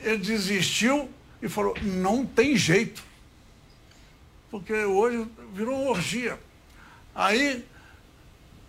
[0.00, 1.08] Ele desistiu
[1.40, 3.09] e falou: não tem jeito.
[4.50, 6.38] Porque hoje virou orgia.
[7.14, 7.64] Aí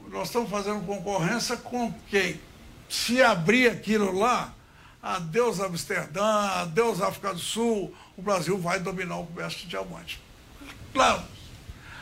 [0.07, 2.39] nós estamos fazendo concorrência com quem?
[2.89, 4.53] Se abrir aquilo lá,
[5.01, 10.21] adeus Amsterdã, adeus África do Sul, o Brasil vai dominar o comércio de diamante.
[10.93, 11.23] Claro.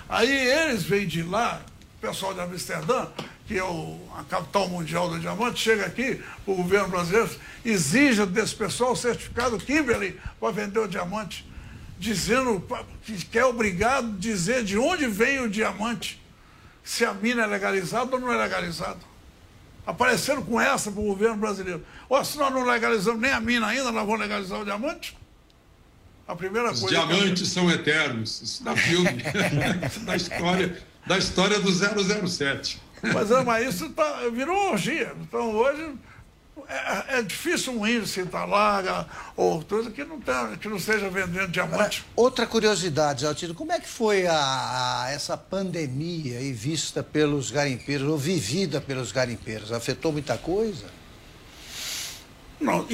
[0.08, 1.62] Aí eles vêm de lá,
[1.98, 3.08] o pessoal de Amsterdã,
[3.46, 7.30] que é o, a capital mundial do diamante, chega aqui, o governo brasileiro
[7.64, 11.48] exige desse pessoal o certificado Kimberley para vender o diamante,
[12.00, 12.66] dizendo
[13.30, 16.20] que é obrigado a dizer de onde vem o diamante
[16.84, 18.98] se a mina é legalizada ou não é legalizada.
[19.86, 21.86] Apareceram com essa para o governo brasileiro.
[22.10, 25.18] Ó, se nós não legalizamos nem a mina ainda, nós vamos legalizar o diamante?
[26.28, 26.96] A primeira Os coisa.
[26.96, 28.42] diamantes são eternos.
[28.42, 29.10] Isso dá filme.
[30.06, 32.82] da, história, da história do 007.
[33.14, 35.14] Mas, é, mas isso tá, virou orgia.
[35.22, 35.96] Então hoje
[36.68, 41.50] é, é, difícil um se lá ou tudo que não, tem, que não seja vendendo
[41.50, 42.04] diamante.
[42.16, 48.08] outra curiosidade, Altino, como é que foi a, a, essa pandemia aí vista pelos garimpeiros,
[48.08, 49.72] ou vivida pelos garimpeiros?
[49.72, 50.86] Afetou muita coisa?
[52.60, 52.86] Não,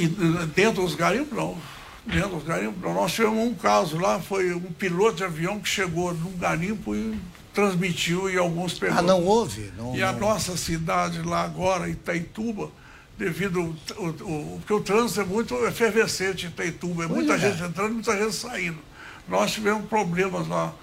[0.54, 1.58] dentro dos garimpos não.
[2.06, 2.94] Dentro dos garimpos não.
[2.94, 7.20] Nós tivemos um caso lá, foi um piloto de avião que chegou num garimpo e
[7.56, 8.98] transmitiu e alguns pegou.
[8.98, 9.72] Ah, não houve?
[9.78, 12.70] Não, e a nossa cidade lá agora, Itaituba,
[13.18, 13.62] devido
[13.98, 17.40] o, o, porque o trânsito é muito efervescente em Itaituba, é muita é.
[17.40, 18.80] gente entrando, muita gente saindo.
[19.28, 20.74] Nós tivemos problemas lá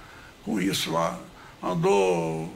[0.45, 1.19] com isso lá.
[1.63, 2.53] Andou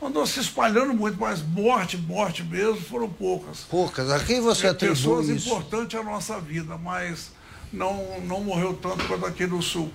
[0.00, 3.60] andou se espalhando muito, mas morte, morte mesmo, foram poucas.
[3.68, 4.10] Poucas.
[4.10, 5.48] A quem você é, atribui Pessoas isso?
[5.48, 7.32] importantes à nossa vida, mas
[7.72, 9.90] não, não morreu tanto quanto aqui no Sul.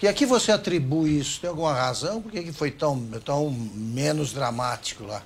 [0.00, 1.40] E a que você atribui isso?
[1.40, 2.20] Tem alguma razão?
[2.20, 5.22] Por que, que foi tão, tão menos dramático lá?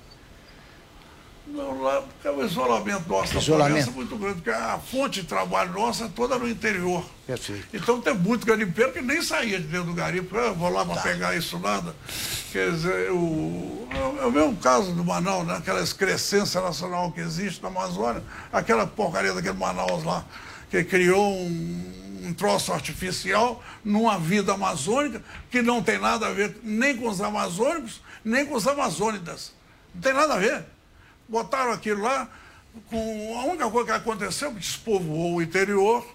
[1.49, 3.89] Não, lá, porque o isolamento nosso isolamento.
[3.89, 7.05] é muito grande, porque a fonte de trabalho nossa é toda no interior.
[7.25, 7.67] Perfeito.
[7.73, 10.95] Então tem muito garimpeiro que nem saía de dentro do garimpo, eu vou lá para
[10.95, 11.01] tá.
[11.01, 11.95] pegar isso nada.
[12.51, 13.87] Quer dizer, o,
[14.21, 15.55] é o mesmo caso do Manaus, né?
[15.55, 18.21] aquela excrescência nacional que existe na Amazônia,
[18.51, 20.25] aquela porcaria daquele Manaus lá,
[20.69, 26.57] que criou um, um troço artificial numa vida amazônica que não tem nada a ver
[26.61, 29.53] nem com os amazônicos, nem com os amazônidas.
[29.95, 30.76] Não tem nada a ver
[31.27, 32.29] botaram aquilo lá,
[32.89, 36.05] com a única coisa que aconteceu, que despovoou o interior,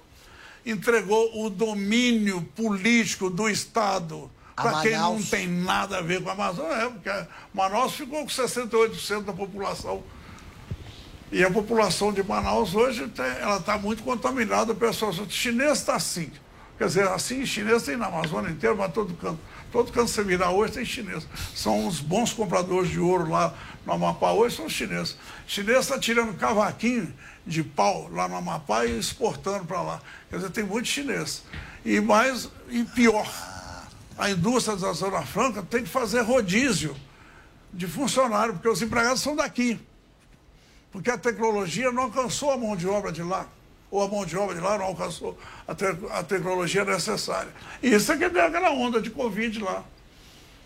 [0.65, 6.33] entregou o domínio político do Estado para quem não tem nada a ver com a
[6.33, 7.11] Amazônia, é, porque
[7.55, 10.03] Manaus ficou com 68% da população.
[11.31, 13.11] E a população de Manaus hoje
[13.41, 14.73] ela está muito contaminada.
[14.73, 16.31] O pessoal chinês está assim.
[16.77, 19.39] Quer dizer, assim, chinês tem na Amazônia inteira, mas todo canto.
[19.71, 21.27] Todo canto que você virar hoje tem chinês.
[21.55, 23.55] São os bons compradores de ouro lá
[23.87, 25.13] no Amapá hoje, são chineses.
[25.13, 27.13] O chinês está tirando cavaquinho
[27.47, 30.03] de pau lá no Amapá e exportando para lá.
[30.31, 31.43] Quer dizer, tem muito chinês.
[31.85, 33.29] E mais, e pior,
[34.17, 36.97] a indústria da Zona Franca tem que fazer rodízio
[37.73, 39.81] de funcionário, porque os empregados são daqui.
[40.93, 43.49] Porque a tecnologia não alcançou a mão de obra de lá
[43.93, 45.39] ou a mão de obra de lá não alcançou
[45.69, 47.53] a, te a tecnologia necessária.
[47.83, 49.85] E isso é que deu aquela onda de Covid lá.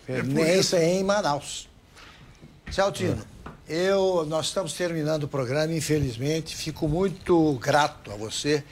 [0.07, 1.67] É, é isso aí em Manaus.
[2.71, 3.25] Celtino,
[3.67, 3.75] é.
[3.75, 6.55] eu, nós estamos terminando o programa, infelizmente.
[6.55, 8.63] Fico muito grato a você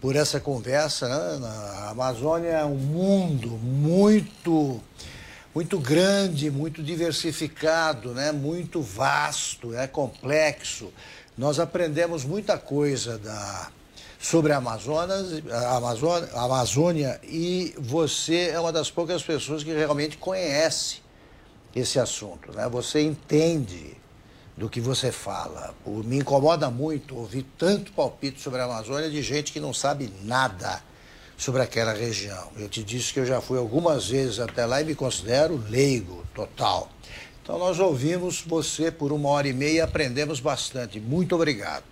[0.00, 1.08] por essa conversa.
[1.08, 1.46] Né?
[1.46, 4.82] A Amazônia é um mundo muito
[5.54, 8.32] muito grande, muito diversificado, né?
[8.32, 10.92] muito vasto, é complexo.
[11.38, 13.68] Nós aprendemos muita coisa da,
[14.18, 19.72] sobre a Amazonas, a Amazônia, a Amazônia e você é uma das poucas pessoas que
[19.72, 21.03] realmente conhece
[21.74, 22.68] esse assunto, né?
[22.68, 23.96] Você entende
[24.56, 25.74] do que você fala.
[25.86, 30.82] Me incomoda muito ouvir tanto palpite sobre a Amazônia de gente que não sabe nada
[31.36, 32.52] sobre aquela região.
[32.56, 36.24] Eu te disse que eu já fui algumas vezes até lá e me considero leigo
[36.34, 36.88] total.
[37.42, 41.00] Então nós ouvimos você por uma hora e meia e aprendemos bastante.
[41.00, 41.84] Muito obrigado.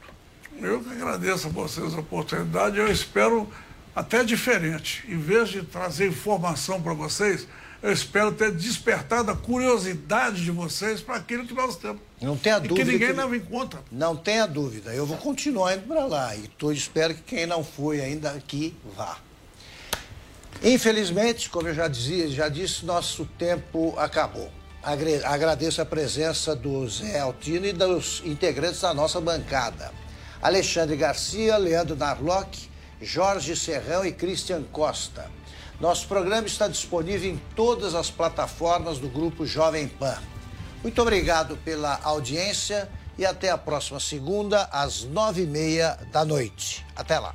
[0.60, 2.78] Eu que agradeço a vocês a oportunidade.
[2.78, 3.48] Eu espero
[3.94, 5.04] até diferente.
[5.09, 7.46] Em vez de trazer informação para vocês,
[7.82, 12.00] eu espero ter despertado a curiosidade de vocês para aquilo que nós temos.
[12.20, 12.76] Não tenha e dúvida.
[12.76, 13.14] que ninguém que...
[13.14, 13.80] leva em conta.
[13.90, 14.94] Não tenha dúvida.
[14.94, 16.36] Eu vou continuar indo para lá.
[16.36, 19.18] E tô, espero que quem não foi ainda aqui vá.
[20.62, 24.48] Infelizmente, como eu já dizia, já disse, nosso tempo acabou.
[25.24, 29.92] Agradeço a presença do Zé Altino e dos integrantes da nossa bancada.
[30.40, 32.68] Alexandre Garcia, Leandro Narlock,
[33.00, 35.28] Jorge Serrão e Christian Costa.
[35.82, 40.16] Nosso programa está disponível em todas as plataformas do Grupo Jovem Pan.
[40.80, 42.88] Muito obrigado pela audiência
[43.18, 46.86] e até a próxima segunda, às nove e meia da noite.
[46.94, 47.34] Até lá.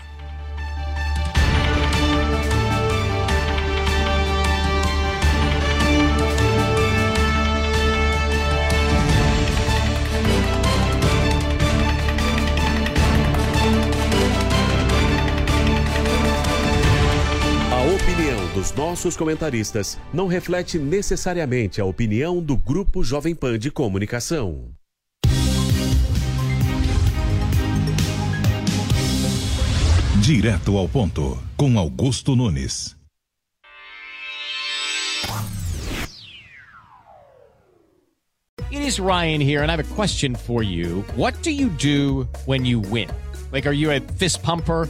[18.58, 24.72] Dos nossos comentaristas não reflete necessariamente a opinião do Grupo Jovem Pan de Comunicação.
[30.20, 32.98] Direto ao ponto, com Augusto Nunes.
[38.72, 41.06] It is Ryan here, and I have a question for you.
[41.16, 43.08] What do you do when you win?
[43.52, 44.90] Like, are you a fist pumper?